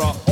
Mirror, 0.00 0.29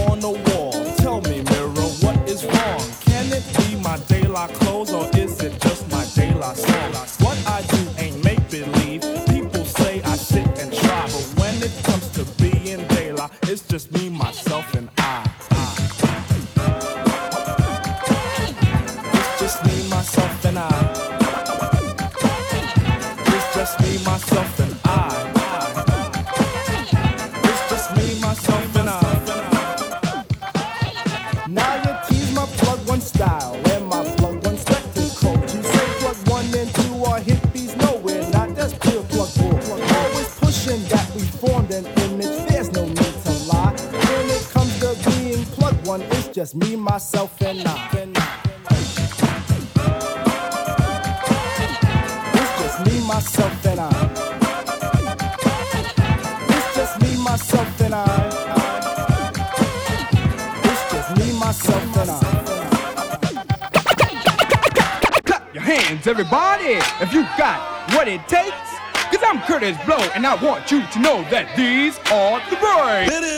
is 69.68 69.76
blow, 69.84 69.98
and 70.14 70.26
I 70.26 70.34
want 70.42 70.70
you 70.70 70.80
to 70.86 70.98
know 70.98 71.22
that 71.30 71.54
these 71.54 71.98
are 72.10 72.40
the 72.48 72.56
boys. 72.56 73.37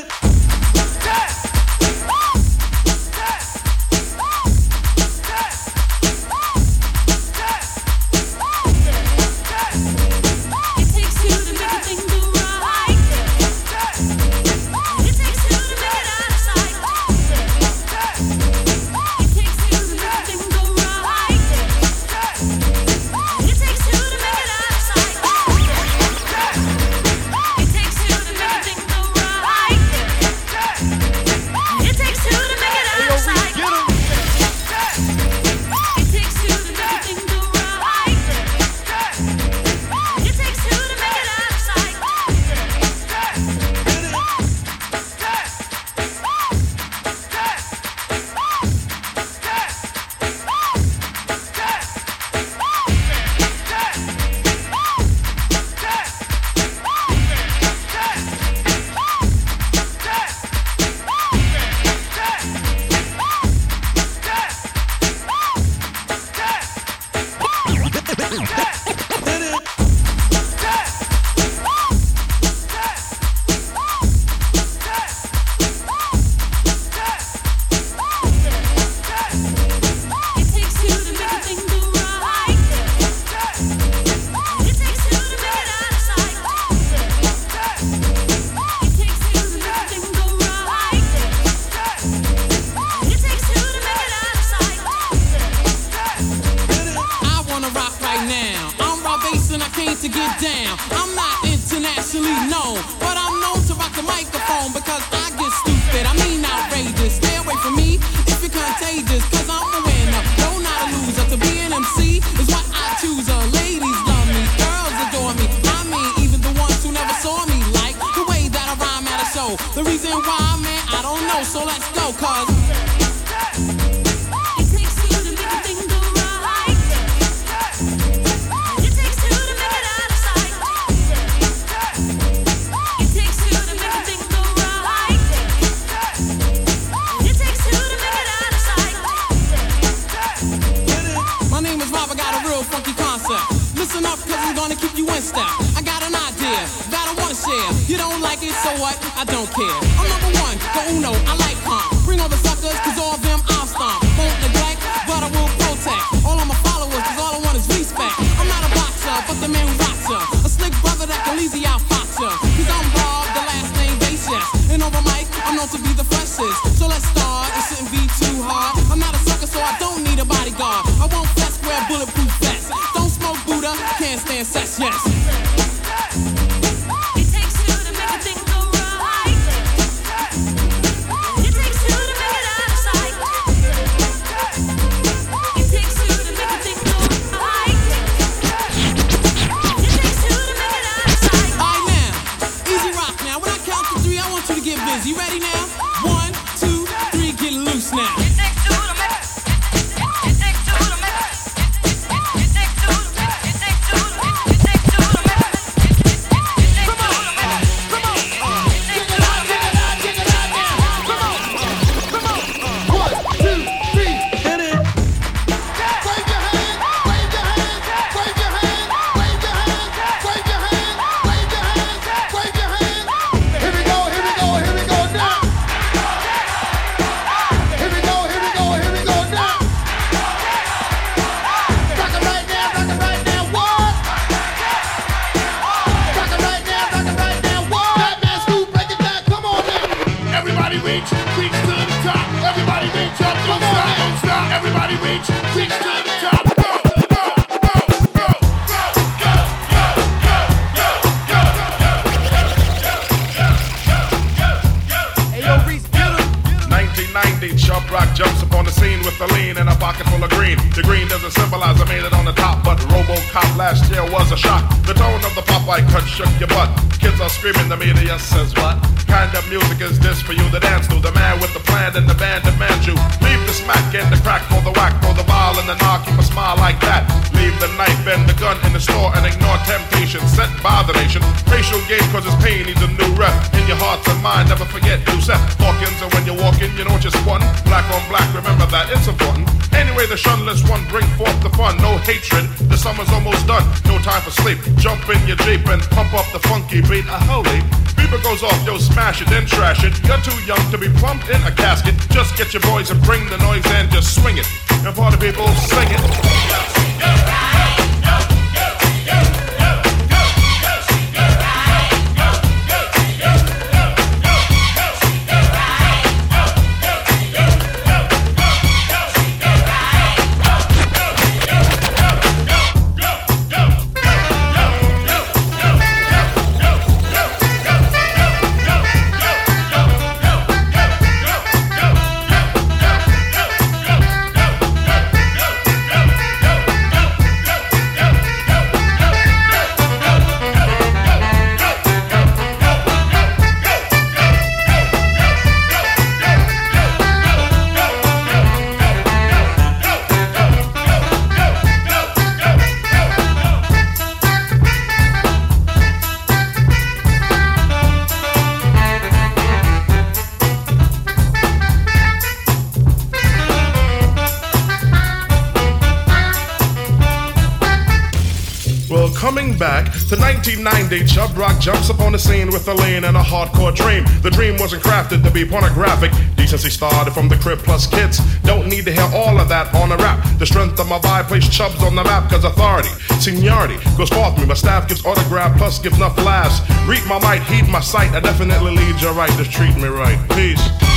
90, 370.62 371.04
Chubb 371.06 371.36
Rock 371.36 371.60
jumps 371.60 371.90
upon 371.90 372.12
the 372.12 372.18
scene 372.18 372.48
with 372.48 372.68
a 372.68 372.74
lean 372.74 373.04
and 373.04 373.16
a 373.16 373.22
hardcore 373.22 373.74
dream. 373.74 374.04
The 374.22 374.30
dream 374.30 374.58
wasn't 374.58 374.82
crafted 374.82 375.24
to 375.24 375.30
be 375.30 375.44
pornographic. 375.44 376.12
Decency 376.36 376.70
started 376.70 377.12
from 377.12 377.28
the 377.28 377.36
crib 377.36 377.58
plus 377.60 377.86
kids. 377.86 378.18
Don't 378.42 378.68
need 378.68 378.84
to 378.84 378.92
hear 378.92 379.08
all 379.14 379.38
of 379.38 379.48
that 379.48 379.74
on 379.74 379.92
a 379.92 379.96
rap. 379.96 380.18
The 380.38 380.46
strength 380.46 380.78
of 380.78 380.88
my 380.88 380.98
vibe 380.98 381.28
placed 381.28 381.52
Chubs 381.52 381.82
on 381.82 381.94
the 381.94 382.04
map, 382.04 382.30
cause 382.30 382.44
authority, 382.44 382.90
seniority 383.20 383.76
goes 383.96 384.10
forth 384.10 384.38
me. 384.38 384.46
My 384.46 384.54
staff 384.54 384.88
gives 384.88 385.04
autograph 385.04 385.56
plus 385.56 385.78
gives 385.78 385.96
enough 385.96 386.16
laughs. 386.18 386.60
Read 386.86 387.04
my 387.06 387.18
might, 387.18 387.42
heed 387.42 387.68
my 387.68 387.80
sight. 387.80 388.12
I 388.12 388.20
definitely 388.20 388.76
lead 388.76 389.00
you 389.00 389.10
right, 389.10 389.30
just 389.38 389.52
treat 389.52 389.76
me 389.76 389.88
right. 389.88 390.18
Peace. 390.30 390.89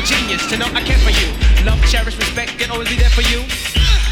a 0.00 0.02
genius 0.02 0.46
to 0.48 0.56
know 0.56 0.68
I 0.72 0.80
care 0.82 0.98
for 1.04 1.12
you. 1.12 1.28
Love, 1.64 1.80
cherish, 1.84 2.16
respect, 2.16 2.56
and 2.62 2.72
always 2.72 2.88
be 2.88 2.96
there 2.96 3.12
for 3.12 3.20
you. 3.28 3.44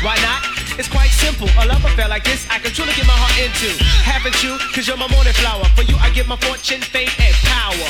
Why 0.05 0.17
not? 0.21 0.45
It's 0.77 0.89
quite 0.89 1.09
simple. 1.09 1.49
A 1.59 1.65
love 1.65 1.85
affair 1.85 2.09
like 2.09 2.25
this, 2.25 2.47
I 2.51 2.59
can 2.59 2.73
truly 2.77 2.93
get 2.93 3.07
my 3.07 3.17
heart 3.17 3.37
into. 3.41 3.73
Haven't 4.05 4.37
you? 4.45 4.61
Cause 4.75 4.87
you're 4.87 5.01
my 5.01 5.09
morning 5.09 5.33
flower. 5.33 5.65
For 5.73 5.83
you, 5.83 5.97
I 5.97 6.11
give 6.11 6.29
my 6.29 6.37
fortune, 6.37 6.83
fame, 6.83 7.09
and 7.19 7.35
power. 7.49 7.89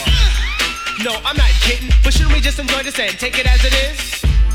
No, 1.02 1.18
I'm 1.26 1.36
not 1.36 1.50
kidding. 1.66 1.90
But 2.04 2.14
shouldn't 2.14 2.34
we 2.34 2.40
just 2.40 2.58
enjoy 2.58 2.82
this 2.86 2.98
and 2.98 3.18
take 3.18 3.38
it 3.38 3.46
as 3.50 3.64
it 3.66 3.74
is? 3.74 3.98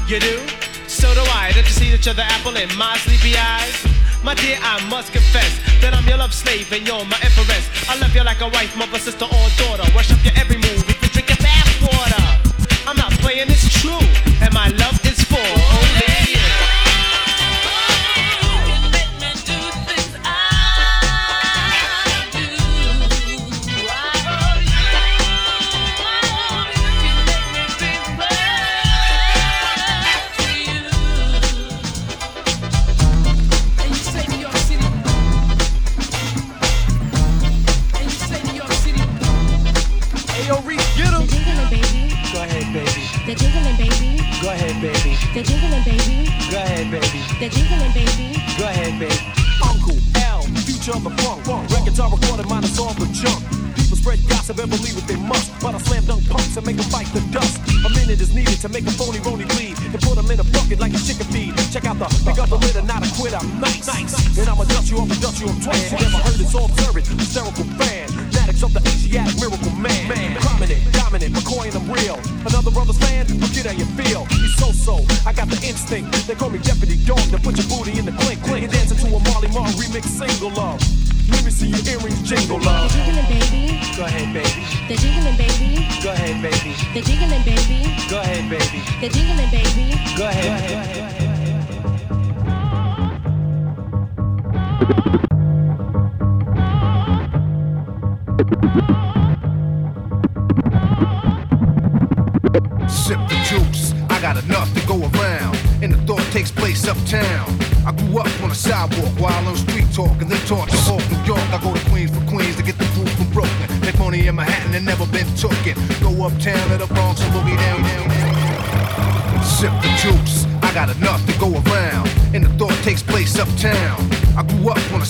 You 0.08 0.20
do? 0.24 0.40
So 0.88 1.12
do 1.14 1.24
I. 1.36 1.52
Don't 1.52 1.68
you 1.68 1.76
see 1.76 1.92
that 1.92 2.06
you're 2.06 2.16
the 2.16 2.24
apple 2.24 2.56
in 2.56 2.72
my 2.80 2.96
sleepy 3.04 3.36
eyes? 3.36 3.76
My 4.24 4.36
dear, 4.40 4.56
I 4.64 4.80
must 4.88 5.12
confess 5.12 5.60
that 5.84 5.92
I'm 5.92 6.08
your 6.08 6.18
love 6.18 6.34
slave 6.34 6.72
and 6.72 6.88
you're 6.88 7.04
my 7.06 7.20
empress. 7.20 7.68
I 7.92 8.00
love 8.00 8.16
you 8.16 8.24
like 8.24 8.40
a 8.40 8.48
wife, 8.48 8.72
mother, 8.78 9.00
sister, 9.00 9.26
or 9.26 9.46
daughter. 9.60 9.84
Worship 9.92 10.24
you 10.24 10.32
every 10.40 10.58
move. 10.58 10.83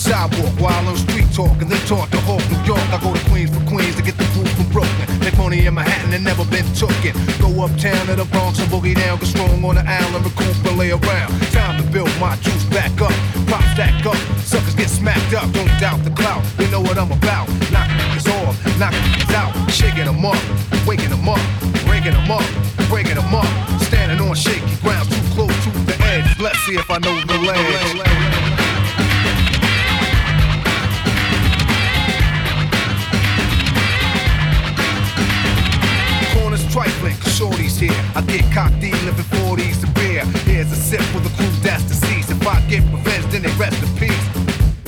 Sidewalk 0.03 0.51
while 0.59 0.83
on 0.87 0.97
street 0.97 1.31
talk 1.31 1.55
and 1.63 1.71
then 1.71 1.79
taught 1.87 2.11
to 2.11 2.19
Hawk, 2.27 2.43
New 2.51 2.59
York. 2.67 2.83
I 2.91 2.99
go 2.99 3.15
to 3.15 3.23
Queens 3.31 3.55
for 3.55 3.63
Queens 3.71 3.95
to 3.95 4.03
get 4.03 4.17
the 4.19 4.27
food 4.35 4.49
from 4.51 4.67
Brooklyn. 4.67 5.07
Make 5.23 5.37
money 5.37 5.65
in 5.65 5.73
Manhattan 5.73 6.11
and 6.11 6.23
never 6.23 6.43
been 6.51 6.67
tooken. 6.75 7.15
Go 7.39 7.47
uptown 7.63 8.03
to 8.11 8.15
the 8.19 8.27
Bronx 8.27 8.59
and 8.59 8.67
boogie 8.67 8.95
down, 8.95 9.19
get 9.19 9.31
strong 9.31 9.63
on 9.63 9.75
the 9.79 9.85
island, 9.87 10.25
recoup 10.27 10.59
and 10.67 10.77
lay 10.77 10.91
around. 10.91 11.31
Time 11.55 11.79
to 11.79 11.85
build 11.87 12.11
my 12.19 12.35
juice 12.43 12.65
back 12.67 12.91
up, 12.99 13.15
pop 13.47 13.63
stack 13.71 14.05
up. 14.05 14.19
Suckers 14.43 14.75
get 14.75 14.89
smacked 14.89 15.33
up, 15.33 15.47
don't 15.55 15.71
doubt 15.79 16.03
the 16.03 16.11
clout. 16.11 16.43
You 16.59 16.67
know 16.67 16.81
what 16.81 16.97
I'm 16.99 17.11
about. 17.11 17.47
Knock 17.71 17.87
niggas 17.95 18.27
off, 18.43 18.59
knock 18.77 18.91
niggas 18.91 19.33
out, 19.39 19.51
shaking 19.71 20.05
them 20.05 20.25
up, 20.25 20.41
waking 20.85 21.15
them 21.15 21.29
up, 21.29 21.39
breaking 21.87 22.11
them 22.11 22.29
up, 22.29 22.43
breaking 22.91 23.15
them 23.15 23.33
up. 23.33 23.47
Standing 23.87 24.19
on 24.19 24.35
shaky 24.35 24.75
ground, 24.83 25.07
too 25.07 25.23
close 25.31 25.55
to 25.63 25.69
the 25.87 25.95
edge. 26.11 26.27
Let's 26.39 26.59
see 26.67 26.75
if 26.75 26.91
I 26.91 26.99
know 26.99 27.15
the 27.23 27.39
ledge. 27.39 28.42
Trifling, 36.73 37.13
shorty's 37.29 37.77
here. 37.77 37.93
I 38.15 38.21
get 38.25 38.51
cocked 38.51 38.81
living 38.81 39.29
40s 39.45 39.79
to 39.81 39.87
beer. 39.93 40.25
Here's 40.41 40.71
a 40.71 40.75
sip 40.75 41.01
for 41.13 41.19
the 41.19 41.29
crew 41.37 41.45
that's 41.61 41.83
deceased. 41.83 42.31
If 42.31 42.41
I 42.47 42.65
get 42.65 42.81
revenge, 42.89 43.29
then 43.29 43.43
they 43.43 43.53
rest 43.61 43.77
in 43.77 43.89
peace. 43.93 44.25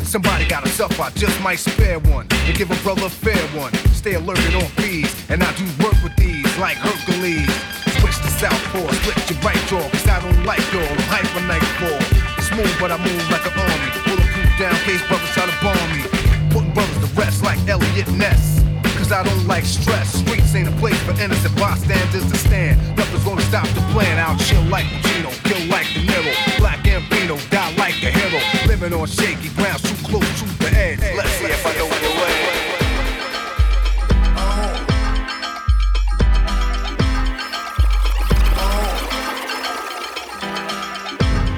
Somebody 0.01 0.47
got 0.47 0.63
himself, 0.63 0.99
I 0.99 1.11
just 1.11 1.39
might 1.43 1.59
spare 1.59 1.99
one. 1.99 2.25
And 2.49 2.57
give 2.57 2.71
a 2.71 2.75
brother 2.81 3.05
a 3.05 3.09
fair 3.09 3.37
one. 3.53 3.71
Stay 3.93 4.15
alert 4.15 4.39
alerted 4.39 4.55
on 4.55 4.67
fees. 4.81 5.13
And 5.29 5.43
I 5.43 5.53
do 5.53 5.65
work 5.85 5.93
with 6.01 6.15
these 6.17 6.49
like 6.57 6.77
Hercules. 6.81 7.53
Switch 8.01 8.17
to 8.17 8.33
southpaw, 8.33 8.89
split 9.05 9.29
your 9.29 9.39
right 9.45 9.61
jaw. 9.69 9.85
Cause 9.93 10.07
I 10.09 10.25
don't 10.25 10.43
like 10.43 10.65
y'all, 10.73 10.89
I'm 10.89 11.05
hyper 11.05 11.45
nightfall. 11.45 12.01
Smooth, 12.49 12.73
but 12.81 12.89
I 12.89 12.97
move 12.97 13.29
like 13.29 13.45
an 13.45 13.61
army. 13.61 13.89
Bulletproof 14.09 14.49
down, 14.57 14.73
case 14.89 15.05
brothers 15.05 15.29
try 15.37 15.45
to 15.45 15.57
bomb 15.61 15.85
me. 15.93 16.01
Putting 16.49 16.73
brothers 16.73 16.97
to 16.97 17.13
rest 17.13 17.43
like 17.43 17.61
Eliot 17.69 18.09
Ness. 18.17 18.64
Cause 19.05 19.11
I 19.11 19.21
don't 19.21 19.45
like 19.45 19.65
stress. 19.65 20.13
Streets 20.13 20.55
ain't 20.55 20.67
a 20.67 20.71
place 20.77 20.99
for 21.03 21.11
innocent 21.21 21.55
bystanders 21.57 22.25
to 22.25 22.37
stand. 22.39 22.81
Nothing's 22.97 23.23
gonna 23.23 23.41
stop 23.41 23.67
the 23.67 23.81
plan. 23.93 24.17
I'll 24.17 24.35
chill 24.39 24.63
like 24.63 24.85
Pacino, 24.85 25.29
kill 25.43 25.63
like 25.67 25.85
De 25.93 26.01
Niro. 26.01 26.57
Black 26.57 26.79
Ambino, 26.85 27.37
die 27.51 27.75
like 27.75 28.01
a 28.01 28.09
hero. 28.09 28.41
Living 28.65 28.93
on 28.93 29.05
shaky 29.05 29.49
ground, 29.49 29.77
too 29.83 29.95
close 30.07 30.27
to 30.39 30.45
the 30.57 30.71
edge. 30.75 31.01
Let's 31.15 31.29
see 31.33 31.45
if 31.45 31.63
I 31.67 31.73
know 31.77 31.87
the 31.87 32.09
way. 32.17 32.33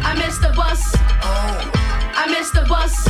I 0.03 0.15
missed 0.17 0.41
the 0.41 0.51
bus. 0.53 0.95
I 2.13 2.27
miss 2.27 2.51
the 2.51 2.65
bus. 2.67 3.07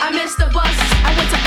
I 0.00 0.10
missed 0.10 0.38
the 0.38 0.46
bus. 0.46 0.63
I 1.06 1.14
missed 1.14 1.30
the 1.30 1.43